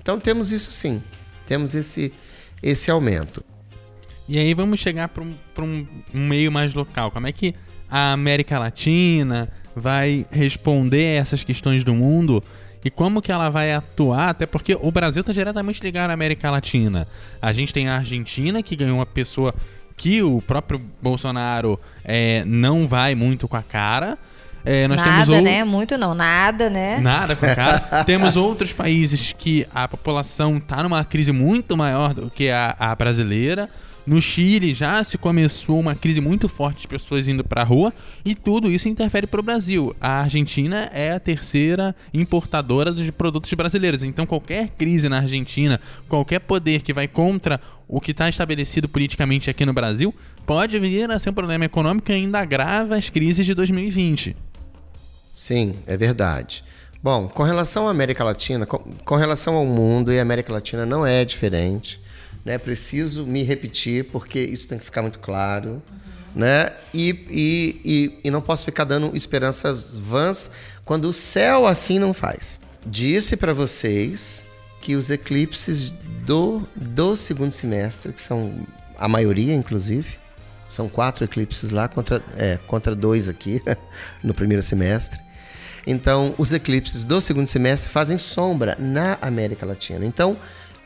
Então, 0.00 0.18
temos 0.18 0.52
isso 0.52 0.72
sim, 0.72 1.02
temos 1.46 1.74
esse, 1.74 2.12
esse 2.62 2.90
aumento. 2.90 3.44
E 4.28 4.38
aí 4.38 4.54
vamos 4.54 4.80
chegar 4.80 5.08
para 5.08 5.22
um, 5.22 5.34
um, 6.14 6.26
meio 6.26 6.50
mais 6.50 6.72
local. 6.74 7.10
Como 7.10 7.26
é 7.26 7.32
que 7.32 7.54
a 7.90 8.12
América 8.12 8.58
Latina 8.58 9.48
vai 9.76 10.26
responder 10.30 11.18
a 11.18 11.20
essas 11.20 11.44
questões 11.44 11.84
do 11.84 11.94
mundo 11.94 12.42
e 12.84 12.90
como 12.90 13.22
que 13.22 13.32
ela 13.32 13.48
vai 13.48 13.72
atuar, 13.72 14.28
até 14.30 14.46
porque 14.46 14.76
o 14.80 14.90
Brasil 14.90 15.20
está 15.20 15.32
diretamente 15.32 15.82
ligado 15.82 16.10
à 16.10 16.12
América 16.12 16.50
Latina. 16.50 17.08
A 17.40 17.52
gente 17.52 17.72
tem 17.72 17.88
a 17.88 17.96
Argentina, 17.96 18.62
que 18.62 18.76
ganhou 18.76 18.98
uma 18.98 19.06
pessoa 19.06 19.54
que 19.96 20.22
o 20.22 20.42
próprio 20.42 20.80
Bolsonaro 21.00 21.80
é, 22.04 22.44
não 22.44 22.86
vai 22.86 23.14
muito 23.14 23.48
com 23.48 23.56
a 23.56 23.62
cara. 23.62 24.18
É, 24.64 24.88
nós 24.88 24.98
nada, 24.98 25.24
temos 25.24 25.42
né? 25.42 25.64
Muito 25.64 25.98
não, 25.98 26.14
nada, 26.14 26.70
né? 26.70 26.98
Nada 26.98 27.36
com 27.36 27.44
a 27.44 27.54
cara. 27.54 28.04
temos 28.04 28.36
outros 28.36 28.72
países 28.72 29.34
que 29.36 29.66
a 29.74 29.86
população 29.86 30.56
está 30.56 30.82
numa 30.82 31.04
crise 31.04 31.32
muito 31.32 31.76
maior 31.76 32.14
do 32.14 32.30
que 32.30 32.50
a, 32.50 32.74
a 32.78 32.94
brasileira. 32.94 33.68
No 34.06 34.20
Chile 34.20 34.74
já 34.74 35.02
se 35.02 35.16
começou 35.16 35.80
uma 35.80 35.94
crise 35.94 36.20
muito 36.20 36.46
forte 36.46 36.82
de 36.82 36.88
pessoas 36.88 37.26
indo 37.26 37.42
para 37.42 37.62
a 37.62 37.64
rua 37.64 37.90
e 38.22 38.34
tudo 38.34 38.70
isso 38.70 38.86
interfere 38.86 39.26
para 39.26 39.40
o 39.40 39.42
Brasil. 39.42 39.96
A 39.98 40.20
Argentina 40.20 40.90
é 40.92 41.12
a 41.12 41.18
terceira 41.18 41.96
importadora 42.12 42.92
de 42.92 43.10
produtos 43.10 43.52
brasileiros, 43.54 44.02
então 44.02 44.26
qualquer 44.26 44.68
crise 44.68 45.08
na 45.08 45.20
Argentina, 45.20 45.80
qualquer 46.06 46.40
poder 46.40 46.82
que 46.82 46.92
vai 46.92 47.08
contra 47.08 47.58
o 47.88 47.98
que 47.98 48.10
está 48.10 48.28
estabelecido 48.28 48.90
politicamente 48.90 49.48
aqui 49.48 49.64
no 49.64 49.72
Brasil, 49.72 50.14
pode 50.44 50.78
vir 50.78 51.10
a 51.10 51.18
ser 51.18 51.30
um 51.30 51.34
problema 51.34 51.64
econômico 51.64 52.10
e 52.10 52.14
ainda 52.14 52.40
agrava 52.40 52.96
as 52.96 53.08
crises 53.08 53.46
de 53.46 53.54
2020. 53.54 54.36
Sim, 55.32 55.76
é 55.86 55.96
verdade. 55.96 56.62
Bom, 57.02 57.26
com 57.26 57.42
relação 57.42 57.88
à 57.88 57.90
América 57.90 58.22
Latina, 58.22 58.66
com, 58.66 58.78
com 58.78 59.16
relação 59.16 59.54
ao 59.54 59.64
mundo 59.64 60.12
e 60.12 60.18
a 60.18 60.22
América 60.22 60.52
Latina 60.52 60.84
não 60.84 61.06
é 61.06 61.24
diferente. 61.24 62.03
Né? 62.44 62.58
Preciso 62.58 63.26
me 63.26 63.42
repetir, 63.42 64.04
porque 64.04 64.38
isso 64.38 64.68
tem 64.68 64.78
que 64.78 64.84
ficar 64.84 65.02
muito 65.02 65.18
claro. 65.18 65.70
Uhum. 65.70 65.82
Né? 66.36 66.70
E, 66.92 67.10
e, 67.30 67.80
e, 67.84 68.20
e 68.24 68.30
não 68.30 68.42
posso 68.42 68.64
ficar 68.64 68.84
dando 68.84 69.16
esperanças 69.16 69.96
vãs 69.96 70.50
quando 70.84 71.08
o 71.08 71.12
céu 71.12 71.66
assim 71.66 71.98
não 71.98 72.12
faz. 72.12 72.60
Disse 72.86 73.36
para 73.36 73.52
vocês 73.52 74.42
que 74.80 74.96
os 74.96 75.08
eclipses 75.10 75.90
do, 76.26 76.66
do 76.76 77.16
segundo 77.16 77.52
semestre, 77.52 78.12
que 78.12 78.20
são 78.20 78.66
a 78.98 79.08
maioria, 79.08 79.54
inclusive, 79.54 80.18
são 80.68 80.88
quatro 80.88 81.24
eclipses 81.24 81.70
lá 81.70 81.88
contra, 81.88 82.22
é, 82.36 82.58
contra 82.66 82.94
dois 82.94 83.28
aqui 83.28 83.62
no 84.22 84.34
primeiro 84.34 84.62
semestre. 84.62 85.18
Então, 85.86 86.34
os 86.38 86.52
eclipses 86.52 87.04
do 87.04 87.20
segundo 87.20 87.46
semestre 87.46 87.90
fazem 87.90 88.16
sombra 88.16 88.76
na 88.78 89.18
América 89.20 89.66
Latina. 89.66 90.04
Então, 90.04 90.36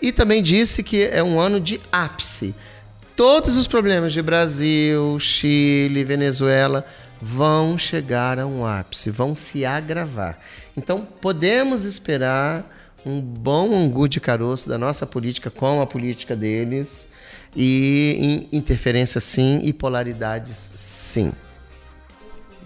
e 0.00 0.12
também 0.12 0.42
disse 0.42 0.82
que 0.82 1.02
é 1.02 1.22
um 1.22 1.40
ano 1.40 1.60
de 1.60 1.80
ápice. 1.90 2.54
Todos 3.16 3.56
os 3.56 3.66
problemas 3.66 4.12
de 4.12 4.22
Brasil, 4.22 5.18
Chile, 5.18 6.04
Venezuela 6.04 6.86
vão 7.20 7.76
chegar 7.76 8.38
a 8.38 8.46
um 8.46 8.64
ápice, 8.64 9.10
vão 9.10 9.34
se 9.34 9.64
agravar. 9.64 10.38
Então 10.76 11.06
podemos 11.20 11.84
esperar 11.84 12.74
um 13.04 13.20
bom 13.20 13.74
angu 13.74 14.08
de 14.08 14.20
caroço 14.20 14.68
da 14.68 14.78
nossa 14.78 15.06
política 15.06 15.50
com 15.50 15.80
a 15.82 15.86
política 15.86 16.36
deles 16.36 17.08
e 17.56 18.46
interferência 18.52 19.20
sim 19.20 19.60
e 19.64 19.72
polaridades 19.72 20.70
sim. 20.74 21.32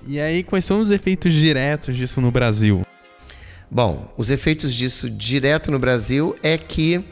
E 0.07 0.21
aí, 0.21 0.43
quais 0.43 0.65
são 0.65 0.81
os 0.81 0.91
efeitos 0.91 1.33
diretos 1.33 1.97
disso 1.97 2.21
no 2.21 2.31
Brasil? 2.31 2.83
Bom, 3.71 4.13
os 4.17 4.31
efeitos 4.31 4.75
disso 4.75 5.09
direto 5.09 5.71
no 5.71 5.79
Brasil 5.79 6.37
é 6.43 6.59
que 6.59 7.05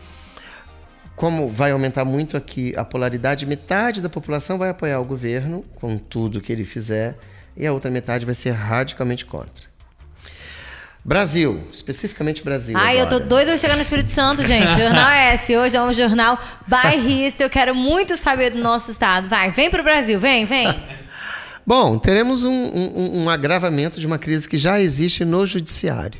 como 1.20 1.50
vai 1.50 1.72
aumentar 1.72 2.02
muito 2.02 2.34
aqui 2.34 2.72
a 2.78 2.82
polaridade, 2.82 3.44
metade 3.44 4.00
da 4.00 4.08
população 4.08 4.56
vai 4.56 4.70
apoiar 4.70 5.00
o 5.00 5.04
governo 5.04 5.62
com 5.74 5.98
tudo 5.98 6.40
que 6.40 6.50
ele 6.50 6.64
fizer 6.64 7.14
e 7.54 7.66
a 7.66 7.72
outra 7.74 7.90
metade 7.90 8.24
vai 8.24 8.34
ser 8.34 8.52
radicalmente 8.52 9.26
contra. 9.26 9.68
Brasil, 11.04 11.62
especificamente 11.70 12.42
Brasil. 12.42 12.74
Ai, 12.74 12.98
agora. 12.98 13.16
eu 13.16 13.20
tô 13.20 13.26
doido 13.26 13.48
pra 13.48 13.58
chegar 13.58 13.76
no 13.76 13.82
Espírito 13.82 14.10
Santo, 14.10 14.42
gente. 14.46 14.66
Jornal 14.80 15.10
S, 15.10 15.54
hoje 15.54 15.76
é 15.76 15.82
um 15.82 15.92
jornal 15.92 16.40
bairrista. 16.66 17.42
Eu 17.42 17.50
quero 17.50 17.74
muito 17.74 18.16
saber 18.16 18.52
do 18.52 18.58
nosso 18.58 18.90
estado. 18.90 19.28
Vai, 19.28 19.50
vem 19.50 19.68
pro 19.68 19.82
Brasil, 19.82 20.18
vem, 20.18 20.46
vem. 20.46 20.74
Bom, 21.66 21.98
teremos 21.98 22.46
um, 22.46 22.50
um, 22.50 23.24
um 23.24 23.28
agravamento 23.28 24.00
de 24.00 24.06
uma 24.06 24.18
crise 24.18 24.48
que 24.48 24.56
já 24.56 24.80
existe 24.80 25.22
no 25.22 25.44
judiciário. 25.44 26.18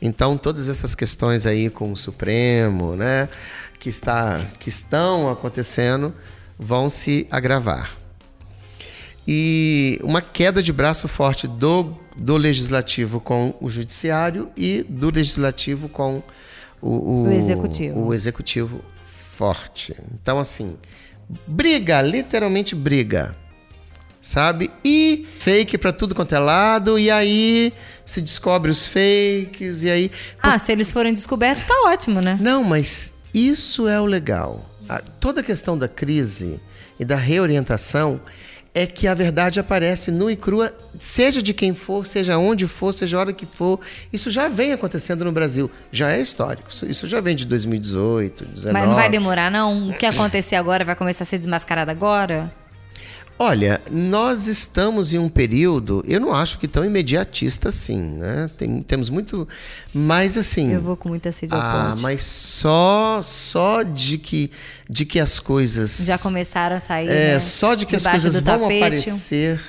Então, 0.00 0.36
todas 0.36 0.68
essas 0.68 0.94
questões 0.94 1.46
aí 1.46 1.70
com 1.70 1.92
o 1.92 1.96
Supremo, 1.96 2.96
né? 2.96 3.28
Que, 3.78 3.88
está, 3.88 4.44
que 4.58 4.68
estão 4.68 5.30
acontecendo 5.30 6.14
vão 6.58 6.88
se 6.88 7.26
agravar. 7.30 7.90
E 9.26 9.98
uma 10.02 10.20
queda 10.20 10.62
de 10.62 10.72
braço 10.72 11.08
forte 11.08 11.48
do, 11.48 11.96
do 12.16 12.36
legislativo 12.36 13.20
com 13.20 13.54
o 13.60 13.68
judiciário 13.68 14.50
e 14.56 14.84
do 14.88 15.10
legislativo 15.10 15.88
com 15.88 16.22
o, 16.80 16.88
o, 16.88 17.22
o 17.24 17.32
executivo. 17.32 18.00
o 18.00 18.14
executivo 18.14 18.80
forte. 19.04 19.96
Então, 20.14 20.38
assim, 20.38 20.76
briga, 21.46 22.00
literalmente 22.00 22.74
briga 22.74 23.34
sabe? 24.26 24.68
E 24.84 25.24
fake 25.38 25.78
para 25.78 25.92
tudo 25.92 26.12
quanto 26.12 26.34
é 26.34 26.38
lado, 26.40 26.98
e 26.98 27.10
aí 27.10 27.72
se 28.04 28.20
descobre 28.20 28.72
os 28.72 28.86
fakes, 28.86 29.84
e 29.84 29.90
aí. 29.90 30.10
Ah, 30.42 30.58
se 30.58 30.72
eles 30.72 30.90
forem 30.90 31.14
descobertos, 31.14 31.64
tá 31.64 31.74
ótimo, 31.86 32.20
né? 32.20 32.36
Não, 32.40 32.64
mas 32.64 33.14
isso 33.36 33.86
é 33.86 34.00
o 34.00 34.06
legal. 34.06 34.64
A, 34.88 34.98
toda 35.20 35.40
a 35.40 35.44
questão 35.44 35.76
da 35.76 35.86
crise 35.86 36.58
e 36.98 37.04
da 37.04 37.16
reorientação 37.16 38.18
é 38.74 38.86
que 38.86 39.06
a 39.06 39.14
verdade 39.14 39.60
aparece 39.60 40.10
nua 40.10 40.32
e 40.32 40.36
crua, 40.36 40.72
seja 40.98 41.42
de 41.42 41.52
quem 41.52 41.74
for, 41.74 42.06
seja 42.06 42.38
onde 42.38 42.66
for, 42.66 42.92
seja 42.92 43.16
a 43.16 43.20
hora 43.20 43.32
que 43.34 43.44
for. 43.44 43.78
Isso 44.12 44.30
já 44.30 44.48
vem 44.48 44.72
acontecendo 44.72 45.24
no 45.24 45.32
Brasil, 45.32 45.70
já 45.92 46.12
é 46.12 46.20
histórico. 46.20 46.70
Isso, 46.70 46.86
isso 46.86 47.06
já 47.06 47.20
vem 47.20 47.36
de 47.36 47.46
2018, 47.46 48.44
2019. 48.44 48.72
Mas 48.72 48.88
não 48.88 48.94
vai 48.94 49.10
demorar, 49.10 49.50
não? 49.50 49.90
O 49.90 49.94
que 49.94 50.06
acontecer 50.06 50.56
agora 50.56 50.84
vai 50.84 50.94
começar 50.94 51.24
a 51.24 51.26
ser 51.26 51.38
desmascarado 51.38 51.90
agora? 51.90 52.52
Olha, 53.38 53.82
nós 53.90 54.46
estamos 54.46 55.12
em 55.12 55.18
um 55.18 55.28
período, 55.28 56.02
eu 56.08 56.18
não 56.18 56.34
acho 56.34 56.58
que 56.58 56.66
tão 56.66 56.82
imediatista 56.82 57.68
assim, 57.68 58.00
né? 58.00 58.48
Tem, 58.56 58.82
temos 58.82 59.10
muito, 59.10 59.46
mas 59.92 60.38
assim. 60.38 60.72
Eu 60.72 60.80
vou 60.80 60.96
com 60.96 61.10
muita 61.10 61.30
sede 61.30 61.52
ao 61.52 61.60
Ah, 61.60 61.88
ponte. 61.90 62.02
mas 62.02 62.22
só, 62.22 63.20
só 63.22 63.82
de 63.82 64.16
que, 64.16 64.50
de 64.88 65.04
que 65.04 65.20
as 65.20 65.38
coisas 65.38 65.98
já 66.06 66.16
começaram 66.16 66.76
a 66.76 66.80
sair. 66.80 67.08
É, 67.10 67.34
né? 67.34 67.38
só 67.40 67.74
de 67.74 67.84
que 67.84 67.94
as 67.94 68.06
coisas 68.06 68.38
vão 68.38 68.58
tapete. 68.58 68.76
aparecer, 69.10 69.60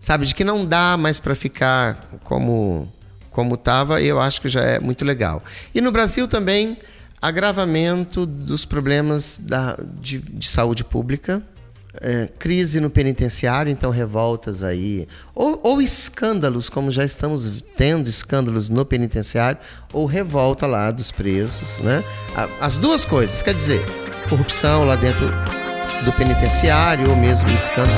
sabe, 0.00 0.24
de 0.24 0.34
que 0.34 0.42
não 0.42 0.64
dá 0.64 0.96
mais 0.96 1.18
para 1.18 1.34
ficar 1.34 2.08
como 2.24 2.90
como 3.30 3.54
estava, 3.54 4.02
eu 4.02 4.18
acho 4.18 4.40
que 4.40 4.48
já 4.48 4.62
é 4.62 4.80
muito 4.80 5.04
legal. 5.04 5.42
E 5.74 5.80
no 5.80 5.92
Brasil 5.92 6.26
também 6.26 6.78
agravamento 7.22 8.24
dos 8.26 8.64
problemas 8.64 9.38
da, 9.42 9.78
de, 10.00 10.18
de 10.18 10.48
saúde 10.48 10.82
pública 10.82 11.42
é, 12.00 12.28
crise 12.38 12.80
no 12.80 12.90
penitenciário, 12.90 13.70
então 13.70 13.90
revoltas 13.90 14.62
aí, 14.62 15.08
ou, 15.34 15.60
ou, 15.62 15.82
escândalos, 15.82 16.68
como 16.68 16.92
já 16.92 17.04
estamos 17.04 17.64
tendo 17.76 18.08
escândalos 18.08 18.68
no 18.68 18.84
penitenciário, 18.84 19.58
ou 19.92 20.06
revolta 20.06 20.66
lá 20.66 20.90
dos 20.90 21.10
presos, 21.10 21.78
né? 21.78 22.04
As 22.60 22.78
duas 22.78 23.04
coisas, 23.04 23.42
quer 23.42 23.54
dizer, 23.54 23.84
corrupção 24.28 24.84
lá 24.84 24.96
dentro 24.96 25.26
do 26.04 26.12
penitenciário, 26.12 27.10
ou 27.10 27.16
mesmo 27.16 27.50
escândalo. 27.50 27.90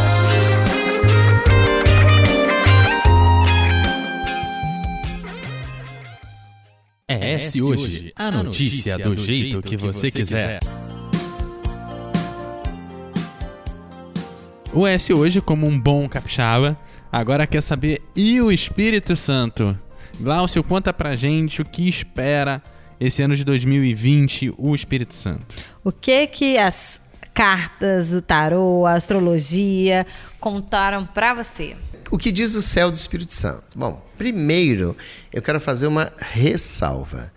É 7.08 7.34
esse 7.34 7.60
hoje, 7.60 8.12
a 8.16 8.30
notícia 8.30 8.96
do 8.98 9.14
jeito 9.16 9.60
que 9.60 9.76
você 9.76 10.10
quiser. 10.10 10.60
O 14.74 14.86
S 14.86 15.12
hoje, 15.12 15.42
como 15.42 15.66
um 15.66 15.78
bom 15.78 16.08
capixaba, 16.08 16.78
agora 17.12 17.46
quer 17.46 17.60
saber 17.60 18.00
e 18.16 18.40
o 18.40 18.50
Espírito 18.50 19.14
Santo? 19.14 19.78
Glaucio, 20.18 20.64
conta 20.64 20.94
pra 20.94 21.14
gente 21.14 21.60
o 21.60 21.64
que 21.64 21.86
espera 21.86 22.62
esse 22.98 23.20
ano 23.22 23.36
de 23.36 23.44
2020 23.44 24.54
o 24.56 24.74
Espírito 24.74 25.12
Santo. 25.12 25.44
O 25.84 25.92
que 25.92 26.26
que 26.26 26.56
as 26.56 27.02
cartas, 27.34 28.14
o 28.14 28.22
tarô, 28.22 28.86
a 28.86 28.94
astrologia, 28.94 30.06
contaram 30.40 31.04
para 31.04 31.34
você? 31.34 31.76
O 32.10 32.16
que 32.16 32.32
diz 32.32 32.54
o 32.54 32.62
céu 32.62 32.90
do 32.90 32.96
Espírito 32.96 33.34
Santo? 33.34 33.64
Bom, 33.74 34.02
primeiro 34.16 34.96
eu 35.30 35.42
quero 35.42 35.60
fazer 35.60 35.86
uma 35.86 36.10
ressalva. 36.18 37.30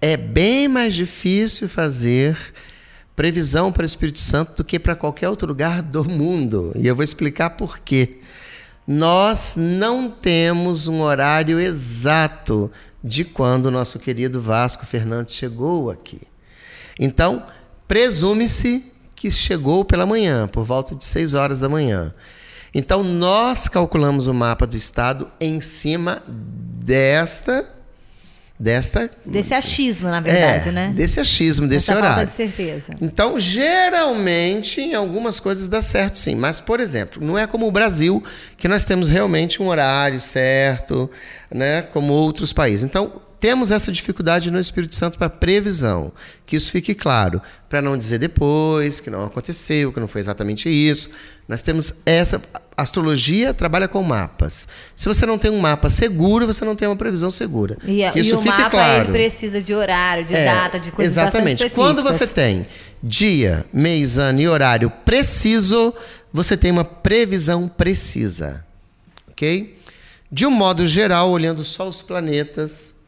É 0.00 0.16
bem 0.16 0.68
mais 0.68 0.94
difícil 0.94 1.68
fazer 1.68 2.38
previsão 3.20 3.70
para 3.70 3.82
o 3.82 3.84
Espírito 3.84 4.18
Santo 4.18 4.56
do 4.56 4.64
que 4.64 4.78
para 4.78 4.96
qualquer 4.96 5.28
outro 5.28 5.46
lugar 5.46 5.82
do 5.82 6.02
mundo. 6.02 6.72
E 6.74 6.86
eu 6.86 6.96
vou 6.96 7.04
explicar 7.04 7.50
por 7.50 7.78
quê. 7.78 8.20
Nós 8.86 9.56
não 9.58 10.10
temos 10.10 10.88
um 10.88 11.02
horário 11.02 11.60
exato 11.60 12.72
de 13.04 13.22
quando 13.22 13.66
o 13.66 13.70
nosso 13.70 13.98
querido 13.98 14.40
Vasco 14.40 14.86
Fernandes 14.86 15.34
chegou 15.34 15.90
aqui. 15.90 16.22
Então, 16.98 17.44
presume-se 17.86 18.90
que 19.14 19.30
chegou 19.30 19.84
pela 19.84 20.06
manhã, 20.06 20.48
por 20.48 20.64
volta 20.64 20.96
de 20.96 21.04
6 21.04 21.34
horas 21.34 21.60
da 21.60 21.68
manhã. 21.68 22.14
Então, 22.74 23.04
nós 23.04 23.68
calculamos 23.68 24.28
o 24.28 24.32
mapa 24.32 24.66
do 24.66 24.78
estado 24.78 25.30
em 25.38 25.60
cima 25.60 26.22
desta 26.26 27.68
desta 28.60 29.10
desse 29.24 29.54
achismo, 29.54 30.10
na 30.10 30.20
verdade, 30.20 30.68
é, 30.68 30.72
né? 30.72 30.92
Desse 30.94 31.18
achismo, 31.18 31.66
desse 31.66 31.90
horário. 31.90 32.08
Falta 32.08 32.26
de 32.26 32.32
certeza. 32.32 32.94
Então, 33.00 33.40
geralmente, 33.40 34.82
em 34.82 34.94
algumas 34.94 35.40
coisas 35.40 35.66
dá 35.66 35.80
certo, 35.80 36.18
sim. 36.18 36.34
Mas, 36.34 36.60
por 36.60 36.78
exemplo, 36.78 37.24
não 37.24 37.38
é 37.38 37.46
como 37.46 37.66
o 37.66 37.72
Brasil, 37.72 38.22
que 38.58 38.68
nós 38.68 38.84
temos 38.84 39.08
realmente 39.08 39.62
um 39.62 39.68
horário 39.68 40.20
certo, 40.20 41.10
né? 41.50 41.80
Como 41.80 42.12
outros 42.12 42.52
países. 42.52 42.84
Então, 42.84 43.22
temos 43.40 43.70
essa 43.70 43.90
dificuldade 43.90 44.50
no 44.50 44.60
Espírito 44.60 44.94
Santo 44.94 45.16
para 45.16 45.30
previsão. 45.30 46.12
Que 46.44 46.56
isso 46.56 46.70
fique 46.70 46.94
claro, 46.94 47.40
para 47.68 47.80
não 47.80 47.96
dizer 47.96 48.18
depois 48.18 49.00
que 49.00 49.08
não 49.08 49.24
aconteceu, 49.24 49.92
que 49.92 49.98
não 49.98 50.06
foi 50.06 50.20
exatamente 50.20 50.68
isso. 50.68 51.08
Nós 51.48 51.62
temos 51.62 51.94
essa. 52.04 52.40
A 52.76 52.82
astrologia 52.82 53.52
trabalha 53.54 53.88
com 53.88 54.02
mapas. 54.02 54.68
Se 54.94 55.06
você 55.08 55.24
não 55.26 55.38
tem 55.38 55.50
um 55.50 55.58
mapa 55.58 55.88
seguro, 55.88 56.46
você 56.46 56.64
não 56.64 56.76
tem 56.76 56.86
uma 56.86 56.96
previsão 56.96 57.30
segura. 57.30 57.76
E, 57.84 58.08
que 58.10 58.20
isso 58.20 58.34
e 58.34 58.36
o 58.36 58.38
fique 58.38 58.48
mapa 58.56 58.70
claro. 58.70 59.04
ele 59.04 59.12
precisa 59.12 59.60
de 59.60 59.74
horário, 59.74 60.24
de 60.24 60.34
É, 60.34 60.44
data, 60.44 60.78
de 60.78 60.92
coisas 60.92 61.12
Exatamente. 61.12 61.68
Quando 61.70 62.02
você 62.02 62.26
tem 62.26 62.64
dia, 63.02 63.64
mês, 63.72 64.18
ano 64.18 64.40
e 64.40 64.48
horário 64.48 64.90
preciso, 65.04 65.94
você 66.32 66.56
tem 66.56 66.70
uma 66.70 66.84
previsão 66.84 67.68
precisa. 67.68 68.64
Ok? 69.30 69.78
De 70.30 70.46
um 70.46 70.50
modo 70.50 70.86
geral, 70.86 71.30
olhando 71.30 71.64
só 71.64 71.88
os 71.88 72.02
planetas 72.02 72.99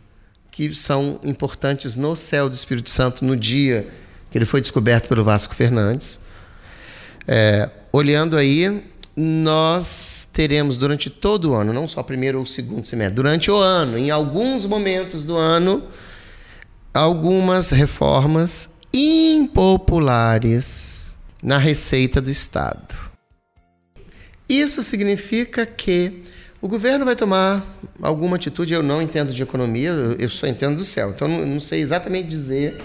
que 0.53 0.73
são 0.75 1.19
importantes 1.25 1.97
no 1.97 2.15
céu 2.15 2.49
do 2.49 2.55
Espírito 2.55 2.91
Santo 2.91 3.25
no 3.25 3.35
dia 3.35 3.89
que 4.31 4.39
ele 4.39 4.45
foi 4.45 4.61
descoberto 4.61 5.09
pelo 5.09 5.25
Vasco 5.25 5.55
Fernandes. 5.55 6.21
É, 7.27 7.69
olhando 7.93 8.37
aí, 8.37 8.85
nós 9.17 10.29
teremos 10.33 10.79
durante 10.79 11.11
todo 11.11 11.51
o 11.51 11.55
ano, 11.55 11.73
não 11.73 11.89
só 11.89 12.03
primeiro 12.03 12.39
ou 12.39 12.47
segundo 12.47 12.87
semestre, 12.87 13.15
durante 13.15 13.51
o 13.51 13.57
ano, 13.57 13.99
em 13.99 14.11
alguns 14.11 14.65
momentos 14.65 15.25
do 15.25 15.37
ano, 15.37 15.83
algumas 16.95 17.71
reformas 17.71 18.71
impopulares 18.93 21.17
na 21.43 21.59
receita 21.59 22.21
do 22.21 22.31
Estado. 22.31 22.95
Isso 24.49 24.83
significa 24.83 25.65
que 25.65 26.21
o 26.63 26.69
governo 26.69 27.05
vai 27.05 27.15
tomar 27.17 27.63
alguma 28.01 28.37
atitude. 28.37 28.73
Eu 28.73 28.83
não 28.83 29.03
entendo 29.03 29.35
de 29.35 29.43
economia, 29.43 29.91
eu- 30.19 30.29
só 30.31 30.47
entendo 30.47 30.77
do 30.77 30.85
céu, 30.85 31.11
então 31.11 31.29
não, 31.29 31.45
não 31.45 31.61
sei 31.61 31.81
exatamente 31.83 32.29
dizer 32.29 32.81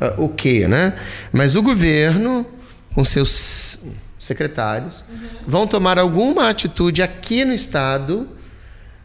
ah, 0.00 0.14
o 0.16 0.28
que, 0.28 0.66
né? 0.66 0.94
Mas 1.32 1.54
o 1.56 1.62
governo, 1.62 2.46
com 2.94 3.04
seus 3.04 3.80
secretários, 4.18 5.04
vão 5.46 5.66
tomar 5.66 5.98
alguma 5.98 6.48
atitude 6.48 7.02
aqui 7.02 7.44
no 7.44 7.52
Estado 7.52 8.28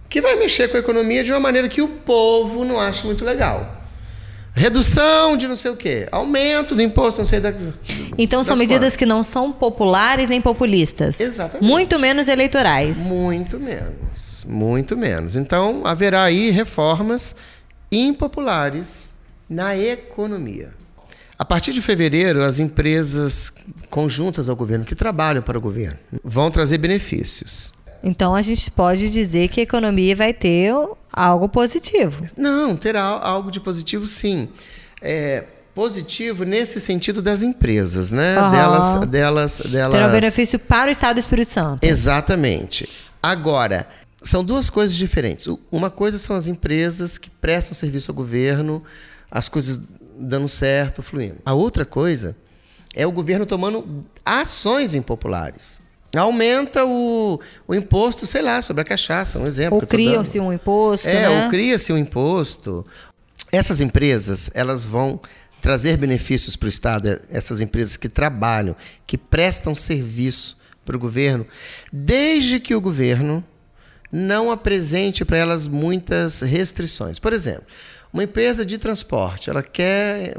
que 0.10 0.22
vai 0.22 0.36
mexer 0.36 0.68
com 0.70 0.78
a 0.78 0.80
economia 0.80 1.24
de 1.24 1.32
uma 1.32 1.40
maneira 1.40 1.68
que 1.68 1.82
o 1.82 1.88
povo 1.88 2.64
não 2.66 2.80
acha 2.80 3.06
muito 3.06 3.24
legal. 3.26 3.81
Redução 4.54 5.38
de 5.38 5.48
não 5.48 5.56
sei 5.56 5.72
o 5.72 5.78
quê, 5.78 6.08
aumento 6.12 6.76
do 6.76 6.82
imposto, 6.82 7.22
não 7.22 7.28
sei 7.28 7.40
da. 7.40 7.54
Então 8.18 8.44
são 8.44 8.56
das 8.56 8.60
medidas 8.60 8.98
que 8.98 9.06
não 9.06 9.24
são 9.24 9.52
populares 9.52 10.28
nem 10.28 10.42
populistas. 10.42 11.20
Exatamente. 11.20 11.66
Muito 11.66 11.98
menos 11.98 12.28
eleitorais. 12.28 12.98
Muito 12.98 13.58
menos, 13.58 14.44
muito 14.46 14.98
menos. 14.98 15.36
Então, 15.38 15.82
haverá 15.86 16.24
aí 16.24 16.52
reformas 16.52 17.34
impopulares 17.92 19.12
na 19.50 19.78
economia. 19.78 20.72
A 21.40 21.46
partir 21.46 21.74
de 21.74 21.82
fevereiro, 21.82 22.44
as 22.44 22.60
empresas 22.60 23.52
conjuntas 23.90 24.48
ao 24.48 24.56
governo, 24.56 24.86
que 24.86 24.94
trabalham 24.94 25.42
para 25.42 25.58
o 25.58 25.62
governo, 25.62 25.98
vão 26.24 26.52
trazer 26.52 26.78
benefícios. 26.78 27.74
Então 28.04 28.34
a 28.34 28.42
gente 28.42 28.70
pode 28.72 29.10
dizer 29.10 29.48
que 29.48 29.60
a 29.60 29.64
economia 29.64 30.16
vai 30.16 30.34
ter 30.34 30.74
algo 31.12 31.48
positivo. 31.48 32.26
Não, 32.36 32.76
terá 32.76 33.04
algo 33.04 33.52
de 33.52 33.60
positivo, 33.60 34.08
sim. 34.08 34.50
É, 35.02 35.46
positivo 35.74 36.44
nesse 36.44 36.80
sentido 36.82 37.22
das 37.22 37.42
empresas, 37.42 38.12
né? 38.12 38.38
Aham. 38.38 38.52
Delas, 38.52 39.08
delas, 39.08 39.62
delas. 39.66 39.94
Terá 39.94 40.08
um 40.08 40.12
benefício 40.12 40.60
para 40.60 40.90
o 40.90 40.92
Estado 40.92 41.16
do 41.16 41.20
Espírito 41.20 41.52
Santo. 41.52 41.84
Exatamente. 41.84 42.90
Agora, 43.22 43.88
são 44.22 44.44
duas 44.44 44.70
coisas 44.70 44.96
diferentes. 44.96 45.48
Uma 45.72 45.90
coisa 45.90 46.18
são 46.18 46.36
as 46.36 46.48
empresas 46.48 47.18
que 47.18 47.30
prestam 47.30 47.74
serviço 47.74 48.12
ao 48.12 48.16
governo, 48.16 48.84
as 49.30 49.50
coisas 49.50 49.80
dando 50.18 50.48
certo, 50.48 51.02
fluindo. 51.02 51.38
A 51.46 51.54
outra 51.54 51.86
coisa 51.86 52.36
é 52.94 53.08
o 53.08 53.12
governo 53.12 53.46
tomando 53.46 54.06
ações 54.26 54.94
impopulares. 54.94 55.81
Aumenta 56.16 56.86
o, 56.86 57.40
o 57.68 57.74
imposto, 57.74 58.28
sei 58.28 58.42
lá, 58.42 58.62
sobre 58.62 58.82
a 58.82 58.86
cachaça, 58.86 59.40
um 59.40 59.48
exemplo. 59.48 59.76
Ou 59.76 59.88
criam-se 59.88 60.40
um 60.40 60.52
imposto, 60.52 61.08
É, 61.08 61.22
né? 61.22 61.44
ou 61.44 61.50
cria-se 61.50 61.94
um 61.94 61.98
imposto. 61.98 62.86
Essas 63.52 63.80
empresas, 63.82 64.50
elas 64.54 64.86
vão 64.86 65.20
trazer 65.62 65.96
benefícios 65.98 66.56
para 66.56 66.66
o 66.66 66.70
Estado, 66.70 67.22
essas 67.30 67.62
empresas 67.62 67.96
que 67.96 68.10
trabalham, 68.10 68.76
que 69.06 69.18
prestam 69.18 69.76
serviço 69.76 70.58
para 70.84 70.98
o 70.98 71.00
governo, 71.00 71.46
desde 71.94 72.60
que 72.60 72.74
o 72.74 72.82
governo 72.82 73.44
não 74.12 74.52
apresente 74.52 75.24
para 75.24 75.38
elas 75.38 75.68
muitas 75.68 76.42
restrições. 76.42 77.20
Por 77.20 77.32
exemplo, 77.32 77.64
uma 78.14 78.24
empresa 78.24 78.66
de 78.66 78.78
transporte, 78.78 79.50
ela 79.50 79.64
quer 79.64 80.38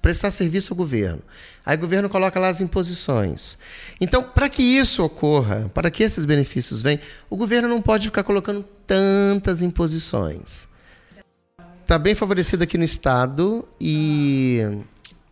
prestar 0.00 0.30
serviço 0.30 0.72
ao 0.72 0.76
governo. 0.76 1.22
Aí 1.64 1.76
o 1.76 1.80
governo 1.80 2.08
coloca 2.08 2.40
lá 2.40 2.48
as 2.48 2.60
imposições. 2.60 3.56
Então, 4.00 4.22
para 4.22 4.48
que 4.48 4.62
isso 4.62 5.04
ocorra, 5.04 5.70
para 5.74 5.90
que 5.90 6.02
esses 6.02 6.24
benefícios 6.24 6.80
venham, 6.80 7.00
o 7.28 7.36
governo 7.36 7.68
não 7.68 7.82
pode 7.82 8.06
ficar 8.06 8.22
colocando 8.24 8.64
tantas 8.86 9.62
imposições. 9.62 10.66
Está 11.82 11.98
bem 11.98 12.14
favorecido 12.14 12.64
aqui 12.64 12.78
no 12.78 12.84
Estado 12.84 13.68
e 13.80 14.60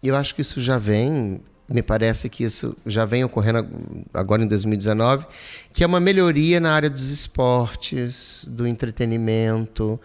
eu 0.03 0.15
acho 0.17 0.35
que 0.35 0.43
isso 0.43 0.61
já 0.61 0.79
vem, 0.79 1.41
me 1.69 1.83
parece 1.83 2.29
que 2.29 2.45
isso 2.45 2.77
já 2.85 3.05
vem 3.05 3.25
ocorrendo 3.25 3.67
agora 4.13 4.43
em 4.43 4.47
2019, 4.47 5.27
que 5.73 5.83
é 5.83 5.87
uma 5.87 6.01
melhoria 6.01 6.61
na 6.61 6.73
área 6.73 6.91
dos 6.91 7.11
esportes, 7.11 8.45
do 8.49 8.67
entretenimento. 8.67 9.99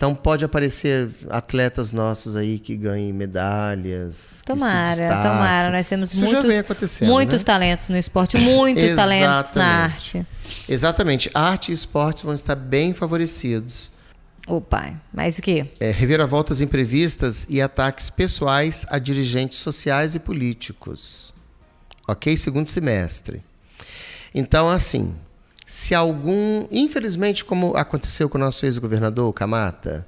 Então 0.00 0.14
pode 0.14 0.46
aparecer 0.46 1.10
atletas 1.28 1.92
nossos 1.92 2.34
aí 2.34 2.58
que 2.58 2.74
ganhem 2.74 3.12
medalhas. 3.12 4.40
que 4.46 4.50
se 4.52 4.58
Tomara, 4.58 5.08
tomara. 5.22 5.70
Nós 5.70 5.86
temos 5.90 6.10
Isso 6.10 6.26
já 6.26 6.40
muitos, 6.40 7.00
muitos 7.02 7.40
né? 7.40 7.44
talentos 7.44 7.88
no 7.90 7.98
esporte, 7.98 8.38
muitos 8.38 8.92
talentos 8.96 9.52
na 9.52 9.66
arte. 9.66 10.26
Exatamente. 10.66 11.30
Arte 11.34 11.70
e 11.70 11.74
esportes 11.74 12.22
vão 12.22 12.32
estar 12.32 12.54
bem 12.54 12.94
favorecidos. 12.94 13.92
Ô 14.46 14.58
pai, 14.58 14.96
mas 15.12 15.36
o 15.36 15.42
quê? 15.42 15.66
É, 15.78 15.90
reviravoltas 15.90 16.62
imprevistas 16.62 17.46
e 17.50 17.60
ataques 17.60 18.08
pessoais 18.08 18.86
a 18.88 18.98
dirigentes 18.98 19.58
sociais 19.58 20.14
e 20.14 20.18
políticos. 20.18 21.34
Ok? 22.08 22.38
Segundo 22.38 22.68
semestre. 22.68 23.42
Então, 24.34 24.66
assim, 24.70 25.14
se 25.72 25.94
algum. 25.94 26.66
Infelizmente, 26.68 27.44
como 27.44 27.76
aconteceu 27.76 28.28
com 28.28 28.36
o 28.36 28.40
nosso 28.40 28.66
ex-governador, 28.66 29.32
Camata, 29.32 30.04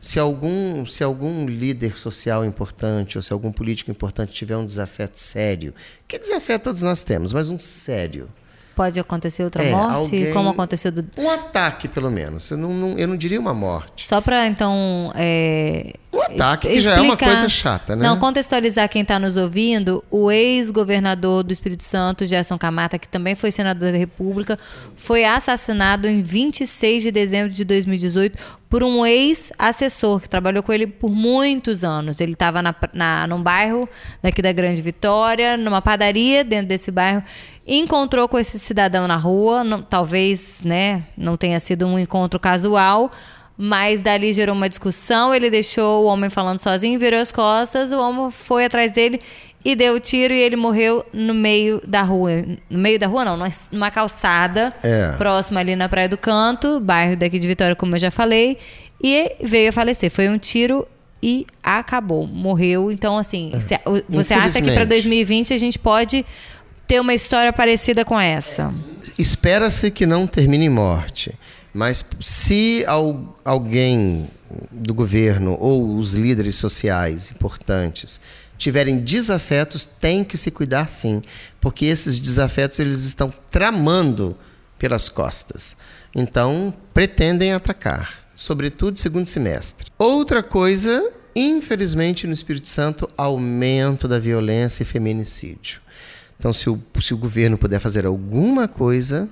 se, 0.00 0.18
algum, 0.18 0.84
se 0.84 1.04
algum 1.04 1.46
líder 1.46 1.96
social 1.96 2.44
importante 2.44 3.16
ou 3.16 3.22
se 3.22 3.32
algum 3.32 3.52
político 3.52 3.88
importante 3.88 4.32
tiver 4.32 4.56
um 4.56 4.66
desafeto 4.66 5.16
sério, 5.16 5.72
que 6.08 6.18
desafeto 6.18 6.64
todos 6.64 6.82
nós 6.82 7.04
temos, 7.04 7.32
mas 7.32 7.52
um 7.52 7.58
sério. 7.58 8.28
Pode 8.74 8.98
acontecer 9.00 9.44
outra 9.44 9.62
É, 9.64 9.70
morte? 9.70 10.14
alguém- 10.16 10.32
Como 10.34 10.48
aconteceu 10.50 10.90
do. 10.92 11.06
Um 11.16 11.30
ataque, 11.30 11.86
pelo 11.88 12.10
menos. 12.10 12.50
Eu 12.50 12.58
não, 12.58 12.74
não- 12.74 12.98
eu 12.98 13.06
não 13.08 13.16
diria 13.16 13.38
uma 13.40 13.54
morte. 13.54 14.06
Só 14.06 14.20
para 14.20 14.46
então 14.48 15.12
é, 15.14 15.94
Um 16.12 16.22
ataque 16.22 16.68
que 16.68 16.80
já 16.80 16.94
é 16.96 17.00
uma 17.00 17.16
coisa 17.16 17.48
chata, 17.48 17.94
né? 17.94 18.06
Não, 18.08 18.18
contextualizar 18.18 18.88
quem 18.88 19.02
está 19.02 19.18
nos 19.18 19.36
ouvindo, 19.36 20.02
o 20.10 20.30
ex-governador 20.30 21.42
do 21.42 21.52
Espírito 21.52 21.82
Santo, 21.82 22.24
Gerson 22.24 22.56
Camata, 22.56 22.98
que 22.98 23.06
também 23.08 23.34
foi 23.34 23.50
senador 23.50 23.92
da 23.92 23.98
República, 23.98 24.58
foi 24.96 25.24
assassinado 25.24 26.08
em 26.08 26.22
26 26.22 27.02
de 27.02 27.10
dezembro 27.10 27.52
de 27.52 27.64
2018 27.64 28.38
por 28.70 28.82
um 28.82 29.04
ex-assessor 29.04 30.20
que 30.20 30.28
trabalhou 30.28 30.62
com 30.62 30.72
ele 30.72 30.86
por 30.86 31.10
muitos 31.10 31.84
anos. 31.84 32.20
Ele 32.20 32.32
estava 32.32 32.62
na, 32.62 32.74
na, 32.92 33.26
num 33.26 33.42
bairro 33.42 33.88
daqui 34.22 34.40
da 34.40 34.52
Grande 34.52 34.80
Vitória, 34.82 35.56
numa 35.56 35.82
padaria 35.82 36.42
dentro 36.42 36.68
desse 36.68 36.90
bairro, 36.90 37.22
encontrou 37.66 38.28
com 38.28 38.38
esse 38.38 38.58
cidadão 38.58 39.06
na 39.06 39.16
rua, 39.16 39.62
não- 39.62 39.82
talvez 39.82 40.62
né, 40.64 41.04
não 41.16 41.36
tenha 41.36 41.60
sido 41.60 41.86
um 41.86 41.98
encontro 41.98 42.38
casual, 42.40 43.10
mas 43.56 44.02
dali 44.02 44.32
gerou 44.32 44.54
uma 44.54 44.68
discussão, 44.68 45.34
ele 45.34 45.48
deixou 45.50 46.04
o 46.04 46.06
homem 46.06 46.28
falando 46.30 46.58
sozinho, 46.58 46.98
virou 46.98 47.20
as 47.20 47.32
costas, 47.32 47.92
o 47.92 47.98
homem 48.00 48.30
foi 48.30 48.64
atrás 48.66 48.92
dele 48.92 49.20
e 49.64 49.74
deu 49.74 49.94
o 49.94 50.00
tiro 50.00 50.32
e 50.34 50.38
ele 50.40 50.54
morreu 50.56 51.04
no 51.12 51.34
meio 51.34 51.80
da 51.86 52.02
rua. 52.02 52.44
No 52.70 52.78
meio 52.78 52.98
da 52.98 53.06
rua 53.06 53.24
não, 53.24 53.36
numa- 53.72 53.90
calçada, 53.90 54.72
É. 54.82 55.12
próxima 55.12 55.58
ali 55.60 55.74
na 55.74 55.88
Praia 55.88 56.08
do 56.08 56.16
Canto, 56.18 56.78
bairro 56.80 57.16
daqui 57.16 57.38
de 57.38 57.46
Vitória, 57.46 57.74
como 57.74 57.94
eu 57.94 57.98
já 57.98 58.10
falei, 58.10 58.58
e 59.02 59.32
veio 59.42 59.70
a 59.70 59.72
falecer. 59.72 60.10
Foi 60.10 60.28
um 60.28 60.38
tiro 60.38 60.86
e 61.22 61.46
acabou, 61.62 62.26
morreu. 62.26 62.92
Então, 62.92 63.16
assim, 63.18 63.52
se- 63.60 63.80
o- 63.86 64.02
você 64.08 64.34
acha 64.34 64.60
que 64.60 64.70
para 64.70 64.84
Infelizmente. 64.84 64.88
2020 64.88 65.54
a 65.54 65.58
gente 65.58 65.78
pode 65.78 66.24
ter 66.86 67.00
uma 67.00 67.12
história 67.14 67.52
parecida 67.52 68.04
com 68.04 68.20
essa? 68.20 68.72
Espera-se 69.18 69.90
que 69.90 70.06
não 70.06 70.26
termine 70.26 70.66
em 70.66 70.70
morte. 70.70 71.34
Mas 71.76 72.02
se 72.22 72.82
al- 72.86 73.38
alguém 73.44 74.30
do 74.72 74.94
governo 74.94 75.58
ou 75.60 75.94
os 75.96 76.14
líderes 76.14 76.54
sociais 76.54 77.30
importantes 77.30 78.18
tiverem 78.56 78.98
desafetos, 78.98 79.84
tem 79.84 80.24
que 80.24 80.38
se 80.38 80.50
cuidar 80.50 80.88
sim, 80.88 81.20
porque 81.60 81.84
esses 81.84 82.18
desafetos 82.18 82.78
eles 82.78 83.04
estão 83.04 83.30
tramando 83.50 84.34
pelas 84.78 85.10
costas. 85.10 85.76
Então, 86.14 86.72
pretendem 86.94 87.52
atacar, 87.52 88.26
sobretudo 88.34 88.98
segundo 88.98 89.26
semestre. 89.26 89.88
Outra 89.98 90.42
coisa, 90.42 91.12
infelizmente 91.34 92.26
no 92.26 92.32
Espírito 92.32 92.68
Santo, 92.68 93.06
aumento 93.18 94.08
da 94.08 94.18
violência 94.18 94.82
e 94.82 94.86
feminicídio. 94.86 95.82
Então, 96.38 96.54
se 96.54 96.70
o, 96.70 96.80
se 97.02 97.12
o 97.12 97.18
governo 97.18 97.58
puder 97.58 97.80
fazer 97.80 98.06
alguma 98.06 98.66
coisa, 98.66 99.28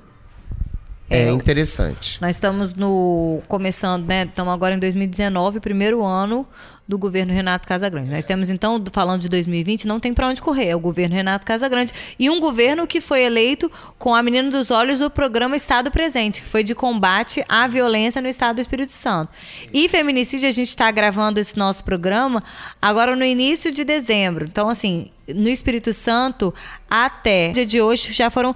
é, 1.10 1.24
É, 1.24 1.30
interessante. 1.30 2.18
Nós 2.20 2.36
estamos 2.36 2.74
no 2.74 3.42
começando, 3.46 4.06
né? 4.06 4.24
Estamos 4.24 4.52
agora 4.52 4.74
em 4.74 4.78
2019, 4.78 5.60
primeiro 5.60 6.02
ano 6.04 6.46
do 6.86 6.98
governo 6.98 7.32
Renato 7.32 7.66
Casagrande. 7.66 8.10
Nós 8.10 8.26
temos 8.26 8.50
então, 8.50 8.78
do- 8.78 8.90
falando 8.90 9.22
de 9.22 9.28
2020, 9.30 9.86
não 9.86 9.98
tem 9.98 10.12
para 10.12 10.28
onde 10.28 10.42
correr. 10.42 10.66
É 10.68 10.76
o 10.76 10.80
governo 10.80 11.14
Renato 11.14 11.46
Casagrande 11.46 11.94
e 12.18 12.28
um 12.28 12.38
governo 12.38 12.86
que 12.86 13.00
foi 13.00 13.22
eleito 13.22 13.72
com 13.98 14.14
a 14.14 14.22
menina 14.22 14.50
dos 14.50 14.70
olhos 14.70 14.98
do 14.98 15.10
programa 15.10 15.56
Estado 15.56 15.90
Presente, 15.90 16.42
que 16.42 16.48
foi 16.48 16.62
de 16.62 16.74
combate 16.74 17.42
à 17.48 17.66
violência 17.66 18.20
no 18.20 18.28
Estado 18.28 18.56
do 18.56 18.60
Espírito 18.60 18.92
Santo. 18.92 19.32
E 19.72 19.88
feminicídio 19.88 20.46
a 20.46 20.52
gente 20.52 20.68
está 20.68 20.90
gravando 20.90 21.40
esse 21.40 21.56
nosso 21.56 21.82
programa 21.84 22.42
agora 22.82 23.16
no 23.16 23.24
início 23.24 23.72
de 23.72 23.82
dezembro. 23.82 24.44
Então, 24.44 24.68
assim, 24.68 25.10
no 25.26 25.48
Espírito 25.48 25.90
Santo 25.90 26.52
até 26.88 27.48
dia 27.48 27.64
de 27.64 27.80
hoje 27.80 28.12
já 28.12 28.28
foram 28.28 28.54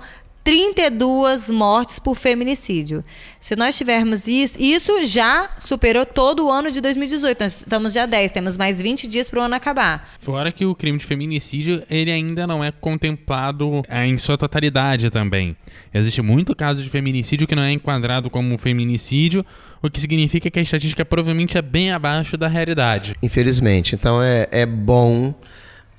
32 0.49 1.51
mortes 1.51 1.99
por 1.99 2.15
feminicídio. 2.15 3.05
Se 3.39 3.55
nós 3.55 3.77
tivermos 3.77 4.27
isso, 4.27 4.59
isso 4.59 5.05
já 5.05 5.51
superou 5.61 6.07
todo 6.07 6.47
o 6.47 6.51
ano 6.51 6.71
de 6.71 6.81
2018. 6.81 7.39
Nós 7.39 7.57
estamos 7.59 7.93
já 7.93 8.07
10, 8.07 8.33
temos 8.33 8.57
mais 8.57 8.81
20 8.81 9.07
dias 9.09 9.29
para 9.29 9.41
o 9.41 9.43
ano 9.43 9.55
acabar. 9.55 10.09
Fora 10.19 10.51
que 10.51 10.65
o 10.65 10.75
crime 10.75 10.97
de 10.97 11.05
feminicídio, 11.05 11.83
ele 11.91 12.11
ainda 12.11 12.47
não 12.47 12.65
é 12.65 12.73
contemplado 12.73 13.83
eh, 13.91 14.07
em 14.07 14.17
sua 14.17 14.39
totalidade 14.39 15.11
também. 15.11 15.55
Existe 15.93 16.23
muito 16.23 16.57
caso 16.57 16.83
de 16.83 16.89
feminicídio 16.89 17.47
que 17.47 17.55
não 17.55 17.63
é 17.63 17.71
enquadrado 17.71 18.31
como 18.31 18.57
feminicídio, 18.57 19.45
o 19.83 19.91
que 19.91 20.01
significa 20.01 20.51
que 20.51 20.59
a 20.59 20.63
estatística 20.63 21.05
provavelmente 21.05 21.59
é 21.59 21.63
bem 21.63 21.93
abaixo 21.93 22.39
da 22.39 22.49
realidade. 22.49 23.15
Infelizmente. 23.23 23.95
Então, 23.95 24.23
é, 24.23 24.49
é 24.51 24.65
bom 24.65 25.35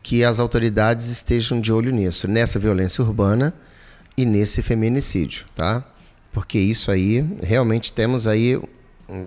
que 0.01 0.23
as 0.23 0.39
autoridades 0.39 1.05
estejam 1.05 1.61
de 1.61 1.71
olho 1.71 1.91
nisso, 1.91 2.27
nessa 2.27 2.57
violência 2.57 3.03
urbana 3.03 3.53
e 4.21 4.25
nesse 4.25 4.61
feminicídio, 4.61 5.45
tá? 5.55 5.81
Porque 6.33 6.59
isso 6.59 6.91
aí, 6.91 7.25
realmente 7.41 7.93
temos 7.93 8.27
aí 8.27 8.61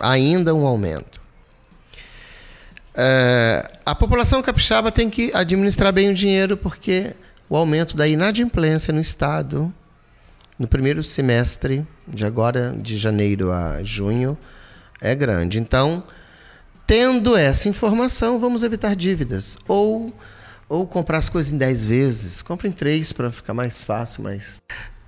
ainda 0.01 0.55
um 0.55 0.67
aumento. 0.67 1.19
É, 2.95 3.71
a 3.87 3.95
população 3.95 4.43
capixaba 4.43 4.93
tem 4.93 5.09
que 5.09 5.31
administrar 5.33 5.93
bem 5.95 6.11
o 6.11 6.15
dinheiro 6.15 6.59
porque 6.59 7.15
o 7.49 7.57
aumento 7.57 7.97
da 7.97 8.07
inadimplência 8.07 8.93
no 8.93 9.01
Estado 9.01 9.73
no 10.59 10.69
primeiro 10.69 11.03
semestre 11.03 11.87
de 12.07 12.27
agora, 12.27 12.75
de 12.77 12.99
janeiro 12.99 13.51
a 13.51 13.83
junho, 13.83 14.37
é 15.01 15.15
grande. 15.15 15.59
Então, 15.59 16.05
tendo 16.87 17.35
essa 17.35 17.67
informação, 17.67 18.39
vamos 18.39 18.63
evitar 18.63 18.95
dívidas. 18.95 19.57
Ou, 19.67 20.13
ou 20.73 20.87
comprar 20.87 21.19
as 21.19 21.29
coisas 21.29 21.53
em 21.53 21.59
10 21.59 21.85
vezes. 21.85 22.43
Compre 22.43 22.67
em 22.67 22.73
3 22.73 23.13
para 23.13 23.31
ficar 23.31 23.53
mais 23.53 23.83
fácil. 23.83 24.23
Mas... 24.23 24.63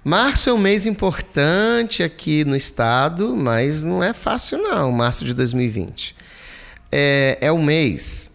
Março 0.05 0.51
é 0.51 0.53
um 0.53 0.59
mês 0.59 0.87
importante 0.87 2.03
aqui 2.03 2.45
no 2.45 2.55
estado, 2.55 3.35
mas 3.35 3.83
não 3.83 4.05
é 4.05 4.12
fácil 4.12 4.59
não, 4.59 4.93
março 4.93 5.25
de 5.25 5.33
2020. 5.33 6.15
É, 6.93 7.39
é 7.41 7.51
um 7.51 7.62
mês 7.62 8.31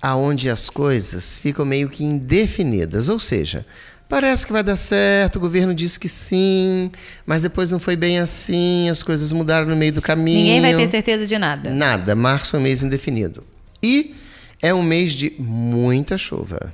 aonde 0.00 0.48
as 0.48 0.70
coisas 0.70 1.36
ficam 1.36 1.66
meio 1.66 1.90
que 1.90 2.02
indefinidas, 2.02 3.10
ou 3.10 3.20
seja, 3.20 3.66
parece 4.08 4.46
que 4.46 4.52
vai 4.52 4.62
dar 4.62 4.76
certo, 4.76 5.36
o 5.36 5.40
governo 5.40 5.74
disse 5.74 6.00
que 6.00 6.08
sim, 6.08 6.90
mas 7.26 7.42
depois 7.42 7.70
não 7.70 7.78
foi 7.78 7.96
bem 7.96 8.18
assim, 8.18 8.88
as 8.88 9.02
coisas 9.02 9.30
mudaram 9.30 9.66
no 9.66 9.76
meio 9.76 9.92
do 9.92 10.00
caminho. 10.00 10.38
Ninguém 10.38 10.60
vai 10.62 10.74
ter 10.74 10.86
certeza 10.86 11.26
de 11.26 11.36
nada. 11.36 11.68
Nada. 11.68 12.16
Março 12.16 12.56
é 12.56 12.58
um 12.58 12.62
mês 12.62 12.82
indefinido. 12.82 13.44
E 13.82 14.14
é 14.62 14.72
um 14.74 14.82
mês 14.82 15.12
de 15.12 15.32
muita 15.38 16.16
chuva. 16.18 16.72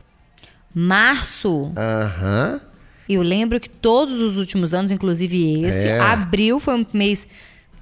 Março, 0.74 1.72
Aham. 1.76 2.60
eu 3.08 3.22
lembro 3.22 3.58
que 3.58 3.68
todos 3.68 4.20
os 4.20 4.36
últimos 4.36 4.74
anos, 4.74 4.90
inclusive 4.90 5.62
esse, 5.64 5.88
É. 5.88 5.98
abril 6.00 6.60
foi 6.60 6.74
um 6.74 6.86
mês. 6.92 7.26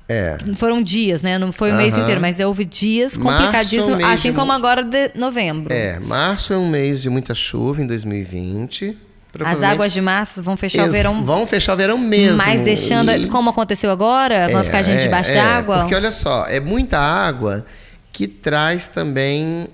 É. 0.08 0.36
Foram 0.56 0.82
dias, 0.82 1.22
né? 1.22 1.38
Não 1.38 1.50
foi 1.50 1.72
o 1.72 1.74
mês 1.76 1.94
Aham. 1.94 2.02
inteiro, 2.02 2.20
mas 2.20 2.38
houve 2.38 2.64
dias 2.64 3.16
Março 3.16 3.28
é 3.28 3.32
um 3.32 3.38
complicadíssimos, 3.46 3.96
mês 3.96 4.10
assim 4.10 4.30
de 4.30 4.36
como 4.36 4.52
agora 4.52 4.84
de 4.84 5.10
novembro. 5.14 5.72
É, 5.74 5.98
março 5.98 6.52
é 6.52 6.58
um 6.58 6.68
mês 6.68 7.00
de 7.02 7.08
muita 7.10 7.34
chuva 7.34 7.82
em 7.82 7.86
2020. 7.86 8.96
As 9.44 9.60
águas 9.62 9.92
de 9.92 10.00
março 10.00 10.44
vão 10.44 10.56
fechar 10.56 10.86
o 10.86 10.92
verão, 10.92 11.24
Vão 11.24 11.44
fechar 11.46 11.72
o 11.74 11.76
verão 11.76 11.98
mesmo. 11.98 12.36
mas 12.38 12.60
deixando, 12.60 13.10
E- 13.10 13.26
como 13.26 13.50
aconteceu 13.50 13.90
agora, 13.90 14.46
vai 14.48 14.62
ficar 14.62 14.78
a 14.78 14.82
gente 14.82 15.00
É, 15.00 15.02
debaixo 15.02 15.32
é, 15.32 15.34
d'água. 15.34 15.78
Porque 15.80 15.94
olha 15.96 16.12
só, 16.12 16.46
é 16.46 16.60
muita 16.60 16.98
água 17.00 17.66
que 18.12 18.28
traz 18.28 18.88
também 18.88 19.66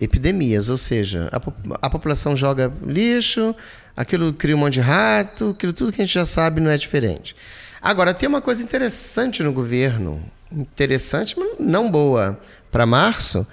epidemias, 0.00 0.70
ou 0.70 0.78
seja, 0.78 1.28
a, 1.30 1.86
a 1.86 1.90
população 1.90 2.34
joga 2.34 2.72
lixo, 2.82 3.54
aquilo 3.96 4.32
cria 4.32 4.56
um 4.56 4.58
monte 4.58 4.74
de 4.74 4.80
rato, 4.80 5.50
aquilo 5.50 5.72
tudo 5.72 5.92
que 5.92 6.00
a 6.00 6.04
gente 6.04 6.14
já 6.14 6.24
sabe 6.24 6.60
não 6.60 6.70
é 6.70 6.78
diferente. 6.78 7.36
Agora, 7.82 8.14
tem 8.14 8.28
uma 8.28 8.40
coisa 8.40 8.62
interessante 8.62 9.42
no 9.42 9.52
governo, 9.52 10.22
interessante, 10.50 11.38
mas 11.38 11.58
não 11.58 11.90
boa, 11.90 12.38
para 12.70 12.86
março, 12.86 13.46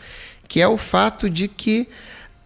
que 0.48 0.62
é 0.62 0.68
o 0.68 0.78
fato 0.78 1.30
de 1.30 1.48
que 1.48 1.88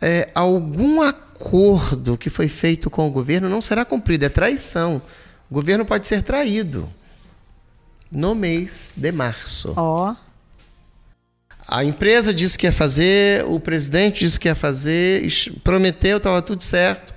é, 0.02 0.30
algum 0.34 1.02
acordo 1.02 2.18
que 2.18 2.30
foi 2.30 2.47
feito 2.47 2.89
com 2.89 3.08
o 3.08 3.12
governo 3.12 3.49
não 3.49 3.62
será 3.62 3.86
cumprido, 3.86 4.26
é 4.26 4.30
traição. 4.30 5.02
O 5.49 5.54
governo 5.54 5.86
pode 5.86 6.08
ser 6.08 6.24
traído 6.24 6.91
no 8.12 8.34
mês 8.36 8.93
de 8.95 9.12
março. 9.12 9.74
Ó, 9.76 10.16
A 11.72 11.86
empresa 11.86 12.34
disse 12.34 12.57
que 12.57 12.67
ia 12.67 12.72
fazer, 12.74 13.45
o 13.45 13.57
presidente 13.57 14.19
disse 14.19 14.38
que 14.38 14.49
ia 14.49 14.53
fazer, 14.53 15.26
prometeu, 15.63 16.17
estava 16.17 16.41
tudo 16.41 16.61
certo 16.61 17.13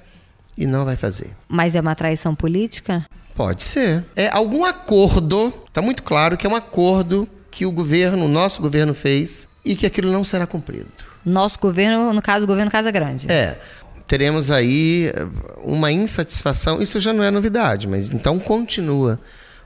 e 0.56 0.64
não 0.64 0.84
vai 0.84 0.94
fazer. 0.94 1.32
mas 1.48 1.74
é 1.74 1.80
uma 1.80 1.96
traição 1.96 2.36
política? 2.36 3.04
Pode 3.34 3.64
ser. 3.64 4.04
É 4.14 4.28
algum 4.28 4.64
acordo, 4.64 5.52
está 5.66 5.82
muito 5.82 6.04
claro 6.04 6.36
que 6.36 6.46
é 6.46 6.48
um 6.48 6.54
acordo 6.54 7.28
que 7.50 7.66
o 7.66 7.72
governo, 7.72 8.26
o 8.26 8.28
nosso 8.28 8.62
governo 8.62 8.94
fez 8.94 9.48
e 9.64 9.74
que 9.74 9.86
aquilo 9.86 10.12
não 10.12 10.22
será 10.22 10.46
cumprido. 10.46 10.86
Nosso 11.24 11.58
governo, 11.58 12.12
no 12.12 12.22
caso, 12.22 12.44
o 12.44 12.46
governo 12.46 12.70
Casa 12.70 12.92
Grande. 12.92 13.26
É, 13.28 13.58
teremos 14.06 14.52
aí 14.52 15.08
eh, 15.08 15.26
uma 15.64 15.90
insatisfação, 15.90 16.80
isso 16.80 17.00
já 17.00 17.12
não 17.12 17.24
é 17.24 17.30
novidade, 17.32 17.88
mas 17.88 18.08
então 18.08 18.38
continua. 18.38 19.18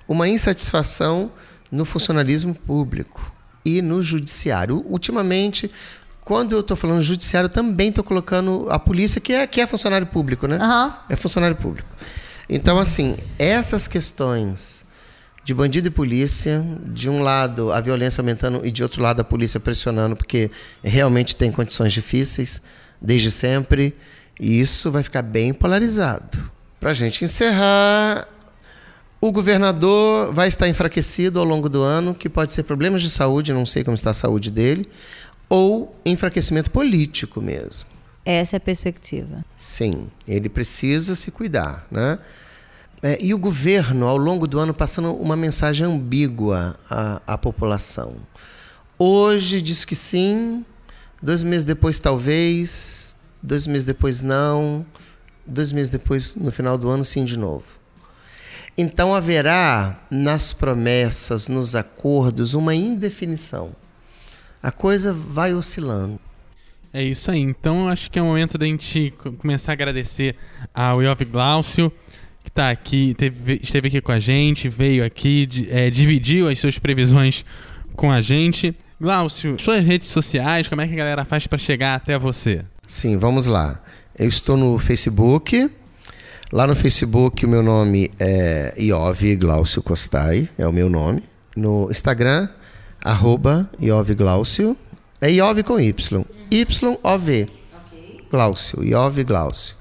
Uma 0.09 0.27
insatisfação 0.27 1.31
no 1.71 1.85
funcionalismo 1.85 2.55
público 2.55 3.37
e 3.69 3.83
no 3.83 4.03
judiciário. 4.03 4.85
Ultimamente, 4.89 5.71
quando 6.23 6.53
eu 6.53 6.61
estou 6.61 6.77
falando 6.77 7.03
judiciário, 7.03 7.49
também 7.49 7.89
estou 7.89 8.05
colocando 8.05 8.67
a 8.71 8.79
polícia, 8.79 9.21
que 9.21 9.33
é, 9.33 9.47
que 9.47 9.61
é 9.61 9.67
funcionário 9.67 10.07
público, 10.07 10.47
né? 10.47 10.57
Aham. 10.57 10.97
É 11.09 11.17
funcionário 11.17 11.57
público. 11.57 11.89
Então, 12.49 12.79
assim, 12.79 13.17
essas 13.39 13.87
questões 13.87 14.85
de 15.45 15.55
bandido 15.55 15.89
e 15.89 15.91
polícia, 15.91 16.63
de 16.85 17.09
um 17.09 17.23
lado 17.23 17.73
a 17.73 17.81
violência 17.81 18.21
aumentando 18.21 18.67
e 18.67 18.71
de 18.71 18.83
outro 18.83 19.03
lado 19.03 19.21
a 19.21 19.25
polícia 19.25 19.59
pressionando, 19.59 20.15
porque 20.15 20.51
realmente 20.83 21.35
tem 21.35 21.51
condições 21.51 21.93
difíceis 21.93 22.61
desde 23.01 23.31
sempre, 23.31 23.97
e 24.39 24.61
isso 24.61 24.91
vai 24.91 25.03
ficar 25.03 25.23
bem 25.23 25.55
polarizado. 25.55 26.51
Para 26.79 26.91
a 26.91 26.95
gente 26.95 27.25
encerrar, 27.25 28.29
o 29.21 29.33
governador 29.33 30.33
vai 30.33 30.49
estar 30.49 30.69
enfraquecido 30.69 31.41
ao 31.41 31.45
longo 31.45 31.69
do 31.69 31.83
ano, 31.83 32.15
que 32.15 32.29
pode 32.29 32.53
ser 32.53 32.63
problemas 32.63 33.03
de 33.03 33.11
saúde, 33.11 33.53
não 33.53 33.67
sei 33.67 33.83
como 33.83 33.95
está 33.95 34.11
a 34.11 34.15
saúde 34.15 34.51
dele, 34.51 34.89
ou 35.49 35.95
enfraquecimento 36.05 36.71
político 36.71 37.41
mesmo. 37.41 37.89
Essa 38.25 38.57
é 38.57 38.59
a 38.59 38.61
perspectiva. 38.61 39.45
Sim, 39.57 40.09
ele 40.27 40.49
precisa 40.49 41.15
se 41.15 41.31
cuidar, 41.31 41.87
né? 41.91 42.19
É, 43.03 43.17
e 43.23 43.33
o 43.33 43.39
governo, 43.39 44.07
ao 44.07 44.17
longo 44.17 44.47
do 44.47 44.59
ano, 44.59 44.75
passando 44.75 45.13
uma 45.15 45.37
mensagem 45.37 45.87
ambígua 45.87 46.77
à, 46.91 47.23
à 47.27 47.39
população. 47.39 48.17
Hoje 48.99 49.63
diz 49.63 49.85
que 49.85 49.95
sim, 49.95 50.65
dois 51.23 51.43
meses 51.43 51.65
depois 51.65 51.99
talvez, 51.99 53.17
dois 53.41 53.67
meses 53.67 53.85
depois 53.85 54.21
não, 54.21 54.85
dois 55.47 55.73
meses 55.73 55.91
depois, 55.91 56.35
no 56.35 56.51
final 56.51 56.77
do 56.77 56.89
ano, 56.89 57.05
sim 57.05 57.25
de 57.25 57.39
novo. 57.39 57.78
Então 58.81 59.13
haverá 59.13 60.07
nas 60.09 60.53
promessas, 60.53 61.49
nos 61.49 61.75
acordos, 61.75 62.55
uma 62.55 62.77
indefinição. 62.77 63.75
A 64.63 64.71
coisa 64.71 65.13
vai 65.13 65.53
oscilando. 65.53 66.21
É 66.93 67.03
isso 67.03 67.29
aí. 67.29 67.41
Então 67.41 67.89
acho 67.89 68.09
que 68.09 68.21
é 68.21 68.23
o 68.23 68.27
momento 68.27 68.57
da 68.57 68.65
gente 68.65 69.13
começar 69.39 69.73
a 69.73 69.75
agradecer 69.75 70.37
ao 70.73 71.03
Iov 71.03 71.25
Glaucio, 71.25 71.93
que 72.45 72.51
está 72.51 72.71
aqui, 72.71 73.15
teve, 73.19 73.59
esteve 73.61 73.89
aqui 73.89 74.01
com 74.01 74.13
a 74.13 74.21
gente, 74.21 74.69
veio 74.69 75.05
aqui, 75.05 75.49
é, 75.71 75.91
dividiu 75.91 76.49
as 76.49 76.61
suas 76.61 76.79
previsões 76.79 77.45
com 77.97 78.13
a 78.13 78.21
gente. 78.21 78.73
Glaucio, 79.01 79.59
suas 79.59 79.85
redes 79.85 80.07
sociais, 80.07 80.69
como 80.69 80.83
é 80.83 80.87
que 80.87 80.95
a 80.95 80.97
galera 80.97 81.25
faz 81.25 81.49
para 81.49 81.59
chegar 81.59 81.97
até 81.97 82.17
você? 82.17 82.65
Sim, 82.87 83.17
vamos 83.17 83.47
lá. 83.47 83.83
Eu 84.17 84.29
estou 84.29 84.57
no 84.57 84.79
Facebook. 84.79 85.69
Lá 86.51 86.67
no 86.67 86.75
Facebook 86.75 87.45
o 87.45 87.49
meu 87.49 87.63
nome 87.63 88.11
é 88.19 88.73
Iov 88.79 89.37
Glaucio 89.37 89.83
Costai, 89.83 90.49
é 90.57 90.67
o 90.67 90.73
meu 90.73 90.89
nome. 90.89 91.23
No 91.55 91.91
Instagram, 91.91 92.49
arroba 93.03 93.69
Iov 93.79 94.15
Glaucio. 94.15 94.75
É 95.21 95.31
Iov 95.31 95.63
com 95.63 95.79
Y. 95.79 96.25
Y-O-V. 96.51 97.49
Glaucio. 98.31 98.83
Iov 98.83 99.25
Glaucio. 99.25 99.77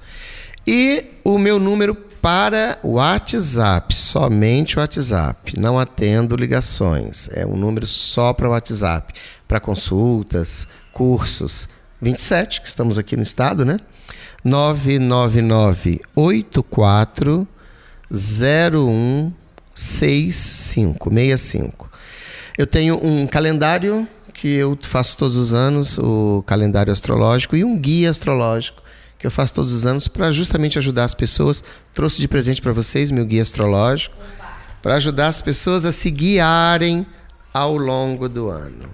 E 0.67 1.05
o 1.23 1.39
meu 1.39 1.57
número 1.57 1.95
para 1.95 2.77
o 2.83 2.95
WhatsApp, 2.95 3.95
somente 3.95 4.75
o 4.75 4.81
WhatsApp. 4.81 5.57
Não 5.57 5.79
atendo 5.79 6.35
ligações. 6.35 7.29
É 7.31 7.45
um 7.45 7.55
número 7.55 7.87
só 7.87 8.33
para 8.33 8.49
o 8.49 8.51
WhatsApp. 8.51 9.13
Para 9.47 9.61
consultas, 9.61 10.67
cursos. 10.91 11.69
27, 12.01 12.61
que 12.61 12.67
estamos 12.67 12.97
aqui 12.97 13.15
no 13.15 13.23
estado, 13.23 13.65
né? 13.65 13.79
999 14.43 16.01
84 16.15 17.47
0165 18.11 21.09
65. 21.09 21.89
Eu 22.57 22.65
tenho 22.65 22.99
um 23.03 23.27
calendário 23.27 24.07
que 24.33 24.47
eu 24.47 24.77
faço 24.81 25.17
todos 25.17 25.35
os 25.35 25.53
anos, 25.53 25.97
o 25.97 26.43
calendário 26.45 26.93
astrológico 26.93 27.55
e 27.55 27.63
um 27.63 27.77
guia 27.77 28.09
astrológico 28.09 28.81
que 29.17 29.25
eu 29.25 29.31
faço 29.31 29.55
todos 29.55 29.73
os 29.73 29.85
anos 29.85 30.07
para 30.07 30.31
justamente 30.31 30.77
ajudar 30.77 31.03
as 31.03 31.13
pessoas. 31.13 31.63
Trouxe 31.93 32.21
de 32.21 32.27
presente 32.27 32.61
para 32.61 32.71
vocês 32.71 33.09
meu 33.09 33.25
guia 33.25 33.41
astrológico 33.41 34.15
para 34.81 34.95
ajudar 34.95 35.27
as 35.27 35.41
pessoas 35.41 35.85
a 35.85 35.91
se 35.91 36.09
guiarem 36.09 37.05
ao 37.53 37.75
longo 37.75 38.29
do 38.29 38.49
ano. 38.49 38.89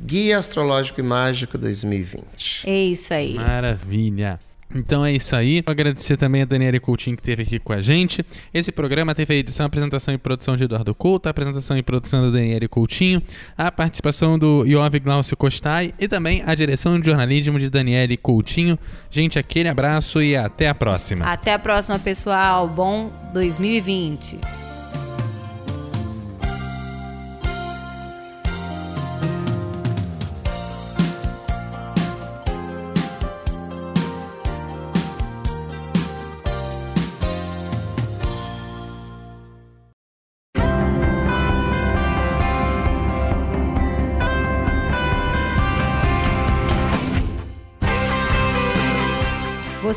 Guia 0.00 0.38
Astrológico 0.38 1.00
e 1.00 1.02
Mágico 1.02 1.56
2020. 1.56 2.68
É 2.68 2.84
isso 2.84 3.14
aí. 3.14 3.34
Maravilha. 3.34 4.38
Então 4.74 5.04
é 5.04 5.12
isso 5.12 5.36
aí. 5.36 5.62
Vou 5.64 5.70
agradecer 5.70 6.16
também 6.16 6.42
a 6.42 6.44
Daniela 6.44 6.78
Coutinho 6.80 7.16
que 7.16 7.22
esteve 7.22 7.42
aqui 7.42 7.58
com 7.60 7.72
a 7.72 7.80
gente. 7.80 8.24
Esse 8.52 8.72
programa 8.72 9.14
teve 9.14 9.32
a 9.32 9.36
edição, 9.36 9.66
apresentação 9.66 10.12
e 10.12 10.18
produção 10.18 10.56
de 10.56 10.64
Eduardo 10.64 10.94
Couto, 10.94 11.28
a 11.28 11.30
apresentação 11.30 11.78
e 11.78 11.82
produção 11.82 12.22
da 12.22 12.30
Daniela 12.30 12.66
Coutinho, 12.66 13.22
a 13.56 13.70
participação 13.70 14.36
do 14.36 14.66
Iov 14.66 14.98
Glaucio 14.98 15.36
Costai 15.36 15.94
e 15.98 16.08
também 16.08 16.42
a 16.44 16.54
direção 16.54 16.98
de 16.98 17.06
jornalismo 17.06 17.58
de 17.58 17.70
Daniele 17.70 18.16
Coutinho. 18.16 18.76
Gente, 19.10 19.38
aquele 19.38 19.68
abraço 19.68 20.20
e 20.20 20.34
até 20.34 20.68
a 20.68 20.74
próxima. 20.74 21.24
Até 21.24 21.52
a 21.52 21.58
próxima, 21.58 21.98
pessoal. 21.98 22.66
Bom 22.68 23.12
2020. 23.32 24.73